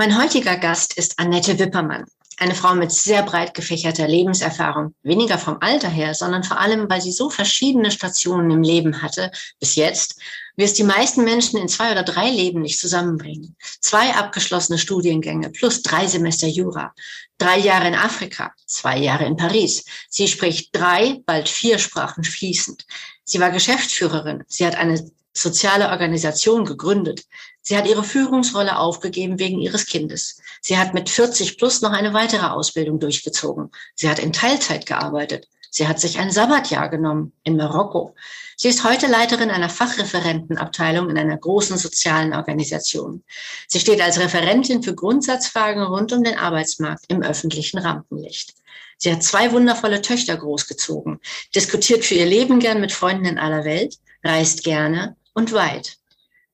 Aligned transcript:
Mein 0.00 0.18
heutiger 0.18 0.56
Gast 0.56 0.94
ist 0.94 1.18
Annette 1.18 1.58
Wippermann. 1.58 2.06
Eine 2.38 2.54
Frau 2.54 2.74
mit 2.74 2.90
sehr 2.90 3.22
breit 3.22 3.52
gefächerter 3.52 4.08
Lebenserfahrung. 4.08 4.94
Weniger 5.02 5.36
vom 5.36 5.58
Alter 5.60 5.90
her, 5.90 6.14
sondern 6.14 6.42
vor 6.42 6.58
allem, 6.58 6.88
weil 6.88 7.02
sie 7.02 7.12
so 7.12 7.28
verschiedene 7.28 7.90
Stationen 7.90 8.50
im 8.50 8.62
Leben 8.62 9.02
hatte, 9.02 9.30
bis 9.58 9.74
jetzt, 9.74 10.18
wie 10.56 10.64
es 10.64 10.72
die 10.72 10.84
meisten 10.84 11.22
Menschen 11.22 11.60
in 11.60 11.68
zwei 11.68 11.92
oder 11.92 12.02
drei 12.02 12.30
Leben 12.30 12.62
nicht 12.62 12.80
zusammenbringen. 12.80 13.56
Zwei 13.82 14.14
abgeschlossene 14.14 14.78
Studiengänge 14.78 15.50
plus 15.50 15.82
drei 15.82 16.06
Semester 16.06 16.48
Jura. 16.48 16.94
Drei 17.36 17.58
Jahre 17.58 17.88
in 17.88 17.94
Afrika, 17.94 18.54
zwei 18.64 18.96
Jahre 18.96 19.26
in 19.26 19.36
Paris. 19.36 19.84
Sie 20.08 20.28
spricht 20.28 20.74
drei, 20.74 21.20
bald 21.26 21.46
vier 21.46 21.78
Sprachen 21.78 22.24
fließend. 22.24 22.86
Sie 23.24 23.38
war 23.38 23.50
Geschäftsführerin. 23.50 24.44
Sie 24.48 24.66
hat 24.66 24.76
eine 24.76 25.10
soziale 25.32 25.90
Organisation 25.90 26.64
gegründet. 26.64 27.24
Sie 27.62 27.76
hat 27.76 27.86
ihre 27.86 28.04
Führungsrolle 28.04 28.78
aufgegeben 28.78 29.38
wegen 29.38 29.60
ihres 29.60 29.86
Kindes. 29.86 30.40
Sie 30.60 30.78
hat 30.78 30.94
mit 30.94 31.08
40 31.08 31.58
plus 31.58 31.82
noch 31.82 31.92
eine 31.92 32.12
weitere 32.12 32.46
Ausbildung 32.46 32.98
durchgezogen. 32.98 33.70
Sie 33.94 34.08
hat 34.08 34.18
in 34.18 34.32
Teilzeit 34.32 34.86
gearbeitet. 34.86 35.46
Sie 35.70 35.86
hat 35.86 36.00
sich 36.00 36.18
ein 36.18 36.32
Sabbatjahr 36.32 36.88
genommen 36.88 37.32
in 37.44 37.56
Marokko. 37.56 38.16
Sie 38.56 38.68
ist 38.68 38.82
heute 38.82 39.06
Leiterin 39.06 39.50
einer 39.50 39.70
Fachreferentenabteilung 39.70 41.08
in 41.08 41.16
einer 41.16 41.36
großen 41.36 41.78
sozialen 41.78 42.34
Organisation. 42.34 43.22
Sie 43.68 43.78
steht 43.78 44.00
als 44.00 44.18
Referentin 44.18 44.82
für 44.82 44.94
Grundsatzfragen 44.94 45.82
rund 45.84 46.12
um 46.12 46.24
den 46.24 46.36
Arbeitsmarkt 46.36 47.04
im 47.08 47.22
öffentlichen 47.22 47.78
Rampenlicht. 47.78 48.54
Sie 48.98 49.12
hat 49.12 49.22
zwei 49.22 49.52
wundervolle 49.52 50.02
Töchter 50.02 50.36
großgezogen, 50.36 51.20
diskutiert 51.54 52.04
für 52.04 52.16
ihr 52.16 52.26
Leben 52.26 52.58
gern 52.58 52.80
mit 52.80 52.92
Freunden 52.92 53.24
in 53.24 53.38
aller 53.38 53.64
Welt, 53.64 53.96
reist 54.22 54.64
gerne 54.64 55.16
und 55.34 55.52
weit. 55.52 55.96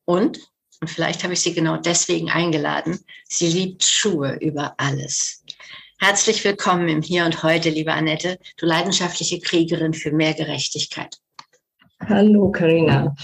Und 0.05 0.39
und 0.81 0.91
vielleicht 0.91 1.25
habe 1.25 1.33
ich 1.33 1.41
sie 1.41 1.55
genau 1.55 1.79
deswegen 1.79 2.31
eingeladen. 2.31 3.01
Sie 3.25 3.49
liebt 3.49 3.83
Schuhe 3.83 4.37
über 4.41 4.75
alles. 4.77 5.43
Herzlich 5.99 6.45
willkommen 6.45 6.89
im 6.89 7.01
Hier 7.01 7.25
und 7.25 7.43
Heute, 7.43 7.71
liebe 7.71 7.93
Annette, 7.93 8.39
du 8.59 8.67
leidenschaftliche 8.67 9.41
Kriegerin 9.41 9.95
für 9.95 10.13
mehr 10.13 10.35
Gerechtigkeit. 10.35 11.17
Hallo, 12.07 12.51
Karina. 12.51 13.15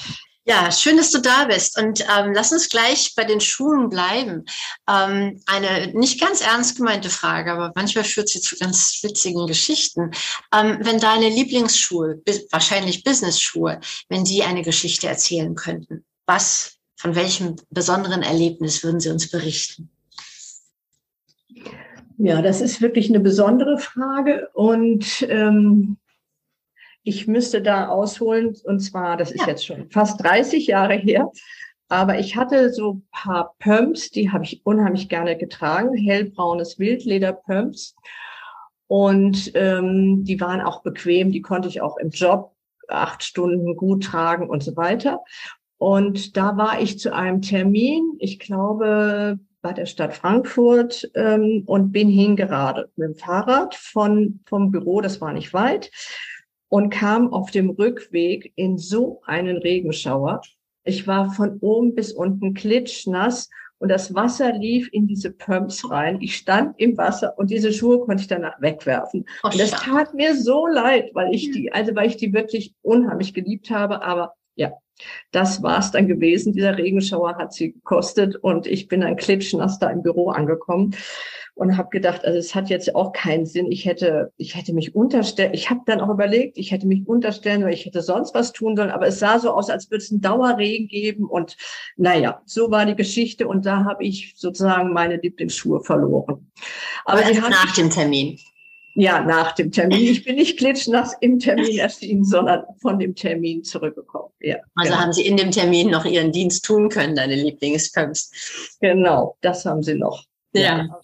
Ja, 0.45 0.73
schön, 0.73 0.97
dass 0.97 1.12
du 1.12 1.21
da 1.21 1.45
bist. 1.45 1.81
Und 1.81 2.01
ähm, 2.01 2.33
lass 2.35 2.51
uns 2.51 2.69
gleich 2.69 3.15
bei 3.15 3.23
den 3.25 3.41
Schulen 3.41 3.89
bleiben. 3.89 4.45
Ähm, 4.91 5.41
eine 5.47 5.93
nicht 5.95 6.21
ganz 6.21 6.41
ernst 6.41 6.77
gemeinte 6.77 7.11
Frage, 7.11 7.53
aber 7.53 7.73
manchmal 7.77 8.05
führt 8.05 8.29
sie 8.29 8.41
zu 8.41 8.57
ganz 8.57 8.98
witzigen 9.03 9.47
Geschichten. 9.47 10.11
Ähm, 10.53 10.79
wenn 10.83 10.98
deine 10.98 11.29
Lieblingsschuhe, 11.29 12.20
wahrscheinlich 12.51 13.05
Business-Schuhe, 13.05 13.81
wenn 14.09 14.25
die 14.25 14.43
eine 14.43 14.63
Geschichte 14.63 15.07
erzählen 15.07 15.55
könnten, 15.55 16.05
was 16.27 16.79
von 16.97 17.15
welchem 17.15 17.57
besonderen 17.70 18.23
Erlebnis 18.23 18.83
würden 18.83 19.01
Sie 19.01 19.11
uns 19.11 19.31
berichten? 19.31 19.91
Ja, 22.19 22.43
das 22.43 22.61
ist 22.61 22.81
wirklich 22.81 23.09
eine 23.09 23.20
besondere 23.20 23.79
Frage 23.79 24.48
und 24.55 25.27
ähm, 25.29 25.98
ich 27.05 27.27
müsste 27.27 27.63
da 27.63 27.89
ausholen, 27.89 28.57
und 28.64 28.80
zwar, 28.80 29.17
das 29.17 29.30
ist 29.30 29.42
ja. 29.42 29.48
jetzt 29.48 29.67
schon 29.67 29.90
fast 29.90 30.23
30 30.23 30.67
Jahre 30.67 30.95
her, 30.95 31.30
aber 31.89 32.18
ich 32.18 32.36
hatte 32.36 32.73
so 32.73 32.95
ein 32.95 33.07
paar 33.13 33.55
Pumps, 33.58 34.11
die 34.11 34.30
habe 34.30 34.45
ich 34.45 34.64
unheimlich 34.64 35.08
gerne 35.08 35.36
getragen, 35.36 35.95
hellbraunes 35.95 36.79
Wildleder-Pumps. 36.79 37.95
Und 38.86 39.52
ähm, 39.55 40.24
die 40.24 40.40
waren 40.40 40.63
auch 40.63 40.83
bequem, 40.83 41.33
die 41.33 41.42
konnte 41.42 41.68
ich 41.68 41.83
auch 41.83 41.98
im 41.98 42.11
Job 42.11 42.55
acht 42.89 43.23
Stunden 43.23 43.77
gut 43.77 44.05
tragen 44.05 44.48
und 44.48 44.63
so 44.63 44.77
weiter. 44.77 45.20
Und 45.79 46.36
da 46.36 46.57
war 46.57 46.80
ich 46.80 46.98
zu 46.98 47.14
einem 47.14 47.42
Termin, 47.42 48.17
ich 48.20 48.39
glaube, 48.39 49.39
bei 49.61 49.73
der 49.73 49.86
Stadt 49.86 50.14
Frankfurt 50.14 51.11
ähm, 51.14 51.63
und 51.67 51.92
bin 51.92 52.08
hingeradelt 52.08 52.90
mit 52.96 53.08
dem 53.08 53.14
Fahrrad 53.17 53.74
von, 53.74 54.40
vom 54.46 54.70
Büro, 54.70 55.01
das 55.01 55.20
war 55.20 55.33
nicht 55.33 55.52
weit, 55.52 55.90
und 56.72 56.88
kam 56.88 57.34
auf 57.34 57.50
dem 57.50 57.68
Rückweg 57.68 58.50
in 58.56 58.78
so 58.78 59.20
einen 59.27 59.58
Regenschauer. 59.58 60.40
Ich 60.84 61.06
war 61.06 61.30
von 61.30 61.58
oben 61.60 61.94
bis 61.94 62.12
unten 62.12 62.55
klitschnass 62.55 63.50
und 63.77 63.90
das 63.90 64.14
Wasser 64.14 64.55
lief 64.55 64.88
in 64.90 65.06
diese 65.06 65.33
Pumps 65.33 65.90
rein. 65.90 66.22
Ich 66.22 66.34
stand 66.34 66.80
im 66.80 66.96
Wasser 66.96 67.34
und 67.36 67.50
diese 67.50 67.74
Schuhe 67.74 67.98
konnte 68.00 68.22
ich 68.22 68.27
danach 68.27 68.58
wegwerfen. 68.62 69.27
Oh, 69.44 69.48
und 69.48 69.60
das 69.60 69.72
tat 69.72 70.14
mir 70.14 70.34
so 70.34 70.66
leid, 70.66 71.10
weil 71.12 71.34
ich 71.34 71.50
die, 71.50 71.70
also 71.70 71.94
weil 71.94 72.08
ich 72.08 72.16
die 72.16 72.33
wirklich 72.33 72.72
unheimlich 72.80 73.34
geliebt 73.34 73.68
habe, 73.68 74.00
aber 74.00 74.33
ja, 74.54 74.72
das 75.30 75.62
war's 75.62 75.90
dann 75.90 76.08
gewesen. 76.08 76.54
Dieser 76.54 76.78
Regenschauer 76.78 77.36
hat 77.36 77.52
sie 77.52 77.72
gekostet 77.72 78.36
und 78.36 78.66
ich 78.66 78.89
bin 78.89 79.02
dann 79.02 79.16
klitschnass 79.16 79.78
da 79.78 79.90
im 79.90 80.02
Büro 80.02 80.30
angekommen 80.30 80.96
und 81.55 81.77
habe 81.77 81.90
gedacht, 81.90 82.24
also 82.24 82.39
es 82.39 82.55
hat 82.55 82.70
jetzt 82.70 82.95
auch 82.95 83.13
keinen 83.13 83.45
Sinn. 83.45 83.70
Ich 83.70 83.85
hätte, 83.85 84.33
ich 84.36 84.57
hätte 84.57 84.73
mich 84.73 84.95
unterstellen. 84.95 85.52
Ich 85.52 85.68
habe 85.68 85.80
dann 85.86 86.01
auch 86.01 86.08
überlegt, 86.08 86.57
ich 86.57 86.70
hätte 86.70 86.86
mich 86.86 87.07
unterstellen 87.07 87.63
oder 87.63 87.73
ich 87.73 87.85
hätte 87.85 88.01
sonst 88.02 88.35
was 88.35 88.52
tun 88.52 88.77
sollen. 88.77 88.90
Aber 88.90 89.07
es 89.07 89.18
sah 89.18 89.39
so 89.39 89.52
aus, 89.52 89.68
als 89.68 89.90
würde 89.90 90.02
es 90.02 90.11
einen 90.11 90.23
Dauerregen 90.23 90.89
geben 90.89 91.27
und 91.27 91.57
naja, 91.96 92.40
so 92.46 92.70
war 92.70 92.86
die 92.86 92.96
Geschichte 92.96 93.46
und 93.46 93.67
da 93.67 93.85
habe 93.85 94.05
ich 94.05 94.35
sozusagen 94.36 94.92
meine 94.92 95.17
Lieblingsschuhe 95.17 95.83
verloren. 95.83 96.51
Aber, 97.05 97.20
Aber 97.20 97.30
erst 97.30 97.40
nach 97.42 97.74
dem 97.74 97.90
Termin. 97.90 98.39
Ja, 98.95 99.23
nach 99.23 99.52
dem 99.52 99.70
Termin. 99.73 100.01
Ich 100.01 100.24
bin 100.24 100.36
nicht 100.36 100.58
klitschnass 100.58 101.17
im 101.20 101.39
Termin 101.39 101.79
erschienen, 101.79 102.24
sondern 102.24 102.64
von 102.80 102.98
dem 102.98 103.14
Termin 103.14 103.64
zurückgekommen. 103.64 104.30
Ja, 104.40 104.57
also 104.74 104.90
genau. 104.90 105.02
haben 105.02 105.13
Sie 105.13 105.27
in 105.27 105.36
dem 105.36 105.51
Termin 105.51 105.90
noch 105.90 106.05
Ihren 106.05 106.33
Dienst 106.33 106.64
tun 106.64 106.89
können, 106.89 107.14
deine 107.14 107.36
Lieblingspumps. 107.36 108.77
Genau, 108.80 109.36
das 109.40 109.64
haben 109.64 109.83
Sie 109.83 109.95
noch. 109.95 110.24
Ja. 110.52 110.61
ja. 110.61 111.01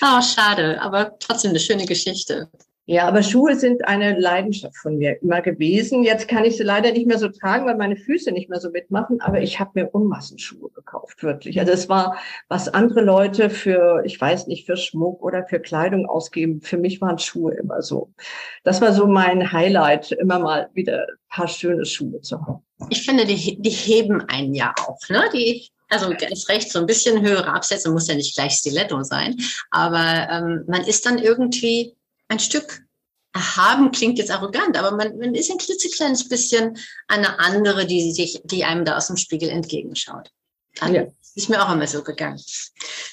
Oh, 0.00 0.22
schade, 0.22 0.80
aber 0.80 1.18
trotzdem 1.18 1.50
eine 1.50 1.60
schöne 1.60 1.86
Geschichte. 1.86 2.48
Ja, 2.84 3.06
aber 3.06 3.22
Schuhe 3.22 3.54
sind 3.54 3.86
eine 3.86 4.18
Leidenschaft 4.18 4.76
von 4.76 4.98
mir 4.98 5.22
immer 5.22 5.40
gewesen. 5.40 6.02
Jetzt 6.02 6.26
kann 6.26 6.44
ich 6.44 6.56
sie 6.56 6.64
leider 6.64 6.90
nicht 6.90 7.06
mehr 7.06 7.18
so 7.18 7.28
tragen, 7.28 7.64
weil 7.64 7.76
meine 7.76 7.94
Füße 7.96 8.32
nicht 8.32 8.50
mehr 8.50 8.58
so 8.58 8.70
mitmachen. 8.70 9.20
Aber 9.20 9.40
ich 9.40 9.60
habe 9.60 9.70
mir 9.74 9.88
Unmassen 9.90 10.36
Schuhe 10.40 10.68
gekauft, 10.70 11.22
wirklich. 11.22 11.60
Also 11.60 11.70
es 11.70 11.88
war, 11.88 12.18
was 12.48 12.68
andere 12.68 13.00
Leute 13.02 13.50
für, 13.50 14.02
ich 14.04 14.20
weiß 14.20 14.48
nicht, 14.48 14.66
für 14.66 14.76
Schmuck 14.76 15.22
oder 15.22 15.46
für 15.46 15.60
Kleidung 15.60 16.06
ausgeben. 16.06 16.60
Für 16.60 16.76
mich 16.76 17.00
waren 17.00 17.18
Schuhe 17.18 17.54
immer 17.54 17.82
so. 17.82 18.12
Das 18.64 18.80
war 18.80 18.92
so 18.92 19.06
mein 19.06 19.52
Highlight, 19.52 20.10
immer 20.10 20.40
mal 20.40 20.68
wieder 20.74 21.02
ein 21.02 21.16
paar 21.28 21.48
schöne 21.48 21.86
Schuhe 21.86 22.20
zu 22.20 22.44
haben. 22.44 22.64
Ich 22.90 23.04
finde, 23.04 23.26
die, 23.26 23.62
die 23.62 23.70
heben 23.70 24.22
einen 24.22 24.54
ja 24.54 24.74
auch, 24.88 24.98
ne? 25.08 25.22
Die 25.32 25.68
also 25.92 26.10
ganz 26.10 26.48
recht, 26.48 26.72
so 26.72 26.78
ein 26.78 26.86
bisschen 26.86 27.22
höhere 27.22 27.52
Absätze 27.52 27.90
muss 27.90 28.08
ja 28.08 28.14
nicht 28.14 28.34
gleich 28.34 28.54
Stiletto 28.54 29.02
sein, 29.02 29.36
aber 29.70 30.28
ähm, 30.30 30.64
man 30.66 30.84
ist 30.84 31.06
dann 31.06 31.18
irgendwie 31.18 31.94
ein 32.28 32.38
Stück 32.38 32.82
erhaben 33.34 33.92
klingt 33.92 34.18
jetzt 34.18 34.30
arrogant, 34.30 34.76
aber 34.76 34.94
man, 34.94 35.16
man 35.18 35.34
ist 35.34 35.50
ein 35.50 35.58
klitzekleines 35.58 36.28
bisschen 36.28 36.78
eine 37.08 37.38
andere, 37.38 37.86
die 37.86 38.12
sich, 38.12 38.42
die 38.44 38.64
einem 38.64 38.84
da 38.84 38.96
aus 38.96 39.06
dem 39.06 39.16
Spiegel 39.16 39.48
entgegenschaut. 39.48 40.30
Dann 40.76 40.94
ja. 40.94 41.06
ist 41.34 41.48
mir 41.48 41.64
auch 41.64 41.72
immer 41.72 41.86
so 41.86 42.02
gegangen. 42.02 42.40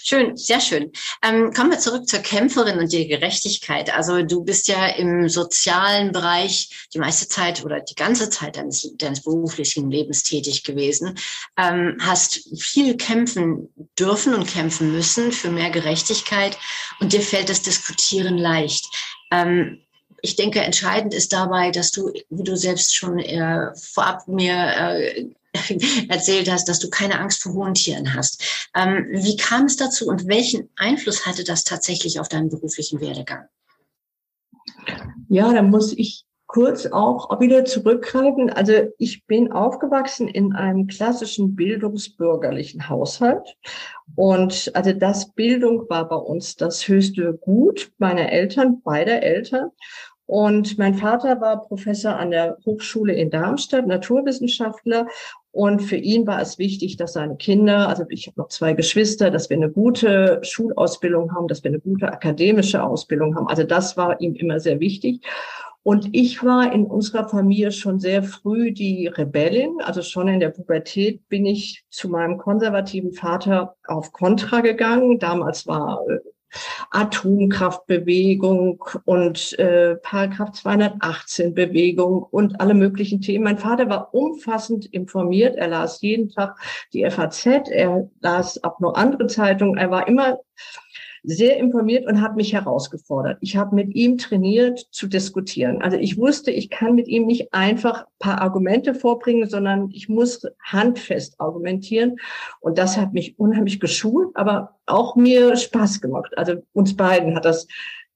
Schön, 0.01 0.35
sehr 0.37 0.61
schön. 0.61 0.91
Ähm, 1.23 1.53
kommen 1.53 1.71
wir 1.71 1.79
zurück 1.79 2.07
zur 2.07 2.19
Kämpferin 2.19 2.79
und 2.79 2.91
der 2.91 3.05
Gerechtigkeit. 3.05 3.93
Also 3.93 4.23
du 4.23 4.43
bist 4.43 4.67
ja 4.67 4.87
im 4.87 5.29
sozialen 5.29 6.11
Bereich 6.11 6.87
die 6.93 6.99
meiste 6.99 7.27
Zeit 7.27 7.63
oder 7.63 7.79
die 7.81 7.95
ganze 7.95 8.29
Zeit 8.29 8.57
deines, 8.57 8.89
deines 8.97 9.21
beruflichen 9.23 9.91
Lebens 9.91 10.23
tätig 10.23 10.63
gewesen, 10.63 11.17
ähm, 11.57 11.97
hast 12.01 12.41
viel 12.59 12.97
kämpfen 12.97 13.69
dürfen 13.99 14.33
und 14.33 14.47
kämpfen 14.47 14.91
müssen 14.91 15.31
für 15.31 15.51
mehr 15.51 15.69
Gerechtigkeit 15.69 16.57
und 16.99 17.13
dir 17.13 17.21
fällt 17.21 17.49
das 17.49 17.61
Diskutieren 17.61 18.37
leicht. 18.37 18.85
Ähm, 19.31 19.81
ich 20.21 20.35
denke, 20.35 20.61
entscheidend 20.61 21.13
ist 21.13 21.33
dabei, 21.33 21.71
dass 21.71 21.91
du, 21.91 22.11
wie 22.29 22.43
du 22.43 22.57
selbst 22.57 22.95
schon 22.95 23.19
äh, 23.19 23.73
vorab 23.75 24.27
mir 24.27 24.53
äh, 24.53 25.29
erzählt 26.09 26.51
hast, 26.51 26.67
dass 26.69 26.79
du 26.79 26.89
keine 26.89 27.19
Angst 27.19 27.41
vor 27.41 27.53
hohen 27.53 27.73
Tieren 27.73 28.13
hast. 28.13 28.69
Ähm, 28.75 29.07
wie 29.11 29.35
kam 29.35 29.65
es 29.65 29.77
dazu 29.77 30.07
und 30.07 30.27
welchen 30.27 30.69
Einfluss 30.75 31.25
hatte 31.25 31.43
das 31.43 31.63
tatsächlich 31.63 32.19
auf 32.19 32.29
deinen 32.29 32.49
beruflichen 32.49 33.01
Werdegang? 33.01 33.45
Ja, 35.27 35.51
da 35.53 35.61
muss 35.61 35.93
ich 35.93 36.25
kurz 36.49 36.87
auch 36.87 37.39
wieder 37.39 37.63
zurückgreifen. 37.63 38.49
Also 38.49 38.73
ich 38.97 39.25
bin 39.27 39.51
aufgewachsen 39.51 40.27
in 40.27 40.53
einem 40.53 40.87
klassischen 40.87 41.55
bildungsbürgerlichen 41.55 42.89
Haushalt. 42.89 43.55
Und 44.15 44.71
also 44.73 44.91
das 44.93 45.31
Bildung 45.33 45.87
war 45.89 46.09
bei 46.09 46.15
uns 46.15 46.55
das 46.55 46.87
höchste 46.87 47.33
Gut 47.33 47.91
meiner 47.99 48.31
Eltern, 48.31 48.81
beider 48.81 49.21
Eltern. 49.21 49.69
Und 50.29 50.77
mein 50.77 50.93
Vater 50.93 51.41
war 51.41 51.63
Professor 51.63 52.15
an 52.15 52.29
der 52.29 52.59
Hochschule 52.63 53.13
in 53.13 53.31
Darmstadt, 53.31 53.87
Naturwissenschaftler. 53.87 55.07
Und 55.49 55.79
für 55.79 55.95
ihn 55.95 56.27
war 56.27 56.39
es 56.39 56.59
wichtig, 56.59 56.97
dass 56.97 57.13
seine 57.13 57.35
Kinder, 57.35 57.89
also 57.89 58.03
ich 58.09 58.27
habe 58.27 58.39
noch 58.39 58.49
zwei 58.49 58.73
Geschwister, 58.73 59.31
dass 59.31 59.49
wir 59.49 59.57
eine 59.57 59.71
gute 59.71 60.39
Schulausbildung 60.43 61.33
haben, 61.33 61.47
dass 61.47 61.63
wir 61.63 61.71
eine 61.71 61.79
gute 61.79 62.13
akademische 62.13 62.83
Ausbildung 62.83 63.35
haben. 63.35 63.47
Also 63.47 63.63
das 63.63 63.97
war 63.97 64.21
ihm 64.21 64.35
immer 64.35 64.59
sehr 64.59 64.79
wichtig. 64.79 65.25
Und 65.81 66.09
ich 66.11 66.43
war 66.43 66.71
in 66.71 66.85
unserer 66.85 67.27
Familie 67.27 67.71
schon 67.71 67.99
sehr 67.99 68.21
früh 68.21 68.71
die 68.71 69.07
Rebellin. 69.07 69.81
Also 69.81 70.03
schon 70.03 70.27
in 70.27 70.39
der 70.39 70.49
Pubertät 70.49 71.27
bin 71.29 71.47
ich 71.47 71.83
zu 71.89 72.07
meinem 72.07 72.37
konservativen 72.37 73.13
Vater 73.13 73.75
auf 73.87 74.11
Kontra 74.11 74.61
gegangen. 74.61 75.17
Damals 75.17 75.65
war 75.65 76.03
äh, 76.07 76.19
Atomkraftbewegung 76.91 78.83
und 79.05 79.57
äh, 79.59 79.95
Paragraph 79.97 80.51
218 80.53 81.53
Bewegung 81.53 82.23
und 82.23 82.59
alle 82.59 82.73
möglichen 82.73 83.21
Themen. 83.21 83.43
Mein 83.43 83.57
Vater 83.57 83.89
war 83.89 84.13
umfassend 84.13 84.85
informiert. 84.85 85.55
Er 85.55 85.67
las 85.67 86.01
jeden 86.01 86.29
Tag 86.29 86.57
die 86.93 87.09
FAZ. 87.09 87.45
Er 87.69 88.09
las 88.21 88.63
auch 88.63 88.79
noch 88.79 88.95
andere 88.95 89.27
Zeitungen. 89.27 89.77
Er 89.77 89.91
war 89.91 90.07
immer 90.07 90.39
sehr 91.23 91.57
informiert 91.57 92.05
und 92.07 92.21
hat 92.21 92.35
mich 92.35 92.53
herausgefordert. 92.53 93.37
Ich 93.41 93.57
habe 93.57 93.75
mit 93.75 93.93
ihm 93.95 94.17
trainiert 94.17 94.87
zu 94.91 95.07
diskutieren. 95.07 95.81
Also 95.81 95.97
ich 95.97 96.17
wusste, 96.17 96.51
ich 96.51 96.69
kann 96.69 96.95
mit 96.95 97.07
ihm 97.07 97.25
nicht 97.25 97.53
einfach 97.53 98.05
paar 98.19 98.41
Argumente 98.41 98.93
vorbringen, 98.93 99.49
sondern 99.49 99.89
ich 99.91 100.09
muss 100.09 100.45
handfest 100.63 101.39
argumentieren. 101.39 102.17
Und 102.59 102.77
das 102.77 102.97
hat 102.97 103.13
mich 103.13 103.37
unheimlich 103.39 103.79
geschult, 103.79 104.29
aber 104.35 104.77
auch 104.85 105.15
mir 105.15 105.55
Spaß 105.55 106.01
gemacht. 106.01 106.37
Also 106.37 106.63
uns 106.73 106.95
beiden 106.95 107.35
hat 107.35 107.45
das 107.45 107.67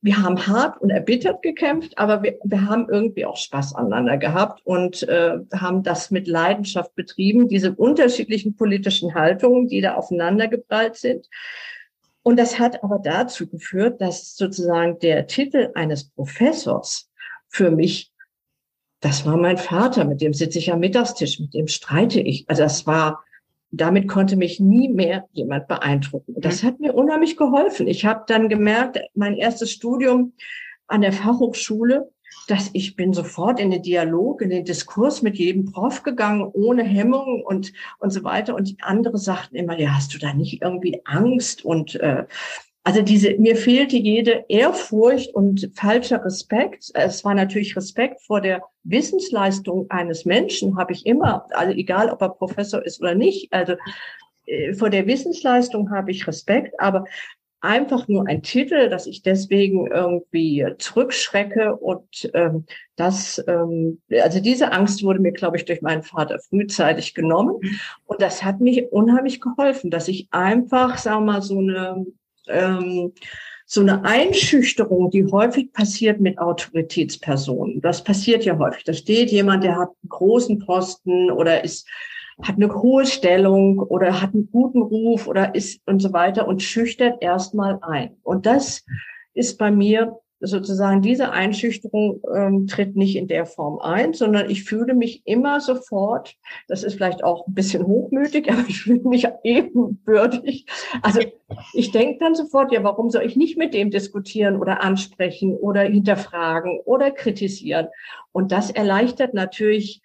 wir 0.03 0.21
haben 0.21 0.47
hart 0.47 0.81
und 0.81 0.89
erbittert 0.89 1.41
gekämpft, 1.41 1.97
aber 1.97 2.23
wir, 2.23 2.37
wir 2.43 2.67
haben 2.67 2.89
irgendwie 2.89 3.25
auch 3.25 3.37
Spaß 3.37 3.73
aneinander 3.73 4.17
gehabt 4.17 4.59
und 4.65 5.07
äh, 5.07 5.37
haben 5.53 5.81
das 5.81 6.11
mit 6.11 6.27
Leidenschaft 6.27 6.93
betrieben, 6.93 7.47
diese 7.47 7.73
unterschiedlichen 7.73 8.57
politischen 8.57 9.15
Haltungen, 9.15 9.69
die 9.69 9.79
da 9.79 9.95
aufeinander 9.95 10.49
geprallt 10.49 10.97
sind. 10.97 11.29
Und 12.23 12.37
das 12.37 12.57
hat 12.57 12.83
aber 12.83 12.99
dazu 12.99 13.47
geführt, 13.47 13.99
dass 14.01 14.35
sozusagen 14.35 14.97
der 14.99 15.27
Titel 15.27 15.71
eines 15.75 16.05
Professors 16.09 17.09
für 17.49 17.69
mich, 17.69 18.11
das 19.01 19.25
war 19.25 19.35
mein 19.35 19.57
Vater, 19.57 20.05
mit 20.05 20.21
dem 20.21 20.33
sitze 20.33 20.59
ich 20.59 20.71
am 20.71 20.79
Mittagstisch, 20.79 21.39
mit 21.39 21.53
dem 21.53 21.67
streite 21.67 22.21
ich. 22.21 22.49
Also 22.49 22.63
das 22.63 22.87
war, 22.87 23.23
damit 23.71 24.07
konnte 24.07 24.37
mich 24.37 24.61
nie 24.61 24.87
mehr 24.87 25.27
jemand 25.33 25.67
beeindrucken. 25.67 26.35
Und 26.35 26.45
das 26.45 26.63
hat 26.63 26.79
mir 26.79 26.93
unheimlich 26.93 27.35
geholfen. 27.35 27.87
Ich 27.87 28.05
habe 28.05 28.23
dann 28.27 28.47
gemerkt, 28.47 28.99
mein 29.13 29.35
erstes 29.35 29.71
Studium 29.71 30.33
an 30.87 31.01
der 31.01 31.11
Fachhochschule, 31.11 32.09
dass 32.47 32.69
ich 32.73 32.95
bin 32.95 33.13
sofort 33.13 33.59
in 33.59 33.71
den 33.71 33.81
Dialog, 33.81 34.41
in 34.41 34.49
den 34.49 34.65
Diskurs 34.65 35.21
mit 35.21 35.37
jedem 35.37 35.65
Prof 35.65 36.03
gegangen, 36.03 36.49
ohne 36.53 36.83
Hemmung 36.83 37.43
und, 37.43 37.73
und 37.99 38.11
so 38.11 38.23
weiter. 38.23 38.55
Und 38.55 38.75
andere 38.81 39.17
sagten 39.17 39.55
immer, 39.55 39.79
ja, 39.79 39.95
hast 39.95 40.13
du 40.13 40.17
da 40.17 40.33
nicht 40.33 40.61
irgendwie 40.61 41.01
Angst? 41.05 41.63
Und 41.63 41.95
äh, 41.95 42.25
also 42.85 43.01
diese, 43.01 43.35
mir 43.37 43.55
fehlte 43.55 43.95
jede 43.95 44.43
Ehrfurcht 44.49 45.33
und 45.33 45.71
falscher 45.73 46.23
Respekt. 46.25 46.91
Es 46.93 47.23
war 47.23 47.33
natürlich 47.33 47.77
Respekt 47.77 48.21
vor 48.21 48.41
der 48.41 48.61
Wissensleistung 48.83 49.89
eines 49.89 50.25
Menschen, 50.25 50.77
habe 50.77 50.91
ich 50.91 51.05
immer, 51.05 51.47
also 51.51 51.73
egal 51.73 52.09
ob 52.09 52.21
er 52.21 52.29
Professor 52.29 52.85
ist 52.85 52.99
oder 53.01 53.15
nicht. 53.15 53.53
Also 53.53 53.75
äh, 54.47 54.73
vor 54.73 54.89
der 54.89 55.07
Wissensleistung 55.07 55.91
habe 55.91 56.11
ich 56.11 56.27
Respekt, 56.27 56.77
aber 56.77 57.05
einfach 57.63 58.07
nur 58.09 58.27
ein 58.27 58.43
Titel, 58.43 58.89
dass 58.89 59.07
ich 59.07 59.23
deswegen 59.23 59.87
irgendwie 59.87 60.65
zurückschrecke 60.77 61.75
und 61.75 62.29
ähm, 62.33 62.65
das, 62.97 63.43
ähm, 63.47 64.01
also 64.21 64.41
diese 64.41 64.73
Angst 64.73 65.01
wurde 65.03 65.19
mir, 65.19 65.31
glaube 65.31 65.57
ich, 65.57 65.65
durch 65.65 65.81
meinen 65.81 66.03
Vater 66.03 66.39
frühzeitig 66.39 67.13
genommen 67.13 67.55
und 68.05 68.21
das 68.21 68.43
hat 68.43 68.59
mich 68.59 68.91
unheimlich 68.91 69.39
geholfen, 69.39 69.89
dass 69.89 70.09
ich 70.09 70.27
einfach, 70.31 70.97
sagen 70.97 71.25
wir 71.25 71.33
mal, 71.33 71.41
so 71.41 71.59
eine 71.59 72.05
ähm, 72.47 73.13
so 73.65 73.79
eine 73.79 74.03
Einschüchterung, 74.03 75.09
die 75.09 75.25
häufig 75.31 75.71
passiert 75.71 76.19
mit 76.19 76.37
Autoritätspersonen. 76.37 77.81
Das 77.81 78.03
passiert 78.03 78.43
ja 78.43 78.57
häufig. 78.59 78.83
Da 78.83 78.93
steht 78.93 79.31
jemand, 79.31 79.63
der 79.63 79.77
hat 79.77 79.87
einen 79.87 80.09
großen 80.09 80.59
Posten 80.59 81.31
oder 81.31 81.63
ist 81.63 81.87
hat 82.41 82.55
eine 82.55 82.73
hohe 82.73 83.05
Stellung 83.05 83.79
oder 83.79 84.21
hat 84.21 84.33
einen 84.33 84.49
guten 84.51 84.81
Ruf 84.81 85.27
oder 85.27 85.55
ist 85.55 85.81
und 85.85 86.01
so 86.01 86.13
weiter 86.13 86.47
und 86.47 86.61
schüchtert 86.61 87.21
erstmal 87.21 87.79
ein. 87.81 88.17
Und 88.23 88.45
das 88.45 88.85
ist 89.33 89.57
bei 89.57 89.71
mir 89.71 90.19
sozusagen 90.45 91.01
diese 91.01 91.31
Einschüchterung 91.31 92.21
ähm, 92.35 92.67
tritt 92.67 92.97
nicht 92.97 93.15
in 93.15 93.27
der 93.27 93.45
Form 93.45 93.79
ein, 93.79 94.13
sondern 94.13 94.49
ich 94.49 94.65
fühle 94.65 94.93
mich 94.93 95.21
immer 95.25 95.61
sofort, 95.61 96.35
das 96.67 96.83
ist 96.83 96.95
vielleicht 96.95 97.23
auch 97.23 97.47
ein 97.47 97.53
bisschen 97.53 97.87
hochmütig, 97.87 98.51
aber 98.51 98.65
ich 98.67 98.81
fühle 98.81 99.07
mich 99.07 99.25
ebenbürtig. 99.43 100.65
Also 101.01 101.21
ich 101.73 101.91
denke 101.91 102.19
dann 102.19 102.35
sofort, 102.35 102.73
ja, 102.73 102.83
warum 102.83 103.09
soll 103.09 103.23
ich 103.23 103.37
nicht 103.37 103.57
mit 103.57 103.73
dem 103.73 103.89
diskutieren 103.89 104.57
oder 104.57 104.81
ansprechen 104.81 105.55
oder 105.55 105.81
hinterfragen 105.81 106.79
oder 106.83 107.11
kritisieren? 107.11 107.87
Und 108.33 108.51
das 108.51 108.69
erleichtert 108.69 109.33
natürlich 109.33 110.01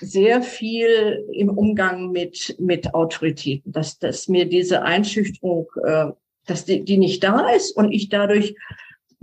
sehr 0.00 0.42
viel 0.42 1.24
im 1.32 1.50
Umgang 1.50 2.10
mit, 2.10 2.56
mit 2.58 2.94
Autoritäten, 2.94 3.72
dass, 3.72 3.98
dass 3.98 4.28
mir 4.28 4.46
diese 4.46 4.82
Einschüchterung, 4.82 5.68
äh, 5.84 6.06
dass 6.46 6.64
die, 6.64 6.84
die 6.84 6.98
nicht 6.98 7.24
da 7.24 7.48
ist 7.50 7.76
und 7.76 7.92
ich 7.92 8.08
dadurch 8.08 8.56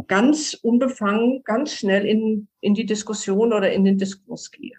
ganz 0.08 0.54
unbefangen, 0.54 1.44
ganz 1.44 1.74
schnell 1.74 2.06
in, 2.06 2.48
in 2.60 2.74
die 2.74 2.86
Diskussion 2.86 3.54
oder 3.54 3.72
in 3.72 3.86
den 3.86 3.98
Diskurs 3.98 4.52
gehe. 4.52 4.74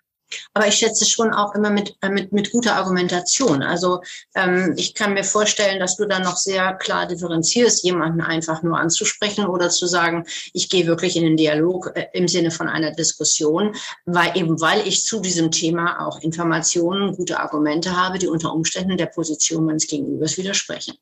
Aber 0.53 0.67
ich 0.67 0.75
schätze 0.75 1.05
schon 1.07 1.33
auch 1.33 1.55
immer 1.55 1.71
mit, 1.71 1.97
äh, 2.03 2.09
mit, 2.09 2.33
mit 2.33 2.51
guter 2.51 2.77
Argumentation. 2.77 3.63
Also 3.63 4.01
ähm, 4.35 4.75
ich 4.77 4.95
kann 4.95 5.15
mir 5.15 5.25
vorstellen, 5.25 5.81
dass 5.81 5.97
du 5.97 6.07
dann 6.07 6.23
noch 6.23 6.37
sehr 6.37 6.75
klar 6.75 7.07
differenzierst, 7.07 7.85
jemanden 7.85 8.21
einfach 8.21 8.63
nur 8.63 8.79
anzusprechen 8.79 9.47
oder 9.47 9.71
zu 9.71 9.87
sagen, 9.87 10.25
ich 10.53 10.69
gehe 10.69 10.87
wirklich 10.87 11.17
in 11.17 11.25
den 11.25 11.37
Dialog 11.37 11.93
äh, 11.95 12.07
im 12.13 12.29
Sinne 12.29 12.51
von 12.51 12.69
einer 12.69 12.93
Diskussion, 12.93 13.75
weil 14.05 14.37
eben 14.37 14.61
weil 14.61 14.87
ich 14.87 15.05
zu 15.05 15.21
diesem 15.21 15.51
Thema 15.51 16.07
auch 16.07 16.21
Informationen, 16.21 17.17
gute 17.17 17.41
Argumente 17.41 17.97
habe, 17.97 18.19
die 18.19 18.29
unter 18.29 18.53
Umständen 18.53 18.97
der 18.97 19.07
Position 19.07 19.65
meines 19.65 19.87
Gegenübers 19.87 20.37
widersprechen. 20.37 20.95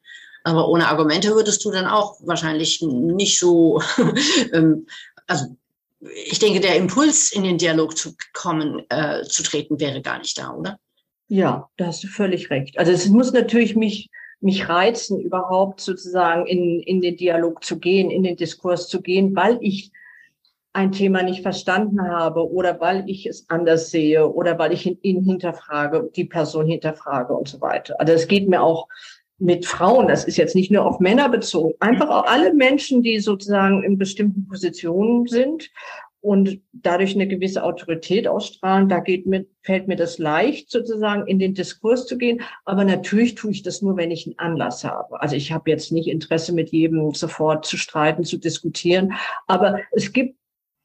Aber 0.45 0.69
ohne 0.69 0.89
Argumente 0.89 1.35
würdest 1.35 1.65
du 1.65 1.71
dann 1.71 1.87
auch 1.87 2.17
wahrscheinlich 2.21 2.83
nicht 2.83 3.39
so, 3.39 3.81
ähm, 4.53 4.87
also 5.27 5.57
ich 6.27 6.39
denke, 6.39 6.61
der 6.61 6.77
Impuls, 6.77 7.33
in 7.33 7.45
den 7.45 7.59
Dialog 7.59 7.97
zu 7.97 8.15
kommen, 8.33 8.83
äh, 8.89 9.23
zu 9.23 9.43
treten, 9.43 9.81
wäre 9.81 10.03
gar 10.03 10.19
nicht 10.19 10.39
da, 10.39 10.53
oder? 10.53 10.79
Ja, 11.29 11.69
da 11.77 11.87
hast 11.87 12.03
du 12.05 12.09
völlig 12.09 12.51
recht. 12.51 12.79
Also 12.79 12.93
es 12.93 13.09
muss 13.09 13.33
natürlich 13.33 13.77
mich, 13.77 14.11
mich 14.41 14.69
reizen, 14.69 15.21
überhaupt 15.21 15.81
sozusagen 15.81 16.47
in, 16.47 16.81
in 16.81 17.01
den 17.01 17.17
Dialog 17.17 17.65
zu 17.65 17.79
gehen, 17.79 18.11
in 18.11 18.23
den 18.23 18.37
Diskurs 18.37 18.89
zu 18.89 19.01
gehen, 19.01 19.35
weil 19.35 19.59
ich 19.61 19.93
ein 20.75 20.93
Thema 20.93 21.23
nicht 21.23 21.43
verstanden 21.43 22.03
habe 22.03 22.51
oder 22.51 22.81
weil 22.81 23.09
ich 23.09 23.27
es 23.27 23.45
anders 23.49 23.91
sehe 23.91 24.29
oder 24.29 24.59
weil 24.59 24.73
ich 24.73 24.87
ihn 25.03 25.23
hinterfrage, 25.23 26.11
die 26.17 26.25
Person 26.25 26.67
hinterfrage 26.67 27.35
und 27.35 27.49
so 27.49 27.61
weiter. 27.61 28.01
Also 28.01 28.15
es 28.15 28.27
geht 28.27 28.49
mir 28.49 28.63
auch 28.63 28.89
mit 29.43 29.67
Frauen, 29.67 30.07
das 30.07 30.25
ist 30.25 30.37
jetzt 30.37 30.55
nicht 30.55 30.71
nur 30.71 30.87
auf 30.87 31.01
Männer 31.01 31.29
bezogen, 31.29 31.75
einfach 31.81 32.09
auch 32.09 32.27
alle 32.27 32.55
Menschen, 32.55 33.03
die 33.03 33.19
sozusagen 33.19 33.83
in 33.83 33.99
bestimmten 33.99 34.47
Positionen 34.47 35.27
sind 35.27 35.71
und 36.21 36.61
dadurch 36.73 37.17
eine 37.17 37.27
gewisse 37.27 37.65
Autorität 37.65 38.29
ausstrahlen, 38.29 38.89
da 38.89 39.01
geht 39.01 39.27
mir, 39.27 39.45
fällt 39.63 39.89
mir 39.89 39.97
das 39.97 40.19
leicht, 40.19 40.71
sozusagen 40.71 41.27
in 41.27 41.41
den 41.41 41.55
Diskurs 41.55 42.07
zu 42.07 42.17
gehen. 42.17 42.43
Aber 42.65 42.85
natürlich 42.85 43.35
tue 43.35 43.51
ich 43.51 43.65
das 43.65 43.83
nur, 43.83 43.97
wenn 43.97 44.13
ich 44.13 44.27
einen 44.27 44.39
Anlass 44.39 44.85
habe. 44.85 45.21
Also 45.21 45.35
ich 45.35 45.51
habe 45.51 45.69
jetzt 45.69 45.91
nicht 45.91 46.07
Interesse, 46.07 46.55
mit 46.55 46.71
jedem 46.71 47.13
sofort 47.13 47.67
zu 47.67 47.77
streiten, 47.77 48.23
zu 48.23 48.37
diskutieren. 48.37 49.15
Aber 49.49 49.81
es 49.91 50.13
gibt 50.13 50.37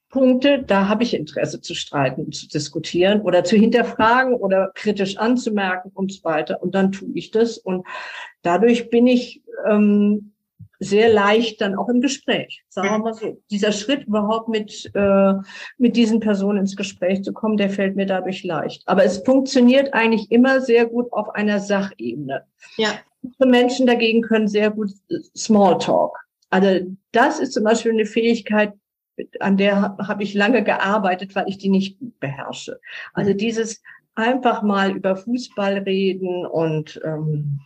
Punkte, 0.09 0.63
da 0.63 0.87
habe 0.87 1.03
ich 1.03 1.13
Interesse 1.13 1.61
zu 1.61 1.75
streiten, 1.75 2.31
zu 2.31 2.47
diskutieren 2.47 3.21
oder 3.21 3.43
zu 3.43 3.57
hinterfragen 3.57 4.33
oder 4.33 4.71
kritisch 4.73 5.17
anzumerken 5.17 5.91
und 5.93 6.13
so 6.13 6.23
weiter. 6.23 6.61
Und 6.61 6.75
dann 6.75 6.91
tue 6.91 7.09
ich 7.13 7.31
das. 7.31 7.57
Und 7.57 7.85
dadurch 8.41 8.89
bin 8.89 9.05
ich 9.05 9.43
ähm, 9.67 10.31
sehr 10.79 11.11
leicht 11.11 11.59
dann 11.61 11.75
auch 11.75 11.89
im 11.89 12.01
Gespräch. 12.01 12.63
Sagen 12.69 12.89
wir 12.89 12.99
mal 12.99 13.13
so. 13.13 13.41
Dieser 13.49 13.71
Schritt 13.71 14.05
überhaupt 14.05 14.47
mit, 14.47 14.89
äh, 14.93 15.33
mit 15.77 15.95
diesen 15.95 16.19
Personen 16.19 16.59
ins 16.59 16.75
Gespräch 16.75 17.23
zu 17.23 17.33
kommen, 17.33 17.57
der 17.57 17.69
fällt 17.69 17.95
mir 17.95 18.05
dadurch 18.05 18.43
leicht. 18.43 18.83
Aber 18.85 19.03
es 19.03 19.19
funktioniert 19.19 19.93
eigentlich 19.93 20.31
immer 20.31 20.61
sehr 20.61 20.85
gut 20.85 21.11
auf 21.11 21.29
einer 21.35 21.59
Sachebene. 21.59 22.43
Ja. 22.77 22.89
Menschen 23.39 23.87
dagegen 23.87 24.21
können 24.21 24.47
sehr 24.47 24.71
gut 24.71 24.91
Smalltalk. 25.35 26.17
Also 26.49 26.95
das 27.11 27.39
ist 27.39 27.53
zum 27.53 27.63
Beispiel 27.63 27.91
eine 27.91 28.05
Fähigkeit, 28.05 28.73
an 29.39 29.57
der 29.57 29.97
habe 29.97 30.23
ich 30.23 30.33
lange 30.33 30.63
gearbeitet, 30.63 31.35
weil 31.35 31.47
ich 31.47 31.57
die 31.57 31.69
nicht 31.69 31.97
beherrsche. 32.19 32.79
Also 33.13 33.31
mhm. 33.31 33.37
dieses 33.37 33.81
einfach 34.15 34.63
mal 34.63 34.95
über 34.95 35.15
Fußball 35.15 35.79
reden 35.79 36.45
und 36.45 36.99
ähm, 37.03 37.61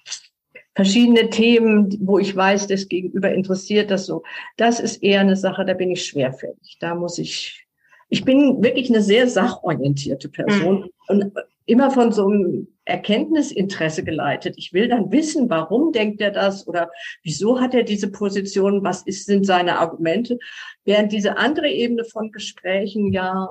verschiedene 0.75 1.29
Themen, 1.29 1.97
wo 2.01 2.19
ich 2.19 2.35
weiß, 2.35 2.67
das 2.67 2.87
Gegenüber 2.87 3.31
interessiert 3.31 3.91
das 3.91 4.05
so. 4.05 4.23
Das 4.57 4.79
ist 4.79 5.03
eher 5.03 5.21
eine 5.21 5.35
Sache, 5.35 5.65
da 5.65 5.73
bin 5.73 5.91
ich 5.91 6.05
schwerfällig. 6.05 6.77
Da 6.79 6.95
muss 6.95 7.17
ich, 7.17 7.65
ich 8.09 8.25
bin 8.25 8.61
wirklich 8.61 8.89
eine 8.89 9.01
sehr 9.01 9.27
sachorientierte 9.27 10.29
Person 10.29 10.81
mhm. 10.81 10.89
und 11.07 11.31
immer 11.71 11.89
von 11.89 12.11
so 12.11 12.27
einem 12.27 12.67
Erkenntnisinteresse 12.83 14.03
geleitet. 14.03 14.55
Ich 14.57 14.73
will 14.73 14.89
dann 14.89 15.11
wissen, 15.11 15.49
warum 15.49 15.93
denkt 15.93 16.19
er 16.19 16.31
das 16.31 16.67
oder 16.67 16.91
wieso 17.23 17.61
hat 17.61 17.73
er 17.73 17.83
diese 17.83 18.11
Position, 18.11 18.83
was 18.83 19.03
ist, 19.03 19.25
sind 19.25 19.45
seine 19.45 19.79
Argumente, 19.79 20.37
während 20.83 21.13
diese 21.13 21.37
andere 21.37 21.69
Ebene 21.69 22.03
von 22.03 22.31
Gesprächen 22.31 23.13
ja. 23.13 23.49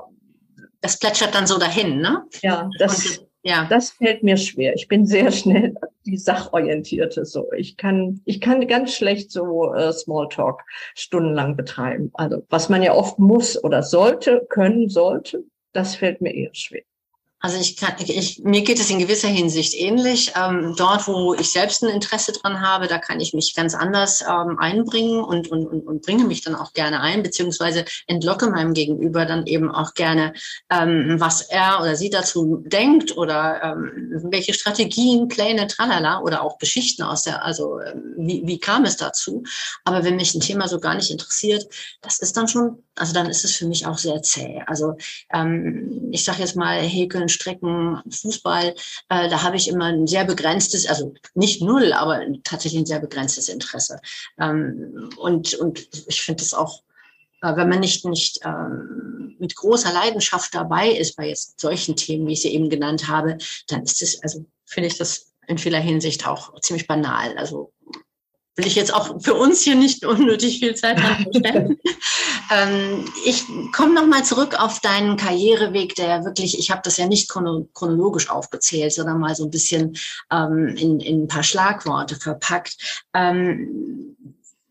Das 0.83 0.99
plätschert 0.99 1.35
dann 1.35 1.47
so 1.47 1.59
dahin, 1.59 2.01
ne? 2.01 2.25
Ja, 2.43 2.69
das, 2.79 3.25
ja. 3.43 3.67
Das 3.71 3.93
fällt 3.93 4.23
mir 4.23 4.37
schwer. 4.37 4.75
Ich 4.75 4.87
bin 4.89 5.07
sehr 5.07 5.31
schnell 5.33 5.75
die 6.05 6.19
Sachorientierte 6.19 7.25
so. 7.25 7.51
Ich 7.57 7.79
kann, 7.79 8.21
ich 8.27 8.41
kann 8.41 8.67
ganz 8.67 8.95
schlecht 8.95 9.31
so 9.31 9.73
äh, 9.73 9.93
Smalltalk 9.93 10.63
stundenlang 10.95 11.57
betreiben. 11.57 12.11
Also 12.15 12.45
was 12.51 12.69
man 12.69 12.83
ja 12.83 12.95
oft 12.95 13.19
muss 13.19 13.63
oder 13.63 13.83
sollte, 13.83 14.47
können 14.51 14.91
sollte, 14.91 15.45
das 15.73 15.95
fällt 15.97 16.21
mir 16.21 16.35
eher 16.35 16.55
schwer. 16.55 16.83
Also 17.43 17.59
ich 17.59 17.77
kann, 17.77 17.95
ich, 17.99 18.41
mir 18.45 18.61
geht 18.61 18.79
es 18.79 18.91
in 18.91 18.99
gewisser 18.99 19.29
Hinsicht 19.29 19.73
ähnlich. 19.75 20.35
Ähm, 20.37 20.75
dort, 20.77 21.09
wo 21.09 21.33
ich 21.33 21.51
selbst 21.51 21.83
ein 21.83 21.89
Interesse 21.89 22.33
dran 22.33 22.61
habe, 22.61 22.87
da 22.87 22.99
kann 22.99 23.19
ich 23.19 23.33
mich 23.33 23.55
ganz 23.55 23.75
anders 23.75 24.23
ähm, 24.23 24.59
einbringen 24.59 25.25
und, 25.25 25.51
und, 25.51 25.67
und, 25.67 25.87
und 25.87 26.03
bringe 26.03 26.25
mich 26.25 26.43
dann 26.43 26.55
auch 26.55 26.75
gerne 26.75 27.01
ein, 27.01 27.23
beziehungsweise 27.23 27.87
entlocke 28.07 28.51
meinem 28.51 28.75
Gegenüber 28.75 29.25
dann 29.25 29.47
eben 29.47 29.71
auch 29.71 29.95
gerne, 29.95 30.35
ähm, 30.71 31.17
was 31.19 31.41
er 31.41 31.79
oder 31.81 31.97
sie 31.97 32.11
dazu 32.11 32.63
denkt 32.67 33.17
oder 33.17 33.63
ähm, 33.63 34.21
welche 34.31 34.53
Strategien, 34.53 35.29
Pläne, 35.29 35.67
tralala 35.67 36.21
oder 36.21 36.43
auch 36.43 36.59
Geschichten 36.59 37.03
aus 37.03 37.23
der, 37.23 37.43
also 37.43 37.81
ähm, 37.81 38.17
wie, 38.19 38.43
wie 38.45 38.61
kam 38.61 38.85
es 38.85 38.99
dazu. 38.99 39.45
Aber 39.85 40.05
wenn 40.05 40.17
mich 40.17 40.35
ein 40.35 40.41
Thema 40.41 40.69
so 40.69 40.79
gar 40.79 40.95
nicht 40.95 41.11
interessiert, 41.11 41.67
das 42.03 42.19
ist 42.19 42.37
dann 42.37 42.49
schon, 42.49 42.83
also 42.97 43.15
dann 43.15 43.31
ist 43.31 43.47
es 43.47 43.57
für 43.57 43.67
mich 43.67 43.87
auch 43.87 43.97
sehr 43.97 44.21
zäh. 44.21 44.63
Also 44.67 44.97
ähm, 45.33 46.11
ich 46.13 46.23
sage 46.23 46.41
jetzt 46.41 46.55
mal, 46.55 46.81
Häkeln 46.81 47.30
Strecken, 47.31 48.03
Fußball, 48.11 48.75
äh, 49.09 49.29
da 49.29 49.43
habe 49.43 49.57
ich 49.57 49.69
immer 49.69 49.87
ein 49.87 50.07
sehr 50.07 50.25
begrenztes, 50.25 50.87
also 50.87 51.15
nicht 51.35 51.63
null, 51.63 51.93
aber 51.93 52.21
tatsächlich 52.45 52.83
ein 52.83 52.87
sehr 52.87 53.01
begrenztes 53.01 53.49
Interesse. 53.49 54.01
Ähm, 54.39 55.11
und, 55.17 55.55
und 55.55 55.89
ich 56.07 56.21
finde 56.23 56.43
es 56.43 56.53
auch 56.53 56.83
äh, 57.43 57.57
wenn 57.57 57.69
man 57.69 57.81
nicht, 57.81 58.05
nicht 58.05 58.41
ähm, 58.45 59.37
mit 59.39 59.57
großer 59.57 59.93
Leidenschaft 59.93 60.55
dabei 60.55 60.91
ist 60.91 61.17
bei 61.17 61.29
jetzt 61.29 61.59
solchen 61.61 61.97
Themen, 61.97 62.27
wie 62.27 62.35
ich 62.35 62.43
sie 62.43 62.53
eben 62.53 62.69
genannt 62.69 63.09
habe, 63.09 63.39
dann 63.69 63.83
ist 63.83 64.03
es, 64.03 64.23
also 64.23 64.45
finde 64.67 64.89
ich 64.89 64.99
das 64.99 65.33
in 65.47 65.59
vieler 65.59 65.81
Hinsicht 65.81 66.27
auch 66.27 66.59
ziemlich 66.61 66.87
banal. 66.87 67.37
Also 67.39 67.73
will 68.57 68.67
ich 68.67 68.75
jetzt 68.75 68.93
auch 68.93 69.21
für 69.23 69.35
uns 69.35 69.63
hier 69.63 69.75
nicht 69.75 70.05
unnötig 70.05 70.59
viel 70.59 70.75
Zeit 70.75 71.01
verschwenden. 71.33 71.79
ähm, 72.51 73.05
ich 73.25 73.45
komme 73.73 73.95
nochmal 73.95 74.25
zurück 74.25 74.61
auf 74.61 74.81
deinen 74.81 75.17
Karriereweg, 75.17 75.95
der 75.95 76.09
ja 76.09 76.25
wirklich, 76.25 76.59
ich 76.59 76.71
habe 76.71 76.83
das 76.85 76.97
ja 76.97 77.07
nicht 77.07 77.29
chronologisch 77.29 78.29
aufgezählt, 78.29 78.93
sondern 78.93 79.21
mal 79.21 79.35
so 79.35 79.45
ein 79.45 79.51
bisschen 79.51 79.97
ähm, 80.31 80.69
in, 80.77 81.01
in 81.01 81.23
ein 81.25 81.29
paar 81.29 81.43
Schlagworte 81.43 82.17
verpackt. 82.17 83.05
Ähm, 83.15 84.17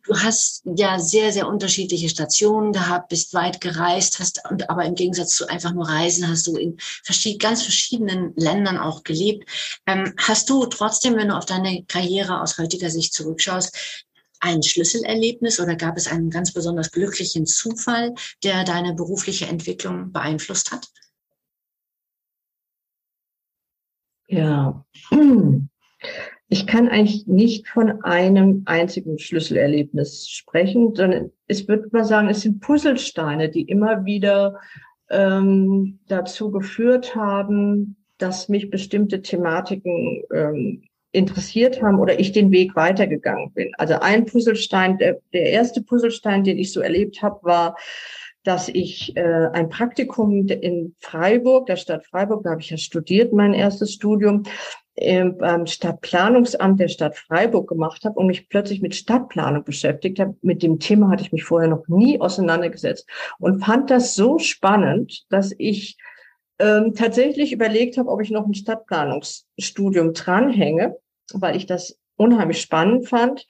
du 0.10 0.20
hast 0.20 0.63
ja 0.66 0.98
sehr, 0.98 1.32
sehr 1.32 1.48
unterschiedliche 1.48 2.10
Stationen 2.10 2.74
gehabt, 2.74 3.10
bist 3.10 3.34
weit 3.36 3.62
gereist, 3.62 4.20
hast 4.20 4.42
und 4.50 4.70
aber 4.70 4.84
im 4.86 4.96
Gegensatz 4.96 5.36
zu 5.36 5.48
einfach 5.48 5.72
nur 5.72 5.88
Reisen 5.88 6.28
hast 6.28 6.48
du 6.48 6.58
in 6.58 6.78
verschied 6.80 7.39
ganz 7.39 7.62
verschiedenen 7.62 8.34
Ländern 8.36 8.80
auch 8.80 9.04
gelebt. 9.04 9.48
Ähm, 9.86 10.13
hast 10.18 10.50
du 10.50 10.66
trotzdem, 10.66 11.16
wenn 11.16 11.28
du 11.28 11.38
auf 11.38 11.46
deine 11.46 11.86
Karriere 11.86 12.42
aus 12.42 12.58
heutiger 12.58 12.89
Sicht 12.89 13.13
zurückschaust, 13.13 14.06
ein 14.39 14.63
Schlüsselerlebnis 14.63 15.60
oder 15.60 15.75
gab 15.75 15.96
es 15.98 16.08
einen 16.08 16.32
ganz 16.32 16.54
besonders 16.54 16.92
glücklichen 16.92 17.46
Zufall, 17.46 18.16
der 18.44 18.63
deine 18.63 18.96
berufliche 18.96 19.46
Entwicklung 19.46 20.12
beeinflusst 20.12 20.72
hat? 20.72 20.88
Ja, 24.28 24.86
ich 26.50 26.65
kann 26.65 26.89
eigentlich 26.89 27.27
nicht 27.27 27.68
von 27.68 28.03
einem 28.03 28.63
einzigen 28.65 29.20
Schlüsselerlebnis 29.20 30.27
sprechen, 30.27 30.96
sondern 30.96 31.32
es 31.48 31.68
würde 31.68 31.88
man 31.91 32.06
sagen, 32.06 32.27
es 32.27 32.41
sind 32.41 32.60
Puzzlesteine, 32.60 33.50
die 33.50 33.62
immer 33.62 34.03
wieder 34.03 34.60
ähm, 35.12 36.00
dazu 36.08 36.50
geführt 36.50 37.15
haben, 37.15 37.98
dass 38.18 38.50
mich 38.50 38.72
bestimmte 38.72 39.22
Thematiken 39.22 40.24
ähm, 40.34 40.84
interessiert 41.12 41.82
haben 41.84 42.00
oder 42.00 42.20
ich 42.20 42.32
den 42.32 42.51
Weg 42.51 42.75
weitergegangen 42.75 43.51
bin. 43.53 43.72
Also 43.77 43.96
ein 44.00 44.25
Puzzlestein, 44.25 44.98
der, 44.98 45.20
der 45.34 45.51
erste 45.51 45.82
Puzzlestein, 45.82 46.44
den 46.44 46.58
ich 46.58 46.74
so 46.74 46.82
erlebt 46.82 47.22
habe, 47.22 47.39
war, 47.44 47.75
dass 48.43 48.69
ich 48.69 49.15
äh, 49.17 49.48
ein 49.53 49.69
Praktikum 49.69 50.48
in 50.48 50.96
Freiburg, 51.00 51.67
der 51.67 51.75
Stadt 51.75 52.05
Freiburg, 52.05 52.43
da 52.43 52.51
habe 52.51 52.62
ich 52.62 52.69
ja 52.69 52.77
studiert, 52.77 53.34
mein 53.34 53.53
erstes 53.53 53.93
Studium, 53.93 54.43
beim 55.00 55.65
Stadtplanungsamt 55.65 56.79
der 56.79 56.89
Stadt 56.89 57.15
Freiburg 57.15 57.69
gemacht 57.69 58.03
habe 58.03 58.19
und 58.19 58.27
mich 58.27 58.50
plötzlich 58.50 58.81
mit 58.81 58.96
Stadtplanung 58.96 59.63
beschäftigt 59.63 60.19
habe. 60.19 60.36
Mit 60.41 60.62
dem 60.62 60.79
Thema 60.79 61.10
hatte 61.10 61.24
ich 61.24 61.31
mich 61.31 61.46
vorher 61.46 61.69
noch 61.69 61.88
nie 61.88 62.19
auseinandergesetzt 62.19 63.08
und 63.39 63.63
fand 63.63 63.89
das 63.89 64.15
so 64.15 64.39
spannend, 64.39 65.25
dass 65.29 65.53
ich 65.58 65.98
ähm, 66.60 66.93
tatsächlich 66.96 67.53
überlegt 67.53 67.98
habe, 67.98 68.10
ob 68.10 68.22
ich 68.22 68.29
noch 68.29 68.46
ein 68.46 68.53
Stadtplanungsstudium 68.53 70.13
dranhänge, 70.13 70.98
weil 71.34 71.55
ich 71.55 71.65
das 71.65 71.98
unheimlich 72.17 72.60
spannend 72.60 73.08
fand 73.08 73.48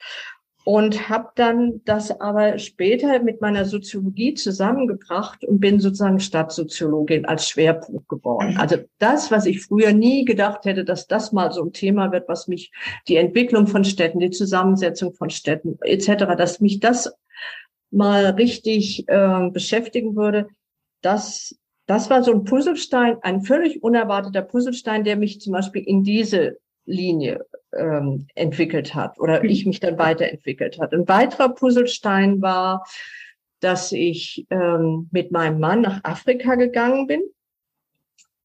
und 0.66 1.10
habe 1.10 1.30
dann 1.36 1.82
das 1.86 2.20
aber 2.20 2.58
später 2.60 3.22
mit 3.24 3.42
meiner 3.42 3.66
Soziologie 3.66 4.34
zusammengebracht 4.34 5.44
und 5.46 5.60
bin 5.60 5.80
sozusagen 5.80 6.20
Stadtsoziologin 6.20 7.26
als 7.26 7.48
Schwerpunkt 7.48 8.08
geworden. 8.10 8.58
Also 8.58 8.78
das, 8.98 9.32
was 9.32 9.46
ich 9.46 9.62
früher 9.62 9.94
nie 9.94 10.26
gedacht 10.26 10.66
hätte, 10.66 10.84
dass 10.84 11.08
das 11.08 11.32
mal 11.32 11.52
so 11.52 11.64
ein 11.64 11.74
Thema 11.74 12.12
wird, 12.12 12.28
was 12.28 12.48
mich 12.48 12.72
die 13.08 13.16
Entwicklung 13.16 13.68
von 13.68 13.84
Städten, 13.86 14.20
die 14.20 14.32
Zusammensetzung 14.32 15.14
von 15.14 15.30
Städten 15.30 15.78
etc., 15.82 16.36
dass 16.38 16.60
mich 16.60 16.80
das 16.80 17.14
mal 17.90 18.26
richtig 18.26 19.08
äh, 19.08 19.50
beschäftigen 19.52 20.16
würde, 20.16 20.48
das 21.02 21.56
das 21.88 22.12
war 22.12 22.24
so 22.24 22.32
ein 22.32 22.44
Puzzlestein, 22.44 23.18
ein 23.24 23.42
völlig 23.42 23.82
unerwarteter 23.82 24.44
Puzzlestein, 24.44 25.04
der 25.04 25.16
mich 25.16 25.42
zum 25.42 25.54
Beispiel 25.54 25.82
in 25.82 26.04
diese 26.04 26.60
Linie 26.86 27.44
ähm, 27.78 28.28
entwickelt 28.36 28.96
hat 28.96 29.20
oder 29.20 29.44
mhm. 29.44 29.50
ich 29.50 29.66
mich 29.66 29.80
dann 29.80 29.98
weiterentwickelt 29.98 30.80
hat. 30.80 30.94
Ein 30.94 31.08
weiterer 31.08 31.50
Puzzlestein 31.50 32.42
war, 32.42 32.86
dass 33.60 33.92
ich 33.92 34.46
ähm, 34.50 35.10
mit 35.12 35.32
meinem 35.32 35.60
Mann 35.60 35.82
nach 35.82 36.04
Afrika 36.04 36.56
gegangen 36.56 37.08
bin. 37.08 37.22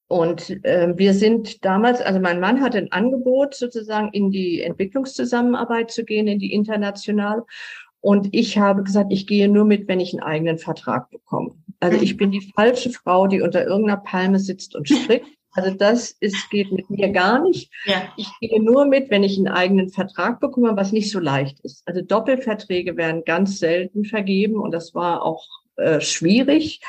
Und 0.06 0.50
äh, 0.64 0.92
wir 0.96 1.14
sind 1.14 1.64
damals, 1.64 2.00
also 2.00 2.20
mein 2.20 2.40
Mann 2.40 2.60
hatte 2.60 2.78
ein 2.78 2.92
Angebot, 2.92 3.54
sozusagen 3.54 4.10
in 4.12 4.30
die 4.30 4.60
Entwicklungszusammenarbeit 4.60 5.90
zu 5.90 6.04
gehen, 6.04 6.28
in 6.28 6.38
die 6.38 6.52
international. 6.52 7.44
Und 8.00 8.28
ich 8.32 8.58
habe 8.58 8.82
gesagt, 8.82 9.10
ich 9.12 9.26
gehe 9.26 9.48
nur 9.48 9.64
mit, 9.64 9.88
wenn 9.88 9.98
ich 9.98 10.12
einen 10.12 10.22
eigenen 10.22 10.58
Vertrag 10.58 11.08
bekomme. 11.10 11.54
Also 11.80 11.98
ich 12.02 12.18
bin 12.18 12.30
die 12.30 12.52
falsche 12.54 12.90
Frau, 12.90 13.26
die 13.26 13.40
unter 13.40 13.64
irgendeiner 13.64 14.00
Palme 14.00 14.38
sitzt 14.38 14.76
und 14.76 14.88
strickt. 14.88 15.26
Also 15.54 15.70
das 15.70 16.10
ist, 16.20 16.50
geht 16.50 16.72
mit 16.72 16.90
mir 16.90 17.10
gar 17.10 17.40
nicht. 17.40 17.72
Ja. 17.84 18.02
Ich 18.16 18.28
gehe 18.40 18.62
nur 18.62 18.86
mit, 18.86 19.10
wenn 19.10 19.22
ich 19.22 19.38
einen 19.38 19.48
eigenen 19.48 19.88
Vertrag 19.88 20.40
bekomme, 20.40 20.76
was 20.76 20.92
nicht 20.92 21.10
so 21.10 21.20
leicht 21.20 21.60
ist. 21.60 21.86
Also 21.86 22.02
Doppelverträge 22.02 22.96
werden 22.96 23.24
ganz 23.24 23.58
selten 23.58 24.04
vergeben 24.04 24.56
und 24.56 24.72
das 24.72 24.94
war 24.94 25.22
auch 25.22 25.46
äh, 25.76 26.00
schwierig. 26.00 26.80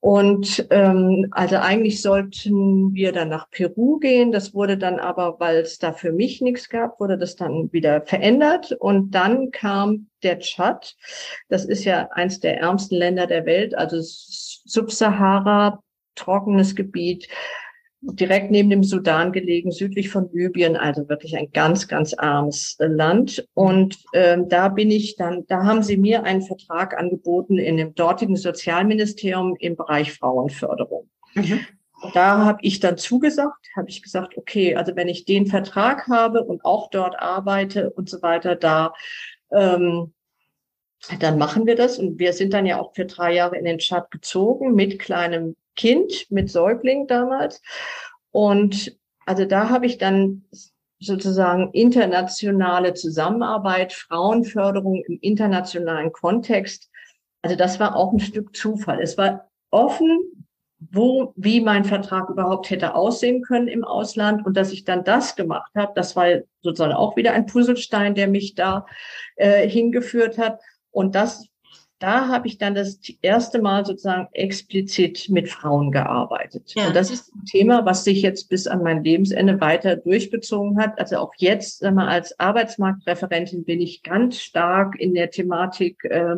Und 0.00 0.66
ähm, 0.68 1.28
also 1.30 1.56
eigentlich 1.56 2.02
sollten 2.02 2.92
wir 2.92 3.12
dann 3.12 3.30
nach 3.30 3.48
Peru 3.48 3.98
gehen. 3.98 4.32
Das 4.32 4.52
wurde 4.52 4.76
dann 4.76 4.98
aber, 4.98 5.40
weil 5.40 5.56
es 5.56 5.78
da 5.78 5.94
für 5.94 6.12
mich 6.12 6.42
nichts 6.42 6.68
gab, 6.68 7.00
wurde 7.00 7.16
das 7.16 7.36
dann 7.36 7.72
wieder 7.72 8.02
verändert. 8.02 8.72
Und 8.72 9.12
dann 9.12 9.50
kam 9.50 10.10
der 10.22 10.40
Tschad. 10.40 10.94
Das 11.48 11.64
ist 11.64 11.84
ja 11.84 12.10
eins 12.12 12.38
der 12.38 12.60
ärmsten 12.60 12.96
Länder 12.96 13.26
der 13.26 13.46
Welt, 13.46 13.74
also 13.74 13.96
Subsahara, 14.02 15.82
trockenes 16.16 16.76
Gebiet 16.76 17.26
direkt 18.12 18.50
neben 18.50 18.70
dem 18.70 18.84
Sudan 18.84 19.32
gelegen, 19.32 19.70
südlich 19.70 20.10
von 20.10 20.28
Libyen, 20.32 20.76
also 20.76 21.08
wirklich 21.08 21.36
ein 21.36 21.50
ganz, 21.52 21.88
ganz 21.88 22.14
armes 22.14 22.76
äh, 22.78 22.86
Land. 22.86 23.46
Und 23.54 23.98
ähm, 24.12 24.48
da 24.48 24.68
bin 24.68 24.90
ich 24.90 25.16
dann, 25.16 25.46
da 25.46 25.64
haben 25.64 25.82
sie 25.82 25.96
mir 25.96 26.24
einen 26.24 26.42
Vertrag 26.42 26.96
angeboten 26.98 27.58
in 27.58 27.76
dem 27.76 27.94
dortigen 27.94 28.36
Sozialministerium 28.36 29.56
im 29.58 29.76
Bereich 29.76 30.12
Frauenförderung. 30.12 31.08
Mhm. 31.34 31.60
Da 32.12 32.44
habe 32.44 32.58
ich 32.62 32.80
dann 32.80 32.98
zugesagt, 32.98 33.66
habe 33.76 33.88
ich 33.88 34.02
gesagt, 34.02 34.36
okay, 34.36 34.76
also 34.76 34.94
wenn 34.94 35.08
ich 35.08 35.24
den 35.24 35.46
Vertrag 35.46 36.06
habe 36.08 36.44
und 36.44 36.64
auch 36.64 36.90
dort 36.90 37.18
arbeite 37.18 37.90
und 37.90 38.10
so 38.10 38.20
weiter, 38.20 38.56
da 38.56 38.92
ähm, 39.50 40.12
dann 41.20 41.38
machen 41.38 41.66
wir 41.66 41.76
das. 41.76 41.98
Und 41.98 42.18
wir 42.18 42.32
sind 42.32 42.52
dann 42.52 42.66
ja 42.66 42.80
auch 42.80 42.94
für 42.94 43.04
drei 43.06 43.34
Jahre 43.34 43.56
in 43.56 43.64
den 43.64 43.78
Chat 43.78 44.10
gezogen 44.10 44.74
mit 44.74 44.98
kleinem 44.98 45.56
Kind, 45.76 46.26
mit 46.30 46.50
Säugling 46.50 47.06
damals. 47.06 47.60
Und 48.30 48.96
also 49.26 49.44
da 49.44 49.70
habe 49.70 49.86
ich 49.86 49.98
dann 49.98 50.44
sozusagen 50.98 51.70
internationale 51.72 52.94
Zusammenarbeit, 52.94 53.92
Frauenförderung 53.92 55.02
im 55.06 55.18
internationalen 55.20 56.12
Kontext. 56.12 56.90
Also 57.42 57.56
das 57.56 57.78
war 57.80 57.96
auch 57.96 58.12
ein 58.12 58.20
Stück 58.20 58.56
Zufall. 58.56 59.00
Es 59.02 59.18
war 59.18 59.50
offen, 59.70 60.46
wo, 60.78 61.32
wie 61.36 61.60
mein 61.60 61.84
Vertrag 61.84 62.28
überhaupt 62.28 62.70
hätte 62.70 62.94
aussehen 62.94 63.42
können 63.42 63.68
im 63.68 63.84
Ausland 63.84 64.44
und 64.44 64.56
dass 64.56 64.72
ich 64.72 64.84
dann 64.84 65.04
das 65.04 65.36
gemacht 65.36 65.72
habe, 65.74 65.92
das 65.94 66.14
war 66.16 66.26
sozusagen 66.62 66.92
auch 66.92 67.16
wieder 67.16 67.32
ein 67.32 67.46
Puzzlestein, 67.46 68.14
der 68.14 68.28
mich 68.28 68.54
da 68.54 68.86
äh, 69.36 69.68
hingeführt 69.68 70.38
hat. 70.38 70.60
Und 70.90 71.14
das 71.14 71.48
da 72.04 72.28
habe 72.28 72.46
ich 72.48 72.58
dann 72.58 72.74
das 72.74 72.98
erste 73.22 73.62
Mal 73.62 73.86
sozusagen 73.86 74.28
explizit 74.32 75.30
mit 75.30 75.48
Frauen 75.48 75.90
gearbeitet. 75.90 76.74
Ja. 76.76 76.88
Und 76.88 76.96
das 76.96 77.10
ist 77.10 77.34
ein 77.34 77.46
Thema, 77.46 77.86
was 77.86 78.04
sich 78.04 78.20
jetzt 78.20 78.50
bis 78.50 78.66
an 78.66 78.82
mein 78.82 79.02
Lebensende 79.02 79.58
weiter 79.62 79.96
durchgezogen 79.96 80.78
hat. 80.78 80.98
Also 80.98 81.16
auch 81.16 81.32
jetzt 81.38 81.78
sag 81.78 81.94
mal, 81.94 82.08
als 82.08 82.38
Arbeitsmarktreferentin 82.38 83.64
bin 83.64 83.80
ich 83.80 84.02
ganz 84.02 84.38
stark 84.38 85.00
in 85.00 85.14
der 85.14 85.30
Thematik 85.30 86.04
äh, 86.04 86.36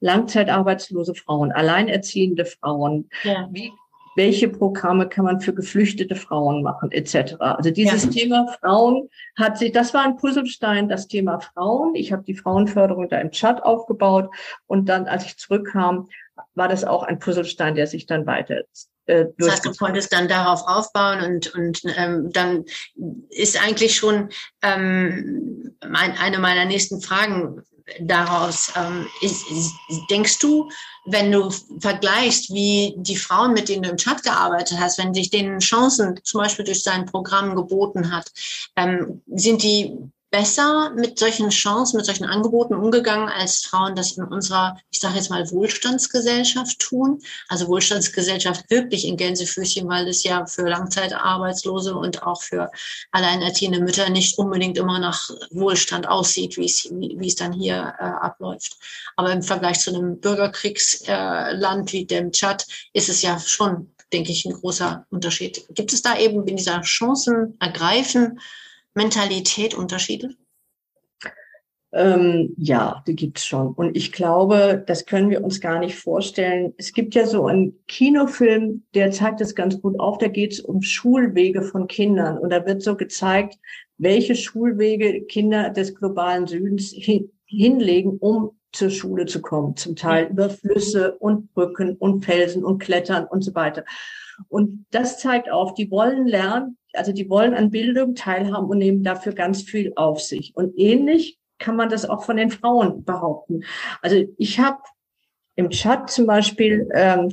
langzeitarbeitslose 0.00 1.14
Frauen, 1.14 1.52
alleinerziehende 1.52 2.46
Frauen. 2.46 3.10
Ja. 3.24 3.46
Wie 3.52 3.72
welche 4.16 4.48
Programme 4.48 5.08
kann 5.08 5.24
man 5.24 5.40
für 5.40 5.54
geflüchtete 5.54 6.16
Frauen 6.16 6.62
machen, 6.62 6.90
etc. 6.92 7.36
Also 7.38 7.70
dieses 7.70 8.04
ja. 8.04 8.10
Thema 8.10 8.56
Frauen 8.60 9.08
hat 9.36 9.58
sich, 9.58 9.72
das 9.72 9.94
war 9.94 10.04
ein 10.04 10.16
Puzzlestein, 10.16 10.88
das 10.88 11.08
Thema 11.08 11.40
Frauen. 11.40 11.94
Ich 11.94 12.12
habe 12.12 12.22
die 12.22 12.34
Frauenförderung 12.34 13.08
da 13.08 13.18
im 13.18 13.30
Chat 13.30 13.62
aufgebaut 13.62 14.30
und 14.66 14.88
dann, 14.88 15.06
als 15.06 15.24
ich 15.26 15.36
zurückkam, 15.36 16.08
war 16.54 16.68
das 16.68 16.84
auch 16.84 17.02
ein 17.02 17.18
Puzzlestein, 17.18 17.74
der 17.74 17.86
sich 17.86 18.06
dann 18.06 18.26
weiter 18.26 18.62
äh, 19.06 19.26
das 19.36 19.50
heißt, 19.50 19.66
du 19.66 19.72
konntest 19.74 20.12
dann 20.14 20.28
darauf 20.28 20.62
aufbauen 20.66 21.20
und, 21.20 21.54
und 21.54 21.82
ähm, 21.96 22.30
dann 22.32 22.64
ist 23.28 23.62
eigentlich 23.62 23.94
schon 23.96 24.30
ähm, 24.62 25.76
mein, 25.86 26.12
eine 26.12 26.38
meiner 26.38 26.64
nächsten 26.64 27.02
Fragen 27.02 27.62
daraus. 28.00 28.72
Ähm, 28.76 29.06
ist, 29.20 29.50
ist, 29.50 29.74
denkst 30.10 30.38
du, 30.38 30.70
wenn 31.04 31.30
du 31.30 31.50
vergleichst, 31.80 32.52
wie 32.52 32.94
die 32.96 33.16
Frauen, 33.16 33.52
mit 33.52 33.68
denen 33.68 33.82
du 33.82 33.90
im 33.90 33.96
Chat 33.96 34.22
gearbeitet 34.22 34.78
hast, 34.80 34.98
wenn 34.98 35.14
sich 35.14 35.30
denen 35.30 35.58
Chancen 35.60 36.18
zum 36.22 36.40
Beispiel 36.40 36.64
durch 36.64 36.82
sein 36.82 37.06
Programm 37.06 37.54
geboten 37.54 38.10
hat, 38.10 38.30
ähm, 38.76 39.22
sind 39.26 39.62
die 39.62 39.96
besser 40.34 40.90
mit 40.96 41.16
solchen 41.16 41.50
Chancen, 41.50 41.96
mit 41.96 42.06
solchen 42.06 42.24
Angeboten 42.24 42.74
umgegangen, 42.74 43.28
als 43.28 43.64
Frauen 43.64 43.94
das 43.94 44.16
in 44.16 44.24
unserer, 44.24 44.76
ich 44.90 44.98
sage 44.98 45.14
jetzt 45.14 45.30
mal, 45.30 45.48
Wohlstandsgesellschaft 45.48 46.80
tun. 46.80 47.20
Also 47.48 47.68
Wohlstandsgesellschaft 47.68 48.68
wirklich 48.68 49.06
in 49.06 49.16
Gänsefüßchen, 49.16 49.88
weil 49.88 50.08
es 50.08 50.24
ja 50.24 50.44
für 50.46 50.68
Langzeitarbeitslose 50.68 51.94
und 51.94 52.24
auch 52.24 52.42
für 52.42 52.68
alleinerziehende 53.12 53.78
Mütter 53.78 54.10
nicht 54.10 54.36
unbedingt 54.36 54.76
immer 54.76 54.98
nach 54.98 55.30
Wohlstand 55.52 56.08
aussieht, 56.08 56.56
wie 56.56 56.64
es, 56.64 56.88
wie, 56.90 57.14
wie 57.16 57.28
es 57.28 57.36
dann 57.36 57.52
hier 57.52 57.94
äh, 58.00 58.02
abläuft. 58.02 58.76
Aber 59.14 59.30
im 59.30 59.42
Vergleich 59.42 59.78
zu 59.78 59.94
einem 59.94 60.18
Bürgerkriegsland 60.18 61.88
äh, 61.88 61.92
wie 61.92 62.06
dem 62.06 62.32
Tschad 62.32 62.66
ist 62.92 63.08
es 63.08 63.22
ja 63.22 63.38
schon, 63.38 63.94
denke 64.12 64.32
ich, 64.32 64.44
ein 64.44 64.54
großer 64.54 65.06
Unterschied. 65.10 65.64
Gibt 65.70 65.92
es 65.92 66.02
da 66.02 66.18
eben 66.18 66.44
in 66.48 66.56
dieser 66.56 66.80
Chancen 66.80 67.56
ergreifen, 67.60 68.40
Mentalität 68.94 69.74
Unterschiede? 69.74 70.30
Ähm, 71.94 72.54
ja, 72.56 73.04
die 73.06 73.14
gibt's 73.14 73.46
schon. 73.46 73.72
Und 73.72 73.96
ich 73.96 74.10
glaube, 74.10 74.82
das 74.84 75.06
können 75.06 75.30
wir 75.30 75.44
uns 75.44 75.60
gar 75.60 75.78
nicht 75.78 75.94
vorstellen. 75.94 76.74
Es 76.76 76.92
gibt 76.92 77.14
ja 77.14 77.24
so 77.24 77.46
einen 77.46 77.78
Kinofilm, 77.86 78.82
der 78.94 79.12
zeigt 79.12 79.40
das 79.40 79.54
ganz 79.54 79.80
gut 79.80 80.00
auf. 80.00 80.18
Da 80.18 80.26
geht's 80.26 80.58
um 80.58 80.82
Schulwege 80.82 81.62
von 81.62 81.86
Kindern. 81.86 82.38
Und 82.38 82.50
da 82.50 82.66
wird 82.66 82.82
so 82.82 82.96
gezeigt, 82.96 83.58
welche 83.96 84.34
Schulwege 84.34 85.22
Kinder 85.26 85.70
des 85.70 85.94
globalen 85.94 86.48
Südens 86.48 86.90
hin, 86.90 87.30
hinlegen, 87.46 88.18
um 88.18 88.58
zur 88.72 88.90
Schule 88.90 89.26
zu 89.26 89.40
kommen. 89.40 89.76
Zum 89.76 89.94
Teil 89.94 90.26
über 90.26 90.50
Flüsse 90.50 91.16
und 91.18 91.54
Brücken 91.54 91.94
und 91.96 92.24
Felsen 92.24 92.64
und 92.64 92.80
Klettern 92.80 93.24
und 93.24 93.42
so 93.42 93.54
weiter. 93.54 93.84
Und 94.48 94.84
das 94.90 95.20
zeigt 95.20 95.48
auf, 95.48 95.74
die 95.74 95.92
wollen 95.92 96.26
lernen, 96.26 96.76
also 96.94 97.12
die 97.12 97.28
wollen 97.28 97.54
an 97.54 97.70
Bildung 97.70 98.14
teilhaben 98.14 98.68
und 98.68 98.78
nehmen 98.78 99.02
dafür 99.02 99.32
ganz 99.32 99.62
viel 99.62 99.92
auf 99.96 100.20
sich. 100.20 100.54
Und 100.54 100.78
ähnlich 100.78 101.38
kann 101.58 101.76
man 101.76 101.88
das 101.88 102.08
auch 102.08 102.24
von 102.24 102.36
den 102.36 102.50
Frauen 102.50 103.04
behaupten. 103.04 103.64
Also 104.02 104.24
ich 104.38 104.58
habe 104.60 104.78
im 105.56 105.70
Chat 105.70 106.10
zum 106.10 106.26
Beispiel 106.26 106.88
ähm, 106.94 107.30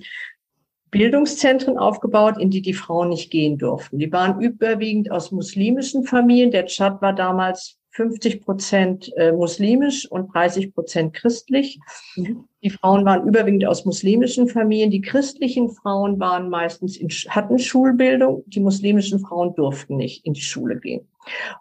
Bildungszentren 0.91 1.77
aufgebaut, 1.77 2.37
in 2.37 2.49
die 2.49 2.61
die 2.61 2.73
Frauen 2.73 3.09
nicht 3.09 3.31
gehen 3.31 3.57
durften. 3.57 3.97
Die 3.97 4.11
waren 4.11 4.41
überwiegend 4.41 5.09
aus 5.09 5.31
muslimischen 5.31 6.03
Familien. 6.03 6.51
Der 6.51 6.65
Chat 6.65 7.01
war 7.01 7.13
damals 7.13 7.77
50 7.91 8.41
Prozent 8.41 9.11
äh, 9.17 9.31
muslimisch 9.31 10.09
und 10.09 10.33
30 10.33 10.73
Prozent 10.73 11.13
christlich. 11.13 11.79
Mhm. 12.15 12.45
Die 12.63 12.69
Frauen 12.69 13.05
waren 13.05 13.27
überwiegend 13.27 13.65
aus 13.65 13.85
muslimischen 13.85 14.47
Familien. 14.47 14.91
Die 14.91 15.01
christlichen 15.01 15.69
Frauen 15.69 16.19
waren 16.19 16.49
meistens 16.49 16.95
in, 16.97 17.09
hatten 17.09 17.59
Schulbildung. 17.59 18.43
Die 18.47 18.61
muslimischen 18.61 19.19
Frauen 19.19 19.55
durften 19.55 19.97
nicht 19.97 20.25
in 20.25 20.33
die 20.33 20.41
Schule 20.41 20.79
gehen. 20.79 21.07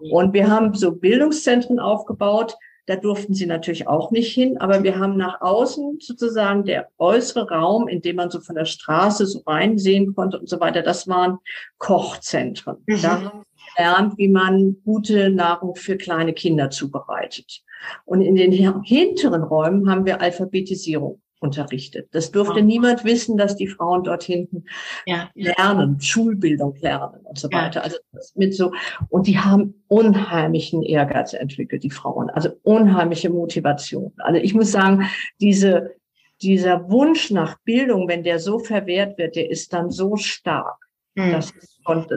Mhm. 0.00 0.12
Und 0.12 0.32
wir 0.32 0.48
haben 0.48 0.74
so 0.74 0.92
Bildungszentren 0.92 1.80
aufgebaut. 1.80 2.56
Da 2.86 2.96
durften 2.96 3.34
sie 3.34 3.46
natürlich 3.46 3.86
auch 3.86 4.10
nicht 4.10 4.32
hin, 4.32 4.58
aber 4.58 4.82
wir 4.82 4.98
haben 4.98 5.16
nach 5.16 5.40
außen 5.40 5.98
sozusagen 6.00 6.64
der 6.64 6.88
äußere 6.98 7.48
Raum, 7.48 7.88
in 7.88 8.00
dem 8.02 8.16
man 8.16 8.30
so 8.30 8.40
von 8.40 8.56
der 8.56 8.64
Straße 8.64 9.26
so 9.26 9.40
reinsehen 9.46 10.14
konnte 10.14 10.38
und 10.38 10.48
so 10.48 10.60
weiter, 10.60 10.82
das 10.82 11.06
waren 11.06 11.38
Kochzentren. 11.78 12.78
Mhm. 12.86 13.02
Da 13.02 13.22
haben 13.22 13.44
lernt, 13.76 14.18
wie 14.18 14.28
man 14.28 14.76
gute 14.84 15.30
Nahrung 15.30 15.74
für 15.76 15.96
kleine 15.96 16.32
Kinder 16.32 16.70
zubereitet. 16.70 17.62
Und 18.04 18.20
in 18.20 18.34
den 18.34 18.52
hinteren 18.82 19.42
Räumen 19.42 19.90
haben 19.90 20.04
wir 20.04 20.20
Alphabetisierung 20.20 21.20
unterrichtet. 21.40 22.08
Das 22.12 22.30
durfte 22.30 22.60
ja. 22.60 22.64
niemand 22.64 23.04
wissen, 23.04 23.36
dass 23.36 23.56
die 23.56 23.66
Frauen 23.66 24.04
dort 24.04 24.22
hinten 24.22 24.64
ja. 25.06 25.30
lernen, 25.34 26.00
Schulbildung 26.00 26.76
lernen 26.80 27.20
und 27.24 27.38
so 27.38 27.48
weiter. 27.50 27.80
Ja. 27.80 27.84
Also 27.84 27.98
mit 28.34 28.54
so 28.54 28.72
und 29.08 29.26
die 29.26 29.38
haben 29.38 29.82
unheimlichen 29.88 30.82
Ehrgeiz 30.82 31.32
entwickelt, 31.32 31.82
die 31.82 31.90
Frauen, 31.90 32.30
also 32.30 32.50
unheimliche 32.62 33.30
Motivation. 33.30 34.12
Also 34.18 34.40
ich 34.40 34.54
muss 34.54 34.70
sagen, 34.70 35.06
diese 35.40 35.96
dieser 36.42 36.90
Wunsch 36.90 37.30
nach 37.30 37.58
Bildung, 37.64 38.08
wenn 38.08 38.22
der 38.22 38.38
so 38.38 38.58
verwehrt 38.58 39.18
wird, 39.18 39.36
der 39.36 39.50
ist 39.50 39.72
dann 39.72 39.90
so 39.90 40.16
stark. 40.16 40.78
Mhm. 41.14 41.32
Das, 41.32 41.52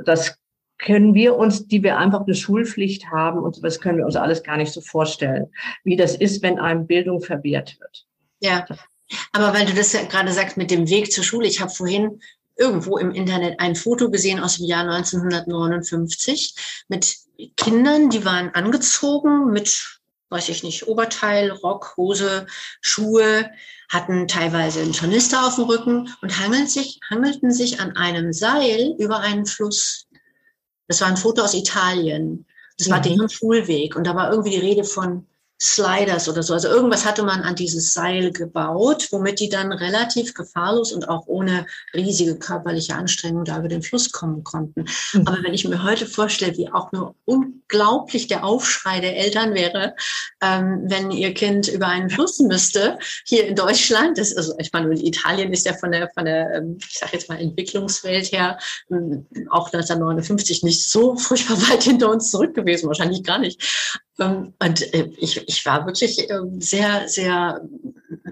das 0.06 0.38
können 0.78 1.14
wir 1.14 1.36
uns, 1.36 1.68
die 1.68 1.84
wir 1.84 1.98
einfach 1.98 2.22
eine 2.22 2.36
Schulpflicht 2.36 3.10
haben 3.12 3.40
und 3.40 3.64
das 3.64 3.80
können 3.80 3.98
wir 3.98 4.06
uns 4.06 4.16
alles 4.16 4.44
gar 4.44 4.58
nicht 4.58 4.72
so 4.72 4.82
vorstellen, 4.82 5.48
wie 5.84 5.96
das 5.96 6.16
ist, 6.16 6.42
wenn 6.44 6.60
einem 6.60 6.88
Bildung 6.88 7.22
verwehrt 7.22 7.78
wird. 7.80 8.06
Ja, 8.42 8.66
aber 9.32 9.54
weil 9.54 9.66
du 9.66 9.74
das 9.74 9.94
ja 9.94 10.04
gerade 10.04 10.32
sagst 10.32 10.58
mit 10.58 10.72
dem 10.72 10.90
Weg 10.90 11.12
zur 11.12 11.24
Schule, 11.24 11.48
ich 11.48 11.62
habe 11.62 11.72
vorhin 11.72 12.22
irgendwo 12.56 12.98
im 12.98 13.12
Internet 13.12 13.60
ein 13.60 13.76
Foto 13.76 14.10
gesehen 14.10 14.40
aus 14.40 14.58
dem 14.58 14.66
Jahr 14.66 14.88
1959 14.88 16.56
mit 16.88 17.18
Kindern, 17.58 18.10
die 18.10 18.26
waren 18.26 18.54
angezogen 18.54 19.52
mit, 19.52 20.00
weiß 20.30 20.50
ich 20.50 20.64
nicht, 20.64 20.88
Oberteil, 20.88 21.52
Rock, 21.52 21.94
Hose, 21.98 22.46
Schuhe, 22.82 23.50
hatten 23.90 24.28
teilweise 24.28 24.82
einen 24.82 24.94
Tornister 24.94 25.46
auf 25.46 25.56
dem 25.56 25.66
Rücken 25.66 26.14
und 26.22 26.40
hangeln 26.40 26.68
sich, 26.68 27.00
hangelten 27.10 27.52
sich 27.52 27.80
an 27.80 27.96
einem 27.96 28.34
Seil 28.34 28.96
über 28.98 29.20
einen 29.20 29.46
Fluss. 29.46 30.08
Das 30.88 31.02
war 31.02 31.08
ein 31.08 31.18
Foto 31.18 31.44
aus 31.44 31.54
Italien. 31.54 32.46
Das 32.78 32.90
war 32.90 33.00
mhm. 33.00 33.04
deren 33.04 33.30
Schulweg. 33.30 33.96
Und 33.96 34.06
da 34.06 34.16
war 34.16 34.32
irgendwie 34.32 34.52
die 34.52 34.58
Rede 34.58 34.84
von 34.84 35.28
Sliders 35.64 36.28
oder 36.28 36.44
so. 36.44 36.54
Also 36.54 36.68
irgendwas 36.68 37.06
hatte 37.06 37.24
man 37.24 37.42
an 37.42 37.56
dieses 37.56 37.94
Seil 37.94 38.32
gebaut, 38.32 39.08
womit 39.12 39.40
die 39.40 39.50
dann 39.50 39.72
relativ 39.72 40.34
gefahrlos 40.34 40.92
und 40.92 41.08
auch 41.08 41.26
ohne 41.28 41.66
riesige 41.96 42.36
körperliche 42.38 42.96
Anstrengung 42.96 43.46
da 43.46 43.60
über 43.60 43.70
den 43.70 43.82
Fluss 43.82 44.12
kommen 44.12 44.44
konnten. 44.44 44.86
Mhm. 45.14 45.28
Aber 45.28 45.42
wenn 45.42 45.54
ich 45.54 45.66
mir 45.66 45.84
heute 45.84 46.06
vorstelle, 46.06 46.58
wie 46.58 46.72
auch 46.72 46.92
nur 46.92 47.16
unglaublich 47.26 48.28
der 48.28 48.44
Aufschrei 48.44 49.00
der 49.00 49.18
Eltern 49.18 49.54
wäre, 49.54 49.96
ähm, 50.42 50.82
wenn 50.84 51.12
ihr 51.12 51.34
Kind 51.34 51.70
über 51.70 51.88
einen 51.88 52.10
Fluss 52.10 52.40
müsste, 52.40 53.00
hier 53.26 53.48
in 53.48 53.56
Deutschland, 53.56 54.18
das, 54.18 54.36
also 54.36 54.54
ich 54.60 54.74
meine, 54.74 54.94
Italien 54.94 55.54
ist 55.54 55.66
ja 55.66 55.74
von 55.74 55.92
der, 55.92 56.10
von 56.10 56.26
der, 56.26 56.56
ähm, 56.56 56.78
ich 56.86 57.00
sage 57.00 57.14
jetzt 57.14 57.30
mal, 57.30 57.40
Entwicklungswelt 57.40 58.32
her 58.34 58.60
ähm, 58.92 59.26
auch 59.50 59.68
1959 59.68 60.64
nicht 60.64 60.90
so 60.90 61.16
furchtbar 61.16 61.58
weit 61.70 61.84
hinter 61.84 62.12
uns 62.12 62.30
zurück 62.30 62.54
gewesen, 62.54 62.88
wahrscheinlich 62.88 63.24
gar 63.24 63.40
nicht. 63.40 64.04
Ähm, 64.20 64.54
und 64.60 64.94
äh, 64.94 65.10
ich, 65.18 65.38
ich 65.48 65.66
war 65.66 65.86
wirklich 65.86 66.30
ähm, 66.30 66.62
sehr, 66.62 67.08
sehr 67.08 67.62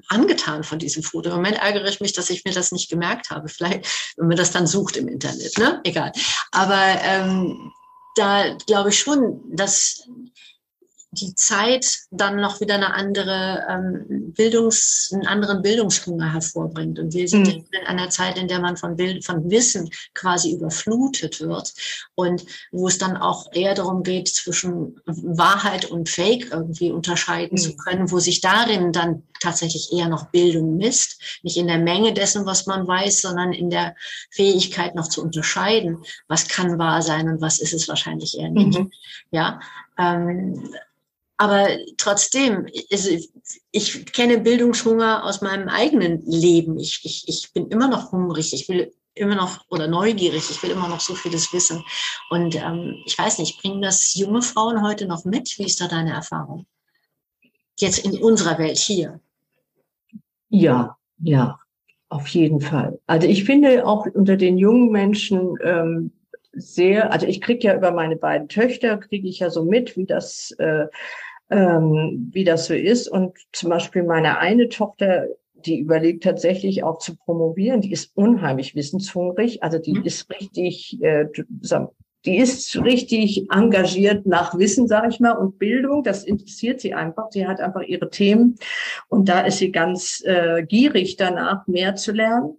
angetan 0.08 0.64
von 0.64 0.80
diesem 0.80 1.04
Foto. 1.04 1.30
Im 1.30 1.36
Moment 1.36 1.58
ärgere 1.58 1.88
ich 1.88 2.02
mich, 2.02 2.14
dass 2.14 2.30
ich 2.30 2.44
mir 2.46 2.54
das 2.54 2.72
nicht 2.72 2.90
gemerkt 2.90 3.30
habe. 3.30 3.50
Vielleicht, 3.50 4.14
wenn 4.18 4.28
man 4.28 4.38
das 4.38 4.52
dann 4.52 4.68
sucht 4.68 4.98
im 4.98 5.08
Internet, 5.08 5.58
ne? 5.58 5.82
Egal. 5.84 6.12
Aber 6.52 6.82
ähm, 7.04 7.72
da 8.16 8.56
glaube 8.68 8.90
ich 8.90 9.00
schon, 9.00 9.42
dass 9.56 10.08
die 11.14 11.36
Zeit 11.36 12.00
dann 12.10 12.38
noch 12.38 12.62
wieder 12.62 12.76
eine 12.76 12.94
andere 12.94 13.66
ähm, 13.70 14.34
Bildungs, 14.34 15.12
einen 15.14 15.28
anderen 15.28 15.62
Bildungshunger 15.62 16.32
hervorbringt. 16.32 17.00
Und 17.00 17.14
wir 17.14 17.28
sind 17.28 17.48
mhm. 17.48 17.66
in 17.72 17.86
einer 17.86 18.10
Zeit, 18.10 18.38
in 18.38 18.48
der 18.48 18.62
man 18.62 18.78
von, 18.78 18.96
Bild, 18.96 19.26
von 19.26 19.50
Wissen 19.50 19.90
quasi 20.14 20.54
überflutet 20.54 21.42
wird 21.42 21.74
und 22.16 22.46
wo 22.72 22.88
es 22.88 22.98
dann 22.98 23.18
auch 23.18 23.52
eher 23.52 23.74
darum 23.74 24.04
geht, 24.04 24.30
zwischen 24.30 25.02
Wahrheit 25.06 25.86
und 25.86 26.08
Fake 26.08 26.50
irgendwie 26.50 26.92
unterscheiden 26.92 27.58
mhm. 27.58 27.62
zu 27.62 27.76
können, 27.76 28.10
wo 28.10 28.20
sich 28.20 28.40
darin 28.40 28.94
dann 28.94 29.24
tatsächlich 29.42 29.92
eher 29.92 30.08
noch 30.08 30.28
Bildung 30.28 30.78
misst. 30.78 31.22
Nicht 31.44 31.58
in 31.58 31.68
der 31.68 31.80
Menge 31.80 32.14
dessen, 32.14 32.46
was 32.46 32.68
man 32.68 32.88
weiß, 32.88 33.22
sondern 33.22 33.52
in 33.52 33.70
der 33.70 33.96
Fähigkeit 34.30 34.96
noch 34.96 35.10
zu 35.10 35.22
unterscheiden, 35.22 36.06
was 36.30 36.48
kann 36.48 36.80
wahr 36.80 37.02
sein 37.02 37.28
und 37.28 37.42
was 37.42 37.60
ist 37.60 37.74
es 37.74 37.90
wahrscheinlich 37.90 38.40
eher 38.40 38.50
nicht. 38.50 38.80
Mhm. 38.80 38.92
Ja. 39.32 39.60
Ähm, 39.98 40.74
aber 41.42 41.70
trotzdem, 41.98 42.68
also 42.92 43.10
ich 43.72 44.14
kenne 44.14 44.38
Bildungshunger 44.38 45.24
aus 45.24 45.42
meinem 45.42 45.70
eigenen 45.70 46.24
Leben. 46.24 46.78
Ich, 46.78 47.02
ich, 47.04 47.28
ich 47.28 47.52
bin 47.52 47.68
immer 47.70 47.88
noch 47.88 48.12
hungrig. 48.12 48.54
Ich 48.54 48.70
will 48.70 48.94
immer 49.16 49.34
noch 49.34 49.66
oder 49.72 49.88
neugierig. 49.88 50.52
Ich 50.52 50.62
will 50.62 50.70
immer 50.70 50.88
noch 50.88 51.00
so 51.00 51.16
vieles 51.16 51.52
wissen. 51.52 51.84
Und 52.30 52.54
ähm, 52.54 52.96
ich 53.08 53.18
weiß 53.18 53.40
nicht, 53.40 53.60
bringen 53.60 53.82
das 53.82 54.14
junge 54.14 54.44
Frauen 54.44 54.84
heute 54.84 55.08
noch 55.08 55.26
mit? 55.26 55.58
Wie 55.58 55.66
ist 55.66 55.82
da 55.82 55.88
deine 55.88 56.14
Erfahrung? 56.14 56.68
Jetzt 57.80 58.06
in 58.06 58.22
unserer 58.22 58.60
Welt 58.60 58.78
hier. 58.78 59.20
Ja, 60.50 60.96
ja, 61.18 61.60
auf 62.10 62.28
jeden 62.28 62.62
Fall. 62.62 63.00
Also 63.08 63.28
ich 63.28 63.46
finde 63.46 63.88
auch 63.88 64.06
unter 64.06 64.38
den 64.38 64.60
jungen 64.60 64.92
Menschen 64.92 65.58
ähm, 65.64 66.12
sehr, 66.54 67.12
also 67.12 67.26
ich 67.26 67.42
kriege 67.42 67.68
ja 67.68 67.76
über 67.76 67.92
meine 67.92 68.16
beiden 68.16 68.48
Töchter, 68.48 68.98
kriege 68.98 69.28
ich 69.28 69.40
ja 69.40 69.50
so 69.50 69.64
mit, 69.64 69.96
wie 69.98 70.06
das 70.06 70.52
äh, 70.60 70.88
ähm, 71.52 72.30
wie 72.32 72.44
das 72.44 72.66
so 72.66 72.74
ist. 72.74 73.08
Und 73.08 73.38
zum 73.52 73.70
Beispiel 73.70 74.04
meine 74.04 74.40
eine 74.40 74.70
Tochter, 74.70 75.28
die 75.54 75.80
überlegt 75.80 76.24
tatsächlich 76.24 76.84
auch 76.84 76.98
zu 76.98 77.16
promovieren, 77.16 77.82
die 77.82 77.92
ist 77.92 78.16
unheimlich 78.16 78.74
wissenshungrig, 78.74 79.62
also 79.62 79.78
die 79.78 79.94
mhm. 79.94 80.04
ist 80.04 80.30
richtig, 80.32 80.98
äh, 81.04 81.28
die 82.26 82.38
ist 82.38 82.76
richtig 82.84 83.52
engagiert 83.52 84.26
nach 84.26 84.58
Wissen, 84.58 84.88
sage 84.88 85.10
ich 85.10 85.20
mal, 85.20 85.34
und 85.34 85.60
Bildung. 85.60 86.04
Das 86.04 86.24
interessiert 86.24 86.80
sie 86.80 86.94
einfach. 86.94 87.32
Sie 87.32 87.48
hat 87.48 87.60
einfach 87.60 87.82
ihre 87.82 88.10
Themen 88.10 88.58
und 89.10 89.28
da 89.28 89.42
ist 89.42 89.58
sie 89.58 89.72
ganz 89.72 90.24
äh, 90.26 90.64
gierig 90.64 91.18
danach, 91.18 91.68
mehr 91.68 91.96
zu 91.96 92.12
lernen. 92.12 92.58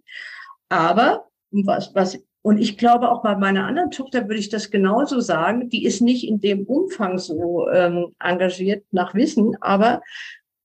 Aber 0.69 1.29
was, 1.51 1.95
was 1.95 2.19
und 2.43 2.59
ich 2.59 2.77
glaube, 2.77 3.11
auch 3.11 3.23
bei 3.23 3.37
meiner 3.37 3.67
anderen 3.67 3.93
Tochter 3.93 4.29
würde 4.29 4.41
ich 4.41 4.49
das 4.49 4.71
genauso 4.71 5.21
sagen. 5.21 5.69
Die 5.69 5.85
ist 5.85 6.01
nicht 6.01 6.27
in 6.27 6.41
dem 6.41 6.65
Umfang 6.65 7.19
so 7.19 7.69
ähm, 7.69 8.15
engagiert 8.19 8.85
nach 8.91 9.15
Wissen, 9.15 9.57
aber 9.61 10.03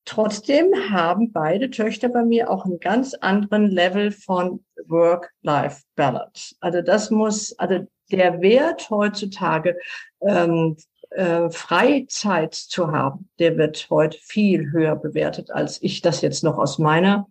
trotzdem 0.03 0.73
haben 0.89 1.31
beide 1.31 1.69
Töchter 1.69 2.09
bei 2.09 2.23
mir 2.23 2.49
auch 2.49 2.65
einen 2.65 2.79
ganz 2.79 3.13
anderen 3.13 3.67
Level 3.67 4.11
von 4.11 4.63
Work-Life-Balance. 4.87 6.55
Also 6.61 6.81
das 6.81 7.11
muss, 7.11 7.57
also 7.59 7.85
der 8.11 8.41
Wert 8.41 8.89
heutzutage, 8.89 9.77
ähm, 10.21 10.77
äh, 11.11 11.49
Freizeit 11.51 12.55
zu 12.55 12.91
haben, 12.91 13.29
der 13.37 13.55
wird 13.57 13.87
heute 13.91 14.17
viel 14.21 14.71
höher 14.71 14.95
bewertet, 14.95 15.51
als 15.51 15.81
ich 15.83 16.01
das 16.01 16.21
jetzt 16.21 16.43
noch 16.43 16.57
aus 16.57 16.79
meiner 16.79 17.27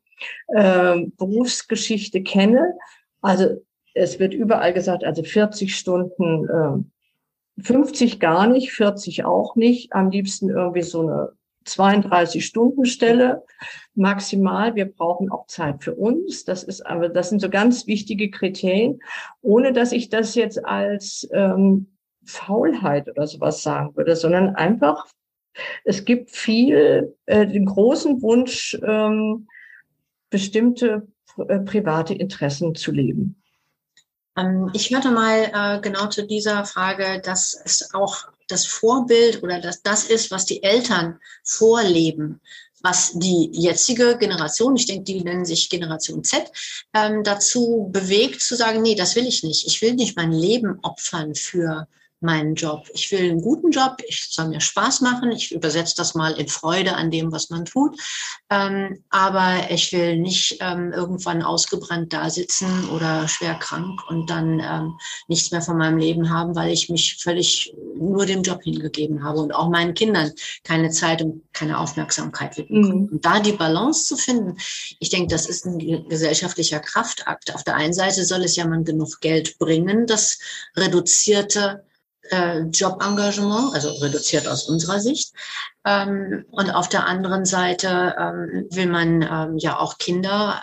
äh, 0.55 1.05
Berufsgeschichte 1.17 2.23
kenne. 2.23 2.75
Also 3.21 3.66
es 3.97 4.19
wird 4.19 4.35
überall 4.35 4.73
gesagt, 4.73 5.05
also 5.05 5.23
40 5.23 5.75
Stunden, 5.75 6.49
äh, 6.49 7.63
50 7.63 8.21
gar 8.21 8.47
nicht, 8.47 8.73
40 8.73 9.25
auch 9.25 9.57
nicht. 9.57 9.93
Am 9.95 10.11
liebsten 10.11 10.51
irgendwie 10.51 10.83
so 10.83 11.01
eine 11.01 11.33
32-Stunden-Stelle 11.67 13.43
maximal. 13.95 14.75
Wir 14.75 14.85
brauchen 14.85 15.31
auch 15.31 15.47
Zeit 15.47 15.83
für 15.83 15.95
uns. 15.95 16.45
Das 16.45 16.63
ist 16.63 16.83
aber, 16.83 17.09
das 17.09 17.31
sind 17.31 17.41
so 17.41 17.49
ganz 17.49 17.87
wichtige 17.87 18.31
Kriterien, 18.31 19.01
ohne 19.41 19.73
dass 19.73 19.93
ich 19.93 20.11
das 20.11 20.35
jetzt 20.35 20.65
als 20.65 21.27
ähm, 21.33 21.97
Faulheit 22.25 23.09
oder 23.09 23.27
sowas 23.27 23.63
sagen 23.63 23.97
würde, 23.97 24.15
sondern 24.15 24.55
einfach, 24.55 25.07
es 25.85 26.05
gibt 26.05 26.31
viel 26.31 27.17
äh, 27.25 27.47
den 27.47 27.65
großen 27.65 28.21
Wunsch, 28.21 28.79
ähm, 28.87 29.49
bestimmte 30.29 31.09
äh, 31.49 31.61
private 31.61 32.13
Interessen 32.13 32.75
zu 32.75 32.93
leben. 32.93 33.43
Ähm, 34.37 34.71
ich 34.73 34.91
hörte 34.91 35.11
mal 35.11 35.51
äh, 35.53 35.81
genau 35.81 36.07
zu 36.07 36.27
dieser 36.27 36.65
Frage, 36.65 37.21
dass 37.25 37.59
es 37.65 37.95
auch 37.95 38.29
das 38.49 38.67
Vorbild 38.67 39.43
oder 39.43 39.61
dass 39.61 39.83
das 39.83 40.05
ist, 40.05 40.31
was 40.31 40.45
die 40.45 40.63
Eltern 40.63 41.19
vorleben, 41.43 42.41
was 42.81 43.13
die 43.15 43.51
jetzige 43.53 44.17
Generation, 44.19 44.77
ich 44.77 44.87
denke, 44.87 45.05
die 45.05 45.23
nennen 45.23 45.45
sich 45.45 45.69
Generation 45.69 46.23
Z, 46.23 46.45
ähm, 46.95 47.25
dazu 47.25 47.89
bewegt 47.91 48.43
zu 48.43 48.55
sagen, 48.55 48.83
nee, 48.83 48.95
das 48.95 49.17
will 49.17 49.27
ich 49.27 49.43
nicht. 49.43 49.67
Ich 49.67 49.83
will 49.83 49.95
nicht 49.95 50.17
mein 50.17 50.33
Leben 50.33 50.79
opfern 50.83 51.35
für 51.35 51.89
meinen 52.21 52.55
Job. 52.55 52.89
Ich 52.95 53.11
will 53.13 53.31
einen 53.31 53.43
guten 53.43 53.71
Job, 53.71 53.97
ich 54.07 54.29
soll 54.31 54.49
mir 54.49 54.61
Spaß 54.61 55.03
machen, 55.03 55.33
ich 55.33 55.53
übersetze 55.53 55.95
das 55.97 56.15
mal 56.15 56.33
in 56.33 56.49
Freude 56.49 56.95
an 56.95 57.11
dem, 57.11 57.31
was 57.31 57.51
man 57.51 57.65
tut. 57.65 57.99
Ähm, 58.51 59.05
aber 59.11 59.71
ich 59.71 59.93
will 59.93 60.19
nicht 60.19 60.59
ähm, 60.61 60.93
irgendwann 60.93 61.43
ausgebrannt 61.43 62.13
da 62.13 62.31
sitzen 62.31 62.89
oder 62.91 63.29
schwer 63.29 63.55
krank 63.55 64.01
und 64.09 64.31
dann 64.31 64.61
ähm, 64.61 64.99
nichts 65.29 65.51
mehr 65.51 65.63
von 65.63 65.77
meinem 65.77 65.99
Leben 65.99 66.31
haben, 66.31 66.55
weil 66.55 66.73
ich 66.73 66.89
mich 66.89 67.19
völlig 67.21 67.75
nur 67.99 68.25
dem 68.25 68.43
Job 68.43 68.63
hingegeben 68.63 69.23
habe 69.25 69.41
und 69.41 69.53
auch 69.53 69.69
meinen 69.69 69.95
Kindern 69.95 70.33
keine 70.65 70.91
Zeit 70.91 71.23
und 71.23 71.43
keine 71.53 71.79
Aufmerksamkeit 71.79 72.57
widmen 72.57 72.83
kann. 72.83 73.01
Mhm. 73.01 73.09
Und 73.13 73.25
da 73.25 73.41
die 73.41 73.53
Balance 73.53 74.05
zu 74.05 74.17
finden, 74.17 74.57
ich 75.01 75.11
denke, 75.11 75.29
das 75.29 75.47
ist 75.47 75.67
ein 75.67 75.79
gesellschaftlicher 76.09 76.81
Kraftakt. 76.81 77.55
Auf 77.55 77.65
der 77.65 77.77
einen 77.77 77.93
Seite 77.93 78.25
soll 78.25 78.45
es 78.45 78.57
ja 78.57 78.67
man 78.67 78.85
genug 78.85 79.21
Geld 79.21 79.59
bringen, 79.59 80.07
das 80.07 80.39
reduzierte 80.77 81.85
äh, 82.31 82.61
Jobengagement, 82.61 83.75
also 83.75 83.91
reduziert 84.03 84.49
aus 84.49 84.69
unserer 84.69 85.01
Sicht. 85.01 85.33
Ähm, 85.85 86.45
und 86.51 86.71
auf 86.71 86.89
der 86.89 87.07
anderen 87.07 87.45
Seite 87.45 88.15
ähm, 88.19 88.67
will 88.71 88.87
man 88.87 89.23
ähm, 89.23 89.59
ja 89.59 89.79
auch 89.79 89.99
Kinder 89.99 90.61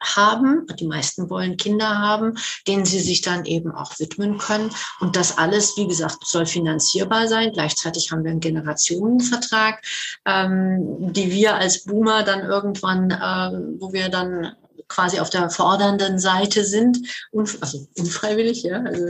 haben, 0.00 0.66
die 0.78 0.86
meisten 0.86 1.30
wollen 1.30 1.56
Kinder 1.56 1.98
haben, 1.98 2.34
denen 2.66 2.84
sie 2.84 3.00
sich 3.00 3.22
dann 3.22 3.44
eben 3.44 3.72
auch 3.72 3.98
widmen 3.98 4.38
können. 4.38 4.70
Und 5.00 5.16
das 5.16 5.38
alles, 5.38 5.76
wie 5.76 5.86
gesagt, 5.86 6.26
soll 6.26 6.46
finanzierbar 6.46 7.26
sein. 7.28 7.52
Gleichzeitig 7.52 8.10
haben 8.10 8.24
wir 8.24 8.30
einen 8.30 8.40
Generationenvertrag, 8.40 9.82
ähm, 10.26 11.12
die 11.12 11.30
wir 11.30 11.54
als 11.56 11.84
Boomer 11.84 12.22
dann 12.22 12.40
irgendwann, 12.40 13.10
äh, 13.10 13.80
wo 13.80 13.92
wir 13.92 14.08
dann 14.08 14.54
quasi 14.88 15.18
auf 15.20 15.30
der 15.30 15.50
fordernden 15.50 16.18
Seite 16.18 16.64
sind, 16.64 16.98
also 17.32 17.86
unfreiwillig, 17.98 18.62
ja, 18.62 18.82
also 18.82 19.04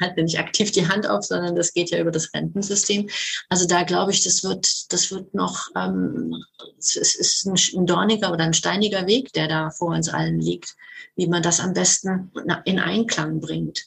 halt 0.00 0.16
nicht 0.16 0.38
aktiv 0.38 0.72
die 0.72 0.88
Hand 0.88 1.06
auf, 1.06 1.24
sondern 1.24 1.56
das 1.56 1.72
geht 1.72 1.90
ja 1.90 1.98
über 1.98 2.10
das 2.10 2.32
Rentensystem. 2.34 3.08
Also 3.48 3.66
da 3.66 3.82
glaube 3.82 4.12
ich, 4.12 4.24
das 4.24 4.44
wird, 4.44 4.92
das 4.92 5.10
wird 5.10 5.34
noch, 5.34 5.68
ähm, 5.76 6.42
es 6.78 6.96
ist 6.96 7.46
ein 7.46 7.86
dorniger 7.86 8.32
oder 8.32 8.44
ein 8.44 8.54
steiniger 8.54 9.06
Weg, 9.06 9.32
der 9.32 9.48
da 9.48 9.70
vor 9.70 9.94
uns 9.94 10.08
allen 10.08 10.38
liegt, 10.38 10.74
wie 11.16 11.26
man 11.26 11.42
das 11.42 11.60
am 11.60 11.72
besten 11.72 12.30
in 12.64 12.78
Einklang 12.78 13.40
bringt. 13.40 13.84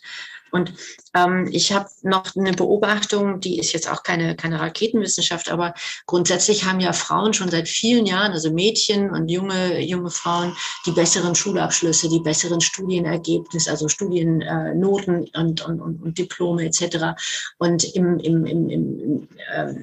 Und 0.55 0.73
ähm, 1.13 1.49
ich 1.51 1.73
habe 1.73 1.89
noch 2.01 2.33
eine 2.37 2.53
Beobachtung, 2.53 3.41
die 3.41 3.59
ist 3.59 3.73
jetzt 3.73 3.91
auch 3.91 4.03
keine, 4.03 4.37
keine 4.37 4.61
Raketenwissenschaft, 4.61 5.51
aber 5.51 5.73
grundsätzlich 6.05 6.63
haben 6.63 6.79
ja 6.79 6.93
Frauen 6.93 7.33
schon 7.33 7.49
seit 7.49 7.67
vielen 7.67 8.05
Jahren, 8.05 8.31
also 8.31 8.53
Mädchen 8.53 9.09
und 9.09 9.27
junge, 9.27 9.81
junge 9.81 10.11
Frauen, 10.11 10.55
die 10.85 10.91
besseren 10.91 11.35
Schulabschlüsse, 11.35 12.07
die 12.07 12.21
besseren 12.21 12.61
Studienergebnisse, 12.61 13.69
also 13.69 13.89
Studiennoten 13.89 15.25
äh, 15.25 15.37
und, 15.37 15.61
und, 15.65 15.81
und, 15.81 16.01
und 16.01 16.17
Diplome 16.17 16.63
etc. 16.63 17.19
Und 17.57 17.83
im, 17.93 18.17
im, 18.19 18.45
im, 18.45 18.69
im 18.69 19.27
äh, 19.53 19.73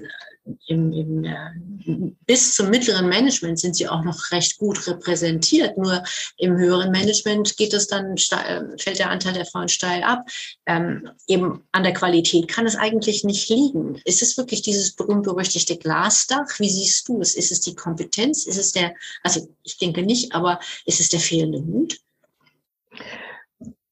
im, 0.66 0.92
im, 0.92 1.24
äh, 1.24 2.12
bis 2.26 2.54
zum 2.54 2.70
mittleren 2.70 3.08
Management 3.08 3.58
sind 3.58 3.76
sie 3.76 3.88
auch 3.88 4.02
noch 4.02 4.30
recht 4.32 4.58
gut 4.58 4.86
repräsentiert. 4.86 5.78
Nur 5.78 6.02
im 6.36 6.56
höheren 6.56 6.90
Management 6.90 7.56
geht 7.56 7.72
es 7.74 7.86
dann, 7.86 8.16
fällt 8.78 8.98
der 8.98 9.10
Anteil 9.10 9.34
der 9.34 9.46
Frauen 9.46 9.68
steil 9.68 10.02
ab. 10.02 10.24
Ähm, 10.66 11.10
eben 11.26 11.62
an 11.72 11.84
der 11.84 11.92
Qualität 11.92 12.48
kann 12.48 12.66
es 12.66 12.76
eigentlich 12.76 13.24
nicht 13.24 13.48
liegen. 13.48 14.00
Ist 14.04 14.22
es 14.22 14.36
wirklich 14.36 14.62
dieses 14.62 14.94
berühmt-berüchtigte 14.96 15.76
Glasdach? 15.76 16.58
Wie 16.58 16.70
siehst 16.70 17.08
du 17.08 17.20
es? 17.20 17.34
Ist 17.34 17.52
es 17.52 17.60
die 17.60 17.74
Kompetenz? 17.74 18.46
Ist 18.46 18.58
es 18.58 18.72
der, 18.72 18.94
also 19.22 19.48
ich 19.62 19.78
denke 19.78 20.02
nicht, 20.02 20.34
aber 20.34 20.58
ist 20.86 21.00
es 21.00 21.08
der 21.08 21.20
fehlende 21.20 21.60
Mut? 21.60 22.00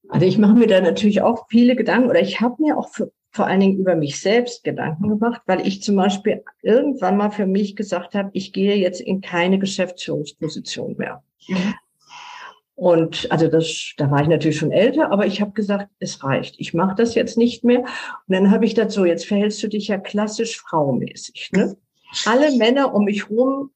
Also 0.09 0.25
ich 0.25 0.37
mache 0.37 0.55
mir 0.55 0.67
da 0.67 0.81
natürlich 0.81 1.21
auch 1.21 1.47
viele 1.49 1.77
Gedanken 1.77 2.09
oder 2.09 2.19
ich 2.21 2.41
habe 2.41 2.61
mir 2.61 2.77
auch 2.77 2.89
für 2.89 3.13
vor 3.31 3.47
allen 3.47 3.61
Dingen 3.61 3.79
über 3.79 3.95
mich 3.95 4.19
selbst 4.19 4.63
Gedanken 4.63 5.07
gemacht, 5.07 5.41
weil 5.45 5.65
ich 5.65 5.81
zum 5.81 5.95
Beispiel 5.95 6.43
irgendwann 6.61 7.17
mal 7.17 7.31
für 7.31 7.45
mich 7.45 7.75
gesagt 7.75 8.13
habe, 8.13 8.29
ich 8.33 8.51
gehe 8.51 8.75
jetzt 8.75 8.99
in 8.99 9.21
keine 9.21 9.57
Geschäftsführungsposition 9.57 10.97
mehr. 10.97 11.23
Mhm. 11.47 11.73
Und 12.75 13.31
also 13.31 13.47
das, 13.47 13.93
da 13.97 14.09
war 14.09 14.21
ich 14.21 14.27
natürlich 14.27 14.57
schon 14.57 14.71
älter, 14.71 15.11
aber 15.11 15.27
ich 15.27 15.39
habe 15.39 15.51
gesagt, 15.51 15.89
es 15.99 16.23
reicht. 16.23 16.55
Ich 16.57 16.73
mache 16.73 16.95
das 16.95 17.15
jetzt 17.15 17.37
nicht 17.37 17.63
mehr. 17.63 17.81
Und 17.81 17.87
dann 18.27 18.51
habe 18.51 18.65
ich 18.65 18.73
dazu, 18.73 19.05
jetzt 19.05 19.27
verhältst 19.27 19.61
du 19.61 19.67
dich 19.67 19.89
ja 19.89 19.97
klassisch 19.97 20.59
fraumäßig. 20.59 21.51
Ne? 21.53 21.77
Alle 22.25 22.57
Männer 22.57 22.93
um 22.93 23.05
mich 23.05 23.29
rum 23.29 23.69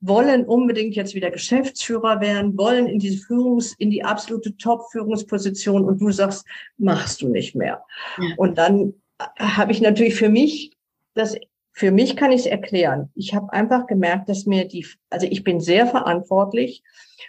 wollen 0.00 0.44
unbedingt 0.44 0.96
jetzt 0.96 1.14
wieder 1.14 1.30
Geschäftsführer 1.30 2.20
werden, 2.20 2.56
wollen 2.56 2.86
in 2.86 2.98
diese 2.98 3.24
Führungs, 3.24 3.74
in 3.74 3.90
die 3.90 4.02
absolute 4.02 4.56
Top-Führungsposition 4.56 5.84
und 5.84 6.00
du 6.00 6.10
sagst, 6.10 6.46
machst 6.78 7.20
du 7.22 7.28
nicht 7.28 7.54
mehr. 7.54 7.84
Ja. 8.18 8.34
Und 8.36 8.56
dann 8.58 8.94
habe 9.38 9.72
ich 9.72 9.80
natürlich 9.80 10.14
für 10.14 10.30
mich 10.30 10.72
das 11.14 11.36
für 11.72 11.92
mich 11.92 12.16
kann 12.16 12.32
ich 12.32 12.40
es 12.40 12.46
erklären. 12.46 13.10
Ich 13.14 13.34
habe 13.34 13.52
einfach 13.52 13.86
gemerkt, 13.86 14.28
dass 14.28 14.44
mir 14.44 14.66
die, 14.66 14.86
also 15.08 15.26
ich 15.26 15.44
bin 15.44 15.60
sehr 15.60 15.86
verantwortlich. 15.86 16.82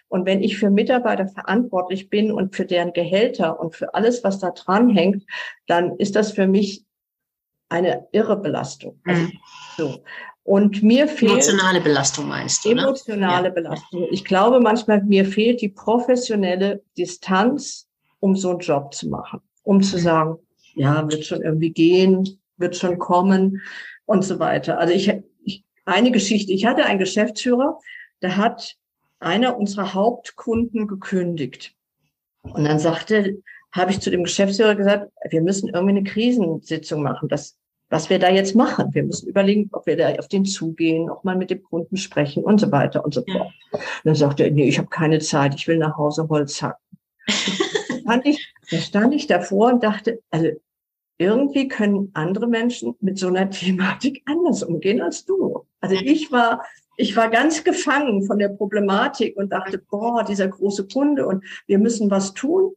Und 0.08 0.26
wenn 0.26 0.42
ich 0.42 0.58
für 0.58 0.70
Mitarbeiter 0.70 1.28
verantwortlich 1.28 2.10
bin 2.10 2.32
und 2.32 2.56
für 2.56 2.66
deren 2.66 2.92
Gehälter 2.92 3.60
und 3.60 3.76
für 3.76 3.94
alles, 3.94 4.24
was 4.24 4.40
da 4.40 4.52
dran 4.52 4.90
hängt, 4.90 5.24
dann 5.68 5.96
ist 5.98 6.16
das 6.16 6.32
für 6.32 6.48
mich 6.48 6.84
eine 7.70 8.08
irre 8.12 8.36
Belastung. 8.36 9.00
Also, 9.06 9.22
mhm. 9.22 9.32
so. 9.78 10.04
Und 10.44 10.82
mir 10.82 11.08
fehlt. 11.08 11.32
Emotionale 11.32 11.82
Belastung 11.82 12.28
meinst 12.28 12.66
du? 12.66 12.74
Ne? 12.74 12.82
Emotionale 12.82 13.48
ja. 13.50 13.54
Belastung. 13.54 14.08
Ich 14.12 14.26
glaube 14.26 14.60
manchmal, 14.60 15.04
mir 15.04 15.26
fehlt 15.26 15.62
die 15.62 15.70
professionelle 15.70 16.82
Distanz, 16.98 17.88
um 18.20 18.36
so 18.36 18.52
einen 18.52 18.60
Job 18.60 18.94
zu 18.94 19.10
machen. 19.10 19.42
Um 19.64 19.84
zu 19.84 19.98
sagen, 20.00 20.38
ja, 20.74 21.10
wird 21.10 21.26
schon 21.26 21.42
irgendwie 21.42 21.72
gehen, 21.72 22.40
wird 22.58 22.76
schon 22.76 22.98
kommen 22.98 23.62
und 24.06 24.24
so 24.24 24.40
weiter. 24.40 24.80
Also 24.80 24.94
ich, 24.94 25.14
ich 25.44 25.64
eine 25.86 26.12
Geschichte. 26.12 26.54
Ich 26.54 26.66
hatte 26.66 26.86
einen 26.86 27.00
Geschäftsführer, 27.00 27.78
der 28.22 28.38
hat 28.38 28.76
einer 29.20 29.58
unserer 29.58 29.94
Hauptkunden 29.94 30.88
gekündigt. 30.88 31.76
Und 32.42 32.64
dann 32.64 32.80
sagte, 32.80 33.42
habe 33.72 33.92
ich 33.92 34.00
zu 34.00 34.10
dem 34.10 34.24
Geschäftsführer 34.24 34.76
gesagt, 34.76 35.12
wir 35.30 35.42
müssen 35.42 35.70
irgendwie 35.70 35.98
eine 35.98 36.04
Krisensitzung 36.04 37.04
machen, 37.04 37.30
das, 37.30 37.58
was 37.92 38.10
wir 38.10 38.20
da 38.20 38.30
jetzt 38.30 38.56
machen. 38.56 38.94
Wir 38.94 39.04
müssen 39.04 39.28
überlegen, 39.28 39.70
ob 39.74 39.86
wir 39.86 39.98
da 39.98 40.16
auf 40.16 40.30
den 40.30 40.46
zugehen, 40.46 41.10
auch 41.10 41.24
mal 41.24 41.36
mit 41.36 41.52
dem 41.52 41.62
Kunden 41.62 41.98
sprechen 41.98 42.44
und 42.44 42.60
so 42.60 42.72
weiter 42.72 43.04
und 43.04 43.14
so 43.14 43.22
fort. 43.30 43.52
Und 43.74 43.82
dann 44.06 44.16
sagte 44.16 44.46
er, 44.46 44.52
nee, 44.52 44.68
ich 44.68 44.80
habe 44.80 44.88
keine 44.88 45.20
Zeit, 45.20 45.54
ich 45.54 45.68
will 45.68 45.78
nach 45.78 45.98
Hause 45.98 46.28
Holz 46.30 46.62
hacken. 46.62 46.98
stand 48.02 48.26
ich, 48.26 48.54
da 48.72 48.78
stand 48.78 49.14
ich 49.14 49.28
davor 49.28 49.74
und 49.74 49.84
dachte, 49.84 50.22
also 50.32 50.48
irgendwie 51.18 51.68
können 51.68 52.12
andere 52.14 52.48
Menschen 52.48 52.96
mit 53.02 53.20
so 53.20 53.28
einer 53.28 53.50
Thematik 53.50 54.24
anders 54.26 54.64
umgehen 54.64 55.02
als 55.02 55.26
du. 55.26 55.66
Also 55.82 55.96
ich 55.96 56.32
war, 56.32 56.64
ich 56.96 57.16
war 57.18 57.30
ganz 57.30 57.64
gefangen 57.64 58.24
von 58.24 58.40
der 58.40 58.50
Problematik 58.50 59.36
und 59.36 59.52
dachte, 59.52 59.78
boah, 59.78 60.24
dieser 60.24 60.48
große 60.48 60.88
Kunde 60.88 61.28
und 61.28 61.44
wir 61.68 61.78
müssen 61.78 62.10
was 62.10 62.34
tun. 62.34 62.74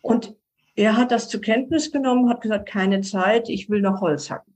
Und 0.00 0.34
er 0.80 0.96
hat 0.96 1.12
das 1.12 1.28
zur 1.28 1.40
Kenntnis 1.40 1.92
genommen, 1.92 2.30
hat 2.30 2.40
gesagt, 2.40 2.68
keine 2.68 3.02
Zeit, 3.02 3.48
ich 3.48 3.68
will 3.68 3.82
noch 3.82 4.00
Holz 4.00 4.30
hacken. 4.30 4.54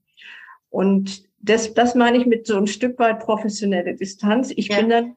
Und 0.71 1.23
das, 1.39 1.75
das 1.75 1.95
meine 1.95 2.17
ich 2.17 2.27
mit 2.27 2.47
so 2.47 2.57
ein 2.57 2.67
Stück 2.67 2.99
weit 2.99 3.21
professionelle 3.21 3.95
Distanz. 3.95 4.51
Ich 4.57 4.69
ja. 4.69 4.79
bin 4.79 4.89
dann, 4.89 5.17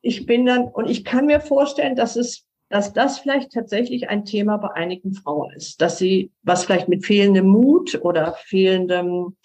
ich 0.00 0.24
bin 0.24 0.46
dann, 0.46 0.64
und 0.68 0.88
ich 0.88 1.04
kann 1.04 1.26
mir 1.26 1.40
vorstellen, 1.40 1.94
dass 1.94 2.16
es 2.16 2.44
dass 2.68 2.92
das 2.92 3.20
vielleicht 3.20 3.52
tatsächlich 3.52 4.08
ein 4.08 4.24
Thema 4.24 4.56
bei 4.56 4.72
einigen 4.72 5.12
Frauen 5.12 5.52
ist, 5.52 5.80
dass 5.80 5.98
sie, 5.98 6.32
was 6.42 6.64
vielleicht 6.64 6.88
mit 6.88 7.06
fehlendem 7.06 7.46
Mut 7.46 8.00
oder 8.02 8.34
fehlendem 8.44 9.36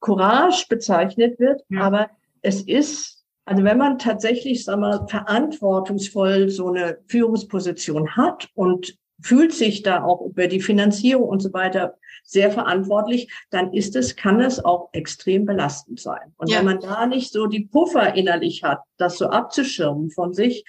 Courage 0.00 0.64
bezeichnet 0.70 1.38
wird, 1.38 1.60
ja. 1.68 1.82
aber 1.82 2.08
es 2.40 2.62
ist, 2.62 3.26
also 3.44 3.64
wenn 3.64 3.76
man 3.76 3.98
tatsächlich, 3.98 4.64
sagen 4.64 4.80
wir, 4.80 5.06
verantwortungsvoll 5.08 6.48
so 6.48 6.68
eine 6.68 7.00
Führungsposition 7.06 8.16
hat 8.16 8.48
und 8.54 8.96
fühlt 9.20 9.52
sich 9.52 9.82
da 9.82 10.04
auch 10.04 10.24
über 10.26 10.46
die 10.46 10.60
Finanzierung 10.60 11.28
und 11.28 11.40
so 11.40 11.52
weiter 11.52 11.96
sehr 12.22 12.50
verantwortlich, 12.50 13.32
dann 13.50 13.72
ist 13.72 13.96
es, 13.96 14.16
kann 14.16 14.40
es 14.40 14.64
auch 14.64 14.90
extrem 14.92 15.46
belastend 15.46 16.00
sein. 16.00 16.34
Und 16.36 16.50
ja. 16.50 16.58
wenn 16.58 16.66
man 16.66 16.80
da 16.80 17.06
nicht 17.06 17.32
so 17.32 17.46
die 17.46 17.64
Puffer 17.64 18.14
innerlich 18.14 18.62
hat, 18.62 18.80
das 18.96 19.18
so 19.18 19.26
abzuschirmen 19.26 20.10
von 20.10 20.34
sich, 20.34 20.64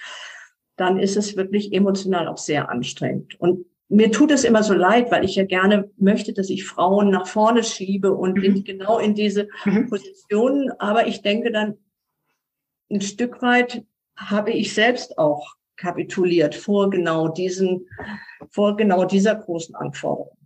dann 0.76 0.98
ist 0.98 1.16
es 1.16 1.36
wirklich 1.36 1.72
emotional 1.72 2.28
auch 2.28 2.38
sehr 2.38 2.70
anstrengend. 2.70 3.38
Und 3.38 3.66
mir 3.88 4.10
tut 4.10 4.30
es 4.30 4.44
immer 4.44 4.62
so 4.62 4.72
leid, 4.72 5.10
weil 5.10 5.24
ich 5.24 5.34
ja 5.34 5.44
gerne 5.44 5.90
möchte, 5.96 6.32
dass 6.32 6.48
ich 6.48 6.64
Frauen 6.64 7.10
nach 7.10 7.26
vorne 7.26 7.62
schiebe 7.62 8.14
und 8.14 8.38
mhm. 8.38 8.44
in, 8.44 8.64
genau 8.64 8.98
in 8.98 9.14
diese 9.14 9.48
mhm. 9.64 9.90
Positionen. 9.90 10.70
Aber 10.78 11.06
ich 11.06 11.22
denke 11.22 11.52
dann, 11.52 11.76
ein 12.90 13.00
Stück 13.00 13.42
weit 13.42 13.84
habe 14.16 14.52
ich 14.52 14.74
selbst 14.74 15.18
auch 15.18 15.56
kapituliert 15.80 16.54
vor 16.54 16.90
genau 16.90 17.28
diesen, 17.28 17.88
vor 18.50 18.76
genau 18.76 19.04
dieser 19.04 19.34
großen 19.34 19.74
Anforderung. 19.74 20.36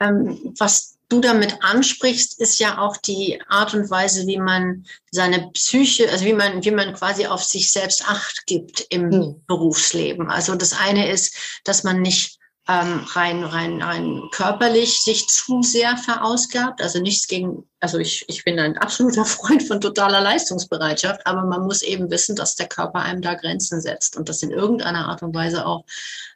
Ähm, 0.00 0.54
was 0.58 0.96
du 1.08 1.20
damit 1.20 1.56
ansprichst, 1.62 2.40
ist 2.40 2.60
ja 2.60 2.78
auch 2.78 2.96
die 2.96 3.40
Art 3.48 3.74
und 3.74 3.90
Weise, 3.90 4.26
wie 4.26 4.38
man 4.38 4.84
seine 5.10 5.50
Psyche, 5.52 6.08
also 6.10 6.24
wie 6.24 6.34
man, 6.34 6.64
wie 6.64 6.70
man 6.70 6.94
quasi 6.94 7.26
auf 7.26 7.42
sich 7.42 7.72
selbst 7.72 8.08
Acht 8.08 8.46
gibt 8.46 8.86
im 8.90 9.10
hm. 9.10 9.44
Berufsleben. 9.46 10.30
Also 10.30 10.54
das 10.54 10.72
eine 10.72 11.10
ist, 11.10 11.34
dass 11.64 11.82
man 11.82 12.00
nicht 12.00 12.38
ähm, 12.68 13.06
rein, 13.14 13.42
rein, 13.42 13.82
rein 13.82 14.22
körperlich 14.30 15.00
sich 15.00 15.26
zu 15.26 15.62
sehr 15.62 15.96
verausgabt. 15.96 16.82
Also 16.82 17.00
nichts 17.00 17.26
gegen, 17.26 17.68
also 17.80 17.98
ich, 17.98 18.24
ich 18.28 18.44
bin 18.44 18.58
ein 18.58 18.76
absoluter 18.76 19.24
Freund 19.26 19.62
von 19.62 19.80
totaler 19.80 20.20
Leistungsbereitschaft, 20.20 21.26
aber 21.26 21.44
man 21.44 21.62
muss 21.62 21.82
eben 21.82 22.10
wissen, 22.10 22.36
dass 22.36 22.56
der 22.56 22.66
Körper 22.66 23.00
einem 23.00 23.22
da 23.22 23.34
Grenzen 23.34 23.80
setzt 23.80 24.16
und 24.16 24.28
das 24.28 24.42
in 24.42 24.50
irgendeiner 24.50 25.08
Art 25.08 25.22
und 25.22 25.34
Weise 25.34 25.66
auch, 25.66 25.84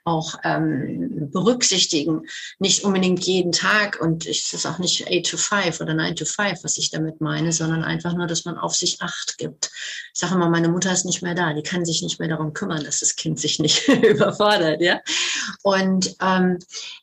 auch 0.05 0.39
ähm, 0.45 1.31
berücksichtigen. 1.33 2.27
Nicht 2.59 2.85
unbedingt 2.85 3.25
jeden 3.25 3.53
Tag 3.53 4.01
und 4.01 4.29
das 4.29 4.53
ist 4.53 4.67
auch 4.67 4.79
nicht 4.79 5.09
8 5.09 5.31
to 5.31 5.37
5 5.37 5.81
oder 5.81 5.95
9 5.95 6.17
to 6.17 6.25
5, 6.25 6.63
was 6.63 6.79
ich 6.79 6.91
damit 6.91 7.21
meine, 7.21 7.53
sondern 7.53 7.83
einfach 7.83 8.15
nur, 8.15 8.27
dass 8.27 8.45
man 8.45 8.59
auf 8.59 8.75
sich 8.75 9.01
Acht 9.01 9.39
gibt. 9.39 9.71
Ich 10.15 10.21
sage 10.21 10.35
immer, 10.35 10.49
meine 10.49 10.69
Mutter 10.69 10.93
ist 10.93 11.05
nicht 11.05 11.23
mehr 11.23 11.35
da, 11.35 11.55
die 11.55 11.63
kann 11.63 11.85
sich 11.85 12.03
nicht 12.03 12.21
mehr 12.21 12.29
darum 12.29 12.53
kümmern, 12.53 12.85
dass 12.85 13.01
das 13.01 13.17
Kind 13.17 13.41
sich 13.41 13.59
nicht 13.59 13.89
überfordert, 13.89 14.81
ja. 14.81 15.01
Und 15.63 16.15
ähm, 16.21 16.59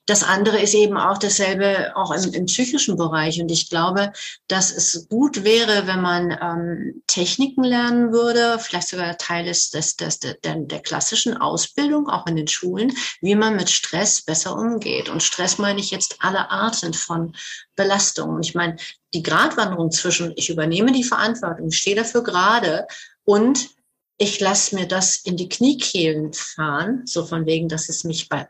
das 0.10 0.24
andere 0.24 0.60
ist 0.60 0.74
eben 0.74 0.98
auch 0.98 1.20
dasselbe 1.20 1.96
auch 1.96 2.12
im, 2.12 2.34
im, 2.34 2.46
psychischen 2.48 2.98
Bereich. 2.98 3.40
Und 3.40 3.52
ich 3.52 3.70
glaube, 3.70 4.12
dass 4.48 4.72
es 4.72 5.08
gut 5.08 5.44
wäre, 5.44 5.86
wenn 5.86 6.02
man 6.02 6.32
ähm, 6.42 7.04
Techniken 7.06 7.64
lernen 7.64 8.12
würde, 8.12 8.58
vielleicht 8.58 8.88
sogar 8.88 9.18
Teil 9.18 9.46
des, 9.46 9.70
des, 9.70 9.98
des, 9.98 10.20
der, 10.20 10.36
der 10.42 10.80
klassischen 10.80 11.38
Ausbildung, 11.38 12.10
auch 12.10 12.26
in 12.26 12.36
den 12.36 12.48
Schulen, 12.48 12.92
wie 13.22 13.36
man 13.36 13.56
mit 13.56 13.70
Stress 13.70 14.24
besser 14.24 14.56
umgeht. 14.56 15.10
Und 15.10 15.22
Stress 15.22 15.60
meine 15.60 15.80
ich 15.80 15.92
jetzt 15.92 16.16
alle 16.22 16.50
Arten 16.50 16.96
von 16.96 17.36
Belastungen. 17.76 18.42
Ich 18.42 18.56
meine, 18.56 18.78
die 19.14 19.22
Gratwanderung 19.22 19.92
zwischen, 19.92 20.34
ich 20.36 20.50
übernehme 20.50 20.92
die 20.92 21.04
Verantwortung, 21.04 21.70
stehe 21.70 21.96
dafür 21.96 22.24
gerade 22.24 22.88
und 23.26 23.70
ich 24.18 24.40
lasse 24.40 24.76
mir 24.76 24.88
das 24.88 25.18
in 25.18 25.38
die 25.38 25.50
Kniekehlen 25.50 26.34
fahren, 26.34 27.04
so 27.06 27.26
von 27.26 27.46
wegen, 27.46 27.70
dass 27.70 27.90
es 27.90 28.04
mich 28.04 28.28
bei, 28.28 28.48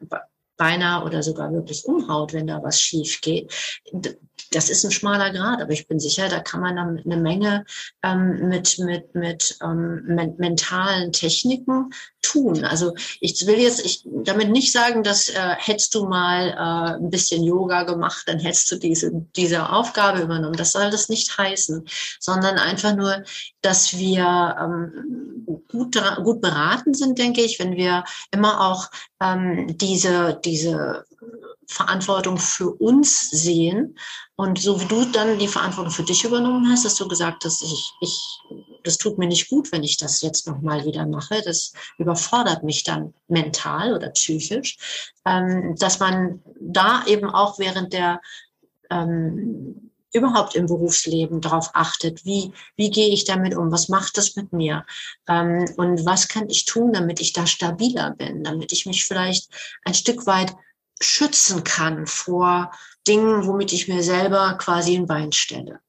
beinahe 0.59 1.05
oder 1.05 1.23
sogar 1.23 1.51
wirklich 1.53 1.85
umhaut, 1.85 2.33
wenn 2.33 2.47
da 2.47 2.61
was 2.61 2.79
schief 2.79 3.21
geht. 3.21 3.51
Das 4.51 4.69
ist 4.69 4.83
ein 4.83 4.91
schmaler 4.91 5.31
Grad, 5.31 5.61
aber 5.61 5.71
ich 5.71 5.87
bin 5.87 5.99
sicher, 5.99 6.27
da 6.27 6.39
kann 6.39 6.61
man 6.61 6.75
dann 6.75 7.01
eine 7.05 7.17
Menge 7.17 7.65
ähm, 8.03 8.49
mit, 8.49 8.79
mit, 8.79 9.13
mit 9.13 9.57
ähm, 9.61 10.03
mentalen 10.37 11.11
Techniken 11.11 11.91
tun. 12.21 12.63
Also 12.63 12.93
ich 13.19 13.45
will 13.45 13.59
jetzt 13.59 13.85
ich, 13.85 14.03
damit 14.05 14.49
nicht 14.49 14.71
sagen, 14.71 15.03
dass 15.03 15.29
äh, 15.29 15.55
hättest 15.57 15.93
du 15.95 16.05
mal 16.05 16.49
äh, 16.49 16.97
ein 16.97 17.09
bisschen 17.09 17.43
Yoga 17.43 17.83
gemacht, 17.83 18.23
dann 18.25 18.39
hättest 18.39 18.71
du 18.71 18.77
diese, 18.77 19.11
diese 19.35 19.69
Aufgabe 19.69 20.21
übernommen. 20.21 20.57
Das 20.57 20.71
soll 20.71 20.89
das 20.89 21.09
nicht 21.09 21.37
heißen, 21.37 21.85
sondern 22.19 22.57
einfach 22.57 22.95
nur, 22.95 23.23
dass 23.61 23.97
wir 23.97 24.55
ähm, 24.59 25.63
gut, 25.67 26.01
gut 26.23 26.41
beraten 26.41 26.93
sind, 26.93 27.17
denke 27.19 27.41
ich, 27.41 27.59
wenn 27.59 27.75
wir 27.75 28.03
immer 28.31 28.61
auch 28.61 28.89
ähm, 29.21 29.77
diese, 29.77 30.39
diese 30.43 31.05
Verantwortung 31.67 32.37
für 32.37 32.71
uns 32.71 33.29
sehen. 33.29 33.95
Und 34.39 34.57
so 34.57 34.79
wie 34.79 34.85
du 34.85 35.03
dann 35.03 35.37
die 35.37 35.49
Verantwortung 35.49 35.91
für 35.91 36.03
dich 36.03 36.23
übernommen 36.23 36.71
hast, 36.71 36.85
hast 36.85 36.97
du 36.97 37.09
gesagt, 37.09 37.43
dass 37.43 37.61
ich, 37.61 37.91
ich, 37.99 38.39
das 38.85 38.97
tut 38.97 39.17
mir 39.17 39.27
nicht 39.27 39.49
gut, 39.49 39.69
wenn 39.73 39.83
ich 39.83 39.97
das 39.97 40.21
jetzt 40.21 40.47
nochmal 40.47 40.85
wieder 40.85 41.05
mache. 41.05 41.41
Das 41.43 41.73
überfordert 41.97 42.63
mich 42.63 42.85
dann 42.85 43.13
mental 43.27 43.93
oder 43.93 44.07
psychisch, 44.11 45.11
ähm, 45.25 45.75
dass 45.77 45.99
man 45.99 46.41
da 46.57 47.03
eben 47.05 47.29
auch 47.29 47.59
während 47.59 47.91
der 47.91 48.21
ähm, 48.89 49.91
überhaupt 50.13 50.55
im 50.55 50.67
Berufsleben 50.67 51.41
darauf 51.41 51.71
achtet, 51.73 52.23
wie, 52.23 52.53
wie 52.77 52.91
gehe 52.91 53.09
ich 53.09 53.25
damit 53.25 53.57
um, 53.57 53.73
was 53.73 53.89
macht 53.89 54.15
das 54.15 54.37
mit 54.37 54.53
mir? 54.53 54.85
Ähm, 55.27 55.65
und 55.75 56.05
was 56.05 56.29
kann 56.29 56.49
ich 56.49 56.63
tun, 56.63 56.93
damit 56.93 57.19
ich 57.19 57.33
da 57.33 57.45
stabiler 57.45 58.11
bin, 58.11 58.45
damit 58.45 58.71
ich 58.71 58.85
mich 58.85 59.03
vielleicht 59.03 59.49
ein 59.83 59.95
Stück 59.95 60.27
weit 60.27 60.55
schützen 61.01 61.65
kann 61.65 62.07
vor 62.07 62.71
Dingen, 63.09 63.45
womit 63.47 63.73
ich 63.73 63.87
mir 63.87 64.03
selber 64.03 64.55
quasi 64.59 64.95
ein 64.95 65.07
Bein 65.07 65.31
stelle. 65.31 65.79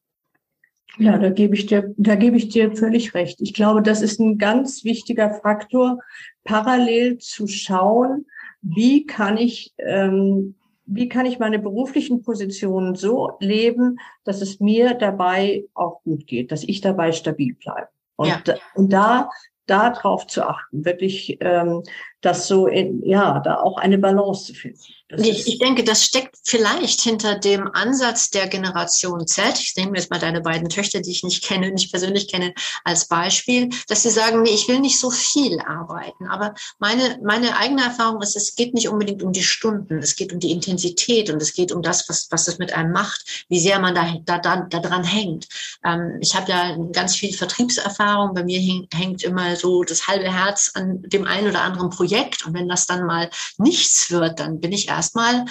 Ja, 0.98 1.18
da 1.18 1.30
gebe 1.30 1.54
ich 1.54 1.66
dir, 1.66 1.94
da 1.96 2.14
gebe 2.14 2.36
ich 2.36 2.48
dir 2.48 2.76
völlig 2.76 3.14
recht. 3.14 3.40
Ich 3.40 3.54
glaube, 3.54 3.82
das 3.82 4.02
ist 4.02 4.18
ein 4.18 4.38
ganz 4.38 4.84
wichtiger 4.84 5.30
Faktor, 5.30 6.00
parallel 6.44 7.18
zu 7.18 7.46
schauen, 7.46 8.26
wie 8.60 9.06
kann 9.06 9.36
ich, 9.36 9.72
ähm, 9.78 10.56
wie 10.84 11.08
kann 11.08 11.26
ich 11.26 11.38
meine 11.38 11.58
beruflichen 11.58 12.22
Positionen 12.22 12.96
so 12.96 13.36
leben, 13.40 13.98
dass 14.24 14.42
es 14.42 14.60
mir 14.60 14.94
dabei 14.94 15.64
auch 15.74 16.02
gut 16.02 16.26
geht, 16.26 16.50
dass 16.50 16.64
ich 16.64 16.80
dabei 16.80 17.12
stabil 17.12 17.54
bleibe. 17.54 17.88
Und, 18.16 18.28
ja. 18.28 18.54
und 18.74 18.92
da 18.92 19.30
darauf 19.66 20.26
zu 20.26 20.46
achten, 20.46 20.84
wirklich 20.84 21.38
ähm, 21.40 21.82
das 22.20 22.48
so 22.48 22.66
in, 22.66 23.02
ja, 23.04 23.40
da 23.40 23.60
auch 23.60 23.78
eine 23.78 23.98
Balance 23.98 24.46
zu 24.46 24.54
finden. 24.54 24.82
Ich, 25.18 25.46
ich, 25.46 25.58
denke, 25.58 25.82
das 25.82 26.04
steckt 26.04 26.36
vielleicht 26.44 27.00
hinter 27.00 27.38
dem 27.38 27.68
Ansatz 27.72 28.30
der 28.30 28.46
Generation 28.46 29.26
Z. 29.26 29.58
Ich 29.58 29.74
nehme 29.76 29.96
jetzt 29.96 30.10
mal 30.10 30.20
deine 30.20 30.40
beiden 30.40 30.68
Töchter, 30.68 31.00
die 31.00 31.10
ich 31.10 31.24
nicht 31.24 31.42
kenne, 31.42 31.70
nicht 31.70 31.90
persönlich 31.90 32.28
kenne, 32.28 32.54
als 32.84 33.08
Beispiel, 33.08 33.70
dass 33.88 34.04
sie 34.04 34.10
sagen, 34.10 34.42
nee, 34.42 34.50
ich 34.50 34.68
will 34.68 34.78
nicht 34.78 35.00
so 35.00 35.10
viel 35.10 35.60
arbeiten. 35.60 36.28
Aber 36.28 36.54
meine, 36.78 37.18
meine 37.24 37.56
eigene 37.56 37.82
Erfahrung 37.82 38.22
ist, 38.22 38.36
es 38.36 38.54
geht 38.54 38.72
nicht 38.72 38.88
unbedingt 38.88 39.22
um 39.22 39.32
die 39.32 39.42
Stunden, 39.42 39.98
es 39.98 40.14
geht 40.14 40.32
um 40.32 40.38
die 40.38 40.52
Intensität 40.52 41.28
und 41.30 41.42
es 41.42 41.54
geht 41.54 41.72
um 41.72 41.82
das, 41.82 42.08
was, 42.08 42.28
was 42.30 42.44
das 42.44 42.58
mit 42.58 42.72
einem 42.72 42.92
macht, 42.92 43.46
wie 43.48 43.60
sehr 43.60 43.80
man 43.80 43.94
da, 43.94 44.14
da, 44.24 44.38
da, 44.38 44.66
da 44.68 44.78
dran 44.78 45.04
hängt. 45.04 45.48
Ähm, 45.84 46.18
ich 46.20 46.36
habe 46.36 46.50
ja 46.50 46.76
ganz 46.92 47.16
viel 47.16 47.34
Vertriebserfahrung. 47.34 48.34
Bei 48.34 48.44
mir 48.44 48.60
hängt, 48.60 48.94
hängt 48.94 49.24
immer 49.24 49.56
so 49.56 49.82
das 49.82 50.06
halbe 50.06 50.32
Herz 50.32 50.70
an 50.74 51.02
dem 51.02 51.26
einen 51.26 51.48
oder 51.48 51.62
anderen 51.62 51.90
Projekt. 51.90 52.46
Und 52.46 52.54
wenn 52.54 52.68
das 52.68 52.86
dann 52.86 53.06
mal 53.06 53.28
nichts 53.58 54.10
wird, 54.10 54.38
dann 54.38 54.60
bin 54.60 54.70
ich 54.70 54.88
erst 54.88 54.99
erstmal 55.00 55.46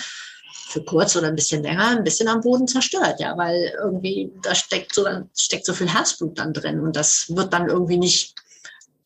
für 0.70 0.84
kurz 0.84 1.16
oder 1.16 1.28
ein 1.28 1.36
bisschen 1.36 1.64
länger 1.64 1.88
ein 1.88 2.04
bisschen 2.04 2.28
am 2.28 2.42
Boden 2.42 2.68
zerstört, 2.68 3.20
ja, 3.20 3.36
weil 3.38 3.74
irgendwie 3.82 4.32
da 4.44 4.54
steckt 4.54 4.94
so, 4.94 5.06
steckt 5.36 5.66
so 5.66 5.74
viel 5.74 5.92
Herzblut 5.92 6.38
dann 6.38 6.54
drin 6.54 6.80
und 6.80 6.96
das 6.96 7.26
wird 7.36 7.52
dann 7.54 7.70
irgendwie 7.70 7.98
nicht 7.98 8.36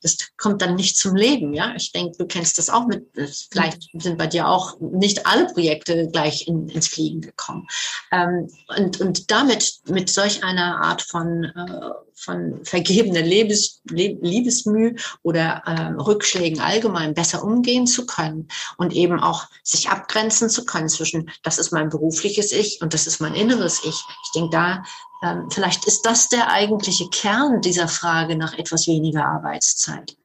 das 0.04 0.18
kommt 0.38 0.62
dann 0.62 0.76
nicht 0.76 0.98
zum 0.98 1.16
Leben, 1.16 1.54
ja. 1.54 1.74
Ich 1.76 1.92
denke, 1.92 2.18
du 2.18 2.26
kennst 2.26 2.58
das 2.58 2.70
auch 2.70 2.86
mit, 2.86 3.08
vielleicht 3.52 3.90
sind 3.94 4.18
bei 4.18 4.28
dir 4.28 4.48
auch 4.48 4.78
nicht 4.80 5.26
alle 5.26 5.48
Projekte 5.48 6.10
gleich 6.12 6.48
in, 6.48 6.68
ins 6.70 6.88
Fliegen 6.88 7.22
gekommen. 7.22 7.68
Ähm, 8.12 8.50
und, 8.78 9.00
und 9.00 9.32
damit, 9.32 9.80
mit 9.88 10.10
solch 10.10 10.44
einer 10.44 10.82
Art 10.82 11.02
von, 11.02 11.46
äh, 11.46 11.90
von 12.16 12.64
vergebener 12.64 13.22
Liebes, 13.22 13.82
Liebesmüh 13.86 14.96
oder 15.24 15.64
äh, 15.66 16.02
Rückschlägen 16.02 16.60
allgemein 16.60 17.14
besser 17.14 17.44
umgehen 17.44 17.88
zu 17.88 18.06
können 18.06 18.50
und 18.78 18.94
eben 18.94 19.20
auch 19.20 19.46
sich 19.64 19.90
abgrenzen 19.90 20.50
zu 20.50 20.66
können 20.66 20.90
zwischen, 20.90 21.32
das 21.44 21.58
ist 21.58 21.72
mein 21.72 21.90
berufliches 21.90 22.52
Ich 22.52 22.82
und 22.82 22.94
das 22.94 23.08
ist 23.08 23.22
mein 23.22 23.36
inneres 23.36 23.80
Ich. 23.84 23.96
Ich 24.26 24.32
denke, 24.36 24.50
da 24.52 24.84
ähm, 25.24 25.50
vielleicht 25.50 25.88
ist 25.88 26.06
das 26.06 26.30
der 26.30 26.52
eigentliche 26.52 27.10
Kern 27.10 27.62
dieser 27.62 27.88
Frage 27.88 28.36
nach 28.36 28.58
etwas 28.58 28.88
weniger 28.88 29.26
Arbeitszeit. 29.26 30.18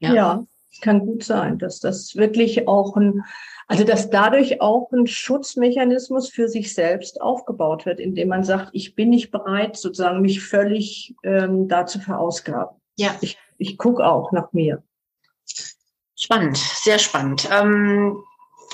Ja, 0.00 0.14
ja 0.14 0.46
kann 0.82 1.00
gut 1.06 1.24
sein, 1.24 1.58
dass 1.58 1.80
das 1.80 2.14
wirklich 2.16 2.68
auch 2.68 2.94
ein, 2.96 3.24
also 3.66 3.84
dass 3.84 4.10
dadurch 4.10 4.60
auch 4.60 4.92
ein 4.92 5.06
Schutzmechanismus 5.06 6.28
für 6.28 6.48
sich 6.48 6.74
selbst 6.74 7.22
aufgebaut 7.22 7.86
wird, 7.86 8.00
indem 8.00 8.28
man 8.28 8.44
sagt, 8.44 8.70
ich 8.74 8.94
bin 8.94 9.08
nicht 9.08 9.30
bereit, 9.30 9.76
sozusagen 9.78 10.20
mich 10.20 10.42
völlig 10.44 11.14
ähm, 11.22 11.68
da 11.68 11.86
zu 11.86 12.00
verausgaben. 12.00 12.76
Ja. 12.96 13.14
Ich, 13.22 13.38
ich 13.56 13.78
gucke 13.78 14.04
auch 14.04 14.32
nach 14.32 14.52
mir. 14.52 14.82
Spannend, 16.14 16.58
sehr 16.58 16.98
spannend. 16.98 17.48
Ähm, 17.50 18.22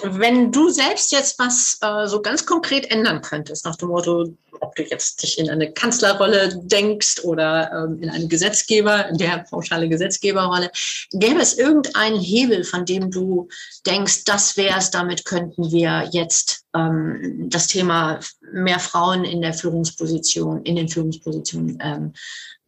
wenn 0.02 0.52
du 0.52 0.68
selbst 0.68 1.12
jetzt 1.12 1.38
was 1.38 1.78
äh, 1.80 2.06
so 2.06 2.20
ganz 2.20 2.46
konkret 2.46 2.90
ändern 2.90 3.22
könntest, 3.22 3.64
nach 3.64 3.76
dem 3.76 3.88
Motto, 3.88 4.34
ob 4.61 4.74
du 4.74 4.82
jetzt 4.82 5.22
dich 5.22 5.38
in 5.38 5.50
eine 5.50 5.72
Kanzlerrolle 5.72 6.61
denkst 6.64 7.24
oder 7.24 7.70
ähm, 7.72 8.02
in 8.02 8.11
eine 8.11 8.28
Gesetzgeber, 8.28 9.08
in 9.08 9.18
der 9.18 9.44
pauschale 9.50 9.88
Gesetzgeberrolle, 9.88 10.70
gäbe 11.12 11.40
es 11.40 11.58
irgendeinen 11.58 12.20
Hebel, 12.20 12.64
von 12.64 12.84
dem 12.84 13.11
du 13.11 13.48
denkst, 13.87 14.24
das 14.24 14.56
wäre 14.56 14.78
es, 14.78 14.90
damit 14.90 15.24
könnten 15.24 15.70
wir 15.70 16.08
jetzt 16.12 16.64
ähm, 16.74 17.48
das 17.50 17.66
Thema 17.66 18.20
mehr 18.52 18.80
Frauen 18.80 19.24
in 19.24 19.42
der 19.42 19.54
Führungsposition, 19.54 20.62
in 20.62 20.76
den 20.76 20.88
Führungspositionen 20.88 21.78
ähm, 21.80 22.12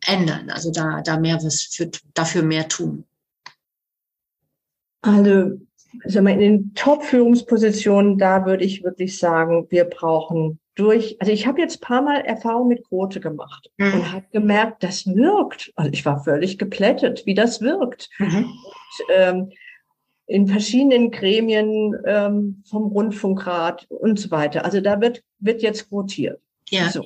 ändern, 0.07 0.51
also 0.51 0.71
da, 0.71 1.01
da 1.03 1.19
mehr 1.19 1.43
was 1.43 1.63
für, 1.63 1.91
dafür 2.15 2.43
mehr 2.43 2.69
tun? 2.69 3.05
Also 5.03 5.61
also 6.05 6.19
in 6.21 6.39
den 6.39 6.75
Top-Führungspositionen, 6.75 8.19
da 8.19 8.47
würde 8.47 8.65
ich 8.65 8.85
wirklich 8.85 9.19
sagen, 9.19 9.67
wir 9.71 9.85
brauchen 9.85 10.59
durch, 10.75 11.17
also 11.21 11.33
ich 11.33 11.47
habe 11.47 11.61
jetzt 11.61 11.81
paar 11.81 12.03
Mal 12.03 12.21
Erfahrung 12.21 12.69
mit 12.69 12.89
Quote 12.89 13.21
gemacht 13.21 13.71
mhm. 13.77 13.93
und 13.95 14.13
habe 14.13 14.27
gemerkt, 14.33 14.83
das 14.83 15.07
wirkt. 15.07 15.73
Also 15.77 15.91
ich 15.93 16.05
war 16.07 16.23
völlig 16.25 16.59
geplättet, 16.59 17.27
wie 17.27 17.35
das 17.35 17.61
wirkt. 17.61 18.09
Mhm. 18.19 18.37
Und, 18.37 19.15
ähm, 19.15 19.53
in 20.27 20.47
verschiedenen 20.47 21.11
Gremien 21.11 21.97
ähm, 22.07 22.63
vom 22.65 22.85
Rundfunkrat 22.85 23.87
und 23.89 24.19
so 24.19 24.31
weiter. 24.31 24.65
Also 24.65 24.81
da 24.81 25.01
wird, 25.01 25.25
wird 25.41 25.61
jetzt 25.61 25.89
quotiert. 25.89 26.41
Ja. 26.69 26.89
So. 26.89 27.05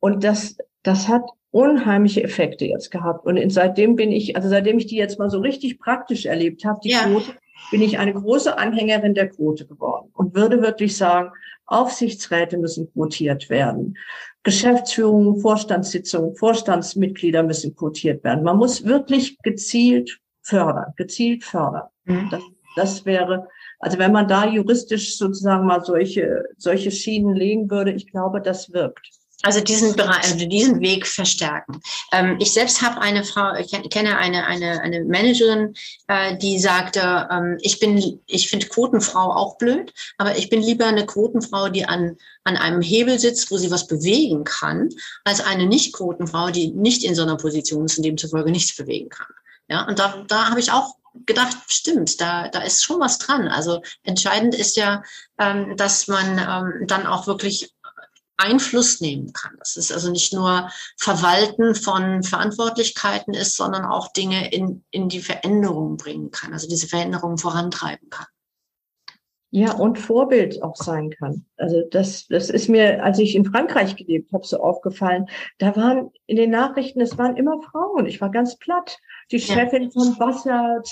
Und 0.00 0.24
das, 0.24 0.58
das 0.82 1.06
hat 1.06 1.22
unheimliche 1.52 2.24
Effekte 2.24 2.66
jetzt 2.66 2.90
gehabt. 2.90 3.24
Und 3.26 3.38
seitdem 3.52 3.94
bin 3.94 4.10
ich, 4.10 4.34
also 4.34 4.48
seitdem 4.48 4.76
ich 4.78 4.86
die 4.86 4.96
jetzt 4.96 5.20
mal 5.20 5.30
so 5.30 5.38
richtig 5.38 5.78
praktisch 5.78 6.26
erlebt 6.26 6.64
habe, 6.64 6.80
die 6.82 6.90
ja. 6.90 7.04
Quote, 7.04 7.32
bin 7.70 7.82
ich 7.82 7.98
eine 7.98 8.14
große 8.14 8.56
Anhängerin 8.56 9.14
der 9.14 9.28
Quote 9.28 9.66
geworden 9.66 10.10
und 10.14 10.34
würde 10.34 10.62
wirklich 10.62 10.96
sagen, 10.96 11.30
Aufsichtsräte 11.66 12.58
müssen 12.58 12.92
quotiert 12.92 13.48
werden. 13.48 13.96
Geschäftsführungen, 14.42 15.40
Vorstandssitzungen, 15.40 16.36
Vorstandsmitglieder 16.36 17.42
müssen 17.42 17.74
quotiert 17.74 18.22
werden. 18.22 18.44
Man 18.44 18.58
muss 18.58 18.84
wirklich 18.84 19.38
gezielt 19.38 20.20
fördern, 20.42 20.92
gezielt 20.96 21.44
fördern. 21.44 21.88
Mhm. 22.04 22.28
Das, 22.30 22.42
das 22.76 23.06
wäre, 23.06 23.48
also 23.78 23.98
wenn 23.98 24.12
man 24.12 24.28
da 24.28 24.46
juristisch 24.46 25.16
sozusagen 25.16 25.66
mal 25.66 25.82
solche, 25.82 26.44
solche 26.58 26.90
Schienen 26.90 27.34
legen 27.34 27.70
würde, 27.70 27.92
ich 27.92 28.10
glaube, 28.10 28.42
das 28.42 28.72
wirkt. 28.72 29.10
Also 29.44 29.60
diesen 29.60 30.00
also 30.00 30.46
diesen 30.46 30.80
Weg 30.80 31.06
verstärken. 31.06 31.78
Ähm, 32.12 32.38
ich 32.40 32.52
selbst 32.52 32.80
habe 32.80 33.02
eine 33.02 33.24
Frau, 33.24 33.52
ich 33.56 33.72
kenne 33.90 34.16
eine 34.16 34.46
eine 34.46 34.80
eine 34.80 35.04
Managerin, 35.04 35.74
äh, 36.08 36.38
die 36.38 36.58
sagte, 36.58 37.28
ähm, 37.30 37.58
ich 37.60 37.78
bin, 37.78 38.20
ich 38.26 38.48
finde 38.48 38.66
Quotenfrau 38.68 39.34
auch 39.34 39.58
blöd, 39.58 39.92
aber 40.16 40.38
ich 40.38 40.48
bin 40.48 40.62
lieber 40.62 40.86
eine 40.86 41.04
Quotenfrau, 41.04 41.68
die 41.68 41.84
an 41.84 42.16
an 42.44 42.56
einem 42.56 42.80
Hebel 42.80 43.18
sitzt, 43.18 43.50
wo 43.50 43.58
sie 43.58 43.70
was 43.70 43.86
bewegen 43.86 44.44
kann, 44.44 44.88
als 45.24 45.42
eine 45.42 45.66
Nicht-Quotenfrau, 45.66 46.50
die 46.50 46.68
nicht 46.68 47.04
in 47.04 47.14
so 47.14 47.22
einer 47.22 47.36
Position 47.36 47.84
ist 47.84 47.98
und 47.98 48.04
demzufolge 48.04 48.50
nichts 48.50 48.74
bewegen 48.74 49.10
kann. 49.10 49.28
Ja, 49.68 49.86
und 49.86 49.98
da 49.98 50.24
da 50.26 50.48
habe 50.48 50.60
ich 50.60 50.72
auch 50.72 50.94
gedacht, 51.26 51.56
stimmt, 51.68 52.18
da, 52.20 52.48
da 52.48 52.62
ist 52.62 52.82
schon 52.82 52.98
was 52.98 53.18
dran. 53.18 53.46
Also 53.48 53.82
entscheidend 54.02 54.54
ist 54.54 54.76
ja, 54.76 55.02
ähm, 55.38 55.76
dass 55.76 56.08
man 56.08 56.38
ähm, 56.38 56.86
dann 56.86 57.06
auch 57.06 57.26
wirklich 57.26 57.73
Einfluss 58.36 59.00
nehmen 59.00 59.32
kann. 59.32 59.52
Das 59.58 59.76
ist 59.76 59.92
also 59.92 60.10
nicht 60.10 60.32
nur 60.32 60.70
Verwalten 60.98 61.74
von 61.74 62.22
Verantwortlichkeiten 62.22 63.34
ist, 63.34 63.56
sondern 63.56 63.84
auch 63.84 64.12
Dinge 64.12 64.52
in, 64.52 64.84
in 64.90 65.08
die 65.08 65.20
Veränderung 65.20 65.96
bringen 65.96 66.30
kann, 66.30 66.52
also 66.52 66.68
diese 66.68 66.88
Veränderung 66.88 67.38
vorantreiben 67.38 68.10
kann. 68.10 68.26
Ja, 69.56 69.72
und 69.74 70.00
Vorbild 70.00 70.60
auch 70.64 70.74
sein 70.74 71.10
kann. 71.10 71.46
Also 71.56 71.82
das, 71.88 72.26
das 72.26 72.50
ist 72.50 72.68
mir, 72.68 73.04
als 73.04 73.20
ich 73.20 73.36
in 73.36 73.44
Frankreich 73.44 73.94
gelebt 73.94 74.32
habe, 74.32 74.44
so 74.44 74.58
aufgefallen. 74.58 75.26
Da 75.58 75.76
waren 75.76 76.10
in 76.26 76.34
den 76.34 76.50
Nachrichten, 76.50 77.00
es 77.00 77.16
waren 77.18 77.36
immer 77.36 77.62
Frauen. 77.62 78.06
Ich 78.06 78.20
war 78.20 78.32
ganz 78.32 78.58
platt. 78.58 78.98
Die 79.30 79.38
Chefin 79.38 79.84
ja. 79.84 79.90
von 79.90 80.18
Wasser, 80.18 80.82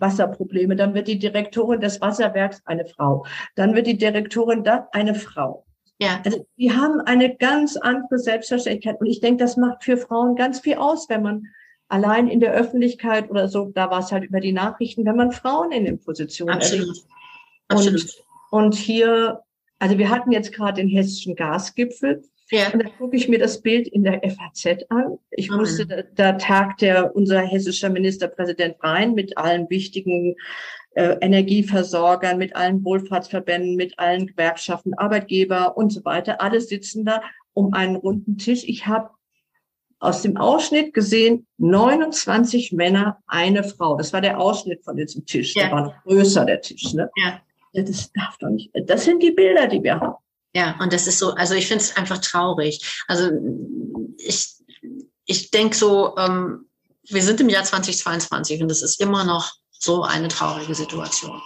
Wasserprobleme, 0.00 0.76
dann 0.76 0.94
wird 0.94 1.08
die 1.08 1.18
Direktorin 1.18 1.82
des 1.82 2.00
Wasserwerks 2.00 2.62
eine 2.64 2.86
Frau. 2.86 3.26
Dann 3.54 3.74
wird 3.74 3.86
die 3.86 3.98
Direktorin 3.98 4.64
da 4.64 4.88
eine 4.92 5.14
Frau. 5.14 5.66
Ja. 6.00 6.22
Also 6.24 6.46
die 6.56 6.72
haben 6.72 7.00
eine 7.00 7.36
ganz 7.36 7.76
andere 7.76 8.18
Selbstverständlichkeit. 8.18 9.00
Und 9.00 9.06
ich 9.06 9.20
denke, 9.20 9.44
das 9.44 9.56
macht 9.56 9.84
für 9.84 9.96
Frauen 9.96 10.34
ganz 10.34 10.60
viel 10.60 10.74
aus, 10.74 11.08
wenn 11.08 11.22
man 11.22 11.46
allein 11.88 12.28
in 12.28 12.40
der 12.40 12.52
Öffentlichkeit 12.52 13.30
oder 13.30 13.48
so, 13.48 13.70
da 13.74 13.90
war 13.90 14.00
es 14.00 14.10
halt 14.10 14.24
über 14.24 14.40
die 14.40 14.52
Nachrichten, 14.52 15.04
wenn 15.04 15.16
man 15.16 15.32
Frauen 15.32 15.72
in 15.72 15.84
den 15.84 15.98
Positionen 15.98 16.54
Absolut. 16.54 16.86
erlebt. 16.86 17.06
Absolut. 17.68 18.22
Und, 18.50 18.64
und 18.64 18.74
hier, 18.74 19.40
also 19.78 19.98
wir 19.98 20.08
hatten 20.08 20.32
jetzt 20.32 20.52
gerade 20.52 20.80
den 20.80 20.88
hessischen 20.88 21.36
Gasgipfel. 21.36 22.22
Ja. 22.50 22.70
Und 22.72 22.82
da 22.82 22.88
gucke 22.88 23.16
ich 23.16 23.28
mir 23.28 23.38
das 23.38 23.60
Bild 23.60 23.86
in 23.86 24.02
der 24.02 24.20
FAZ 24.22 24.84
an. 24.88 25.18
Ich 25.30 25.52
wusste, 25.52 25.86
da, 25.86 26.02
da 26.14 26.32
tagt 26.32 26.80
der, 26.80 27.14
unser 27.14 27.40
hessischer 27.42 27.90
Ministerpräsident 27.90 28.76
rein 28.82 29.14
mit 29.14 29.36
allen 29.36 29.68
wichtigen 29.70 30.36
äh, 30.92 31.16
Energieversorgern, 31.20 32.38
mit 32.38 32.56
allen 32.56 32.84
Wohlfahrtsverbänden, 32.84 33.76
mit 33.76 33.98
allen 33.98 34.26
Gewerkschaften, 34.26 34.94
Arbeitgeber 34.94 35.76
und 35.76 35.90
so 35.90 36.04
weiter. 36.04 36.40
Alle 36.40 36.60
sitzen 36.60 37.04
da 37.04 37.22
um 37.52 37.74
einen 37.74 37.96
runden 37.96 38.38
Tisch. 38.38 38.64
Ich 38.64 38.86
habe 38.86 39.10
aus 39.98 40.22
dem 40.22 40.36
Ausschnitt 40.36 40.94
gesehen 40.94 41.46
29 41.58 42.72
Männer, 42.72 43.18
eine 43.26 43.62
Frau. 43.64 43.96
Das 43.96 44.12
war 44.12 44.20
der 44.20 44.40
Ausschnitt 44.40 44.82
von 44.84 44.96
diesem 44.96 45.26
Tisch. 45.26 45.54
Ja. 45.54 45.64
Der 45.64 45.72
war 45.72 45.84
noch 45.84 46.02
größer, 46.04 46.44
der 46.44 46.60
Tisch. 46.60 46.94
Ne? 46.94 47.10
Ja. 47.16 47.40
Das 47.72 48.10
darf 48.12 48.36
doch 48.38 48.48
nicht. 48.48 48.70
Das 48.86 49.04
sind 49.04 49.22
die 49.22 49.30
Bilder, 49.30 49.68
die 49.68 49.82
wir 49.82 50.00
haben. 50.00 50.16
Ja, 50.54 50.76
und 50.80 50.92
das 50.92 51.06
ist 51.06 51.20
so, 51.20 51.30
also 51.34 51.54
ich 51.54 51.68
finde 51.68 51.84
es 51.84 51.96
einfach 51.96 52.18
traurig. 52.18 53.04
Also 53.06 53.30
ich 54.16 54.60
ich 55.30 55.50
denke 55.52 55.76
so, 55.76 56.16
ähm, 56.16 56.66
wir 57.08 57.22
sind 57.22 57.40
im 57.40 57.48
Jahr 57.48 57.62
2022 57.62 58.62
und 58.62 58.70
es 58.70 58.82
ist 58.82 59.00
immer 59.00 59.24
noch 59.24 59.52
so 59.80 60.04
eine 60.04 60.28
traurige 60.28 60.74
Situation. 60.74 61.42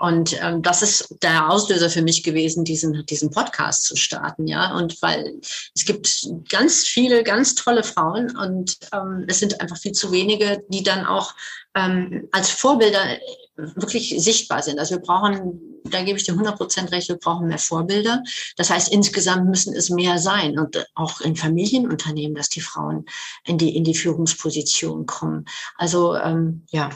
Und 0.00 0.36
ähm, 0.42 0.60
das 0.60 0.82
ist 0.82 1.16
der 1.22 1.48
Auslöser 1.48 1.88
für 1.88 2.02
mich 2.02 2.24
gewesen, 2.24 2.64
diesen, 2.64 3.06
diesen 3.06 3.30
Podcast 3.30 3.84
zu 3.84 3.96
starten, 3.96 4.46
ja. 4.46 4.74
Und 4.76 5.00
weil 5.02 5.40
es 5.74 5.84
gibt 5.84 6.28
ganz 6.48 6.84
viele, 6.84 7.22
ganz 7.22 7.54
tolle 7.54 7.84
Frauen 7.84 8.36
und 8.36 8.76
ähm, 8.92 9.24
es 9.28 9.38
sind 9.38 9.60
einfach 9.60 9.78
viel 9.78 9.92
zu 9.92 10.10
wenige, 10.10 10.64
die 10.68 10.82
dann 10.82 11.06
auch 11.06 11.34
ähm, 11.74 12.28
als 12.32 12.50
Vorbilder 12.50 13.18
wirklich 13.56 14.14
sichtbar 14.18 14.62
sind. 14.62 14.78
Also 14.78 14.96
wir 14.96 15.02
brauchen, 15.02 15.80
da 15.84 16.02
gebe 16.02 16.18
ich 16.18 16.24
dir 16.24 16.32
100 16.32 16.56
Prozent 16.56 16.92
recht, 16.92 17.08
wir 17.08 17.16
brauchen 17.16 17.48
mehr 17.48 17.58
Vorbilder. 17.58 18.22
Das 18.56 18.70
heißt, 18.70 18.92
insgesamt 18.92 19.48
müssen 19.48 19.74
es 19.74 19.90
mehr 19.90 20.18
sein 20.18 20.58
und 20.58 20.86
auch 20.94 21.20
in 21.20 21.36
Familienunternehmen, 21.36 22.34
dass 22.34 22.48
die 22.48 22.60
Frauen 22.60 23.06
in 23.44 23.58
die, 23.58 23.76
in 23.76 23.84
die 23.84 23.94
Führungsposition 23.94 25.06
kommen. 25.06 25.44
Also 25.76 26.16
ähm, 26.16 26.62
ja, 26.70 26.90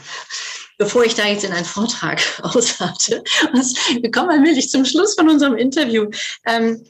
bevor 0.77 1.05
ich 1.05 1.15
da 1.15 1.27
jetzt 1.27 1.43
in 1.45 1.53
einen 1.53 1.65
Vortrag 1.65 2.21
aushalte, 2.43 3.23
wir 4.01 4.11
kommen 4.11 4.29
allmählich 4.29 4.69
zum 4.69 4.85
Schluss 4.85 5.15
von 5.15 5.29
unserem 5.29 5.55
Interview. 5.55 6.09
Ähm, 6.45 6.83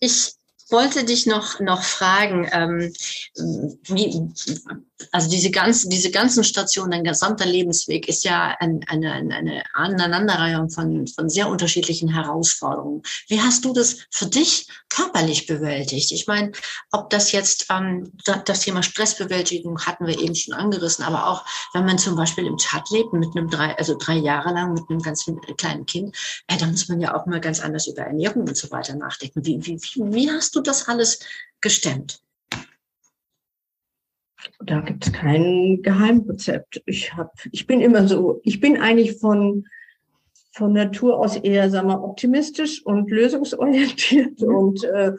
ich 0.00 0.32
wollte 0.70 1.04
dich 1.04 1.26
noch, 1.26 1.60
noch 1.60 1.82
fragen, 1.82 2.48
ähm, 2.52 2.92
wie, 3.84 4.30
also 5.12 5.30
diese 5.30 5.50
ganzen, 5.50 5.90
diese 5.90 6.10
ganzen 6.10 6.44
Stationen, 6.44 6.90
dein 6.90 7.04
gesamter 7.04 7.46
Lebensweg 7.46 8.08
ist 8.08 8.24
ja 8.24 8.56
ein, 8.58 8.80
eine, 8.88 9.12
eine 9.12 9.62
Aneinanderreihung 9.74 10.70
von, 10.70 11.06
von 11.06 11.28
sehr 11.28 11.48
unterschiedlichen 11.48 12.08
Herausforderungen. 12.08 13.02
Wie 13.28 13.40
hast 13.40 13.64
du 13.64 13.72
das 13.72 13.98
für 14.10 14.26
dich 14.26 14.66
körperlich 14.88 15.46
bewältigt? 15.46 16.10
Ich 16.12 16.26
meine, 16.26 16.52
ob 16.90 17.10
das 17.10 17.32
jetzt 17.32 17.66
ähm, 17.70 18.12
das 18.44 18.60
Thema 18.60 18.82
Stressbewältigung 18.82 19.80
hatten 19.86 20.06
wir 20.06 20.18
eben 20.18 20.34
schon 20.34 20.54
angerissen, 20.54 21.04
aber 21.04 21.28
auch 21.28 21.44
wenn 21.74 21.84
man 21.84 21.98
zum 21.98 22.16
Beispiel 22.16 22.46
im 22.46 22.56
Chat 22.56 22.90
lebt 22.90 23.12
mit 23.12 23.36
einem 23.36 23.48
drei, 23.48 23.76
also 23.76 23.96
drei 23.96 24.16
Jahre 24.16 24.52
lang 24.52 24.74
mit 24.74 24.84
einem 24.88 25.00
ganz 25.00 25.30
kleinen 25.56 25.86
Kind, 25.86 26.16
ja, 26.50 26.56
da 26.56 26.66
muss 26.66 26.88
man 26.88 27.00
ja 27.00 27.14
auch 27.14 27.26
mal 27.26 27.40
ganz 27.40 27.60
anders 27.60 27.86
über 27.86 28.02
Ernährung 28.02 28.48
und 28.48 28.56
so 28.56 28.70
weiter 28.70 28.96
nachdenken. 28.96 29.44
Wie, 29.44 29.64
wie, 29.64 29.80
wie 29.80 30.30
hast 30.30 30.56
du 30.56 30.60
das 30.60 30.88
alles 30.88 31.20
gestemmt? 31.60 32.20
Da 34.64 34.80
gibt 34.80 35.06
es 35.06 35.12
kein 35.12 35.80
Geheimrezept. 35.82 36.82
Ich 36.86 37.14
hab, 37.16 37.32
ich 37.50 37.66
bin 37.66 37.80
immer 37.80 38.06
so, 38.06 38.40
ich 38.44 38.60
bin 38.60 38.80
eigentlich 38.80 39.18
von 39.18 39.66
von 40.52 40.72
Natur 40.72 41.18
aus 41.18 41.36
eher, 41.36 41.70
sagen 41.70 41.88
wir, 41.88 42.02
optimistisch 42.02 42.84
und 42.84 43.10
lösungsorientiert 43.10 44.40
mhm. 44.40 44.54
und 44.54 44.84
äh, 44.84 45.12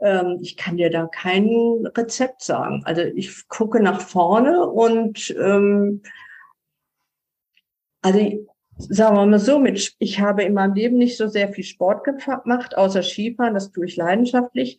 ähm, 0.00 0.38
ich 0.42 0.56
kann 0.56 0.76
dir 0.76 0.90
da 0.90 1.06
kein 1.06 1.48
Rezept 1.96 2.42
sagen. 2.42 2.82
Also 2.84 3.02
ich 3.02 3.48
gucke 3.48 3.80
nach 3.80 4.00
vorne 4.00 4.66
und 4.66 5.34
ähm, 5.40 6.02
also 8.02 8.18
sagen 8.76 9.16
wir 9.16 9.26
mal 9.26 9.38
so, 9.38 9.58
mit, 9.58 9.94
ich 9.98 10.20
habe 10.20 10.42
in 10.42 10.52
meinem 10.52 10.74
Leben 10.74 10.98
nicht 10.98 11.16
so 11.16 11.28
sehr 11.28 11.48
viel 11.48 11.64
Sport 11.64 12.04
gemacht, 12.04 12.76
außer 12.76 13.02
Skifahren, 13.02 13.54
das 13.54 13.72
tue 13.72 13.86
ich 13.86 13.96
leidenschaftlich. 13.96 14.78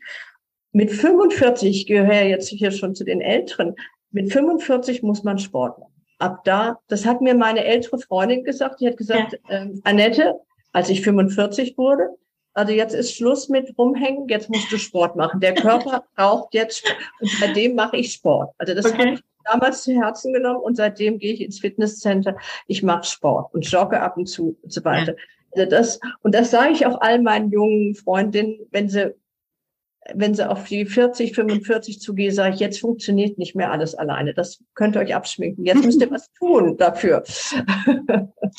Mit 0.76 0.91
45, 0.91 1.69
ich 1.69 1.88
gehöre 1.88 2.26
jetzt 2.26 2.49
hier 2.49 2.69
schon 2.71 2.95
zu 2.95 3.05
den 3.05 3.21
Älteren, 3.21 3.76
mit 4.11 4.34
45 4.34 5.03
muss 5.03 5.23
man 5.23 5.39
Sport 5.39 5.80
machen. 5.80 5.93
Ab 6.19 6.43
da, 6.43 6.80
das 6.89 7.05
hat 7.05 7.21
mir 7.21 7.34
meine 7.34 7.63
ältere 7.63 7.97
Freundin 7.97 8.43
gesagt, 8.43 8.82
die 8.82 8.88
hat 8.88 8.97
gesagt, 8.97 9.39
ja. 9.49 9.61
ähm, 9.61 9.80
Annette, 9.86 10.38
als 10.73 10.89
ich 10.89 11.01
45 11.01 11.78
wurde, 11.78 12.09
also 12.53 12.73
jetzt 12.73 12.93
ist 12.93 13.15
Schluss 13.15 13.47
mit 13.47 13.73
rumhängen, 13.78 14.28
jetzt 14.28 14.49
musst 14.49 14.69
du 14.69 14.78
Sport 14.78 15.15
machen. 15.15 15.39
Der 15.39 15.53
Körper 15.53 16.03
braucht 16.17 16.53
jetzt, 16.53 16.84
und 17.21 17.32
seitdem 17.39 17.76
mache 17.76 17.95
ich 17.95 18.11
Sport. 18.11 18.53
Also 18.57 18.73
das 18.73 18.88
okay. 18.88 18.97
habe 18.97 19.09
ich 19.13 19.21
damals 19.45 19.84
zu 19.84 19.93
Herzen 19.93 20.34
genommen 20.34 20.59
und 20.59 20.76
seitdem 20.76 21.19
gehe 21.19 21.32
ich 21.32 21.39
ins 21.39 21.61
Fitnesscenter. 21.61 22.36
Ich 22.67 22.84
mache 22.84 23.05
Sport 23.05 23.53
und 23.53 23.65
jogge 23.65 24.01
ab 24.01 24.17
und 24.17 24.26
zu 24.26 24.57
und 24.61 24.73
so 24.73 24.84
weiter. 24.84 25.13
Ja. 25.13 25.17
Also 25.55 25.69
das, 25.69 25.99
und 26.21 26.36
das 26.36 26.51
sage 26.51 26.73
ich 26.73 26.86
auch 26.86 26.99
all 26.99 27.21
meinen 27.21 27.49
jungen 27.49 27.95
Freundinnen, 27.95 28.59
wenn 28.71 28.89
sie 28.89 29.15
wenn 30.14 30.36
sie 30.36 30.47
auf 30.47 30.66
die 30.66 30.86
40, 30.86 31.34
45 31.34 31.99
zugehe, 31.99 32.32
sage 32.32 32.56
ich, 32.56 32.60
jetzt 32.60 32.80
funktioniert 32.80 33.38
nicht 33.38 33.56
mehr 33.56 33.72
alles 33.72 33.95
alleine. 33.95 34.34
Das 34.34 34.60
könnt 34.76 34.95
ihr 34.95 35.01
euch 35.01 35.16
abschminken. 35.16 35.66
Jetzt 35.66 35.84
müsst 35.84 36.01
ihr 36.01 36.12
was 36.12 36.30
tun 36.38 36.78
dafür. 36.78 37.24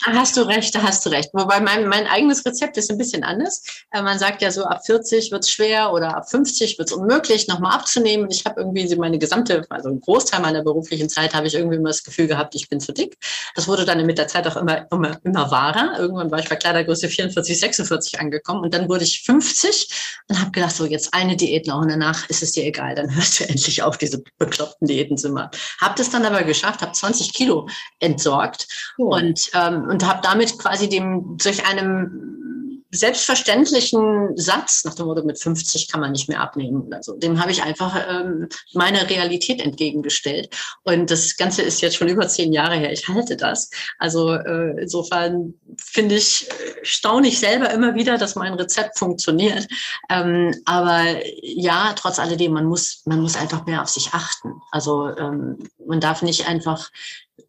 Da 0.05 0.13
hast 0.13 0.37
du 0.37 0.43
recht, 0.43 0.75
da 0.75 0.83
hast 0.83 1.07
du 1.07 1.11
recht. 1.11 1.31
Wobei 1.33 1.61
mein, 1.61 1.89
mein 1.89 2.07
eigenes 2.07 2.45
Rezept 2.45 2.77
ist 2.77 2.91
ein 2.91 2.99
bisschen 2.99 3.25
anders. 3.25 3.63
Äh, 3.93 4.03
man 4.03 4.19
sagt 4.19 4.43
ja 4.43 4.51
so, 4.51 4.65
ab 4.65 4.85
40 4.85 5.31
wird 5.31 5.45
es 5.45 5.51
schwer 5.51 5.93
oder 5.93 6.17
ab 6.17 6.29
50 6.29 6.79
wird 6.79 6.89
es 6.91 6.95
unmöglich, 6.95 7.49
nochmal 7.49 7.75
abzunehmen. 7.75 8.29
Ich 8.31 8.45
habe 8.45 8.61
irgendwie 8.61 8.95
meine 8.97 9.19
gesamte, 9.19 9.65
also 9.71 9.89
einen 9.89 10.01
Großteil 10.01 10.41
meiner 10.41 10.63
beruflichen 10.63 11.09
Zeit 11.09 11.35
habe 11.35 11.47
ich 11.47 11.55
irgendwie 11.55 11.77
immer 11.77 11.89
das 11.89 12.03
Gefühl 12.03 12.27
gehabt, 12.27 12.55
ich 12.55 12.69
bin 12.69 12.81
zu 12.81 12.93
dick. 12.93 13.17
Das 13.55 13.69
wurde 13.69 13.85
dann 13.85 14.05
mit 14.05 14.19
der 14.19 14.29
Zeit 14.29 14.47
auch 14.47 14.57
immer, 14.57 14.87
immer, 14.91 15.19
immer 15.25 15.51
wahrer. 15.51 15.99
Irgendwann 15.99 16.31
war 16.31 16.41
ich 16.41 16.49
bei 16.49 16.57
Kleidergröße 16.57 17.09
44, 17.09 17.59
46 17.59 18.21
angekommen 18.21 18.63
und 18.65 18.75
dann 18.75 18.89
wurde 18.89 19.05
ich 19.05 19.23
50 19.23 19.89
und 20.29 20.41
habe 20.41 20.51
gedacht, 20.51 20.75
so 20.75 20.85
jetzt 20.85 21.15
eine 21.15 21.36
Diät 21.37 21.67
noch 21.67 21.81
und 21.81 21.91
danach 21.91 22.29
ist 22.29 22.43
es 22.43 22.53
dir 22.53 22.65
egal, 22.65 22.95
dann 22.95 23.15
hörst 23.15 23.41
du 23.41 23.45
endlich 23.49 23.83
auf, 23.83 23.99
diese 23.99 24.23
bekloppten 24.39 24.89
Diäten 24.89 25.17
zu 25.17 25.31
machen. 25.31 25.51
Hab 25.81 25.97
das 25.97 26.11
dann 26.11 26.25
aber 26.25 26.43
geschafft, 26.43 26.83
habe 26.83 26.93
20 26.93 27.33
Kilo 27.33 27.69
entsorgt 28.01 28.67
oh. 28.99 29.15
und, 29.15 29.51
ähm, 29.55 29.85
und 29.89 30.07
habe 30.07 30.21
damit 30.23 30.59
quasi 30.59 30.89
dem 30.89 31.37
durch 31.39 31.67
einem 31.67 32.46
selbstverständlichen 32.91 34.37
Satz 34.37 34.85
nach 34.85 34.95
dem 34.95 35.07
Motto, 35.07 35.25
mit 35.25 35.41
50 35.41 35.89
kann 35.91 36.01
man 36.01 36.13
nicht 36.13 36.29
mehr 36.29 36.41
abnehmen. 36.41 36.93
Also 36.93 37.17
dem 37.17 37.41
habe 37.41 37.51
ich 37.51 37.63
einfach 37.63 37.97
ähm, 38.09 38.49
meine 38.73 39.09
Realität 39.09 39.61
entgegengestellt. 39.61 40.55
Und 40.85 41.11
das 41.11 41.37
Ganze 41.37 41.63
ist 41.63 41.81
jetzt 41.81 41.97
schon 41.97 42.09
über 42.09 42.29
zehn 42.29 42.53
Jahre 42.53 42.77
her. 42.77 42.93
Ich 42.93 43.09
halte 43.09 43.37
das. 43.37 43.71
Also 43.99 44.35
äh, 44.35 44.81
insofern 44.81 45.55
finde 45.77 46.17
ich, 46.17 46.49
staune 46.83 47.29
ich 47.29 47.39
selber 47.39 47.71
immer 47.71 47.95
wieder, 47.95 48.19
dass 48.19 48.37
mein 48.37 48.55
Rezept 48.55 48.99
funktioniert. 48.99 49.67
Ähm, 50.11 50.55
aber 50.65 51.05
ja, 51.43 51.93
trotz 51.97 52.19
alledem, 52.19 52.53
man 52.53 52.67
muss, 52.67 53.03
man 53.05 53.21
muss 53.21 53.37
einfach 53.37 53.67
mehr 53.67 53.83
auf 53.83 53.89
sich 53.89 54.11
achten. 54.13 54.55
Also 54.71 55.09
ähm, 55.17 55.59
man 55.87 56.01
darf 56.01 56.23
nicht 56.23 56.49
einfach 56.49 56.91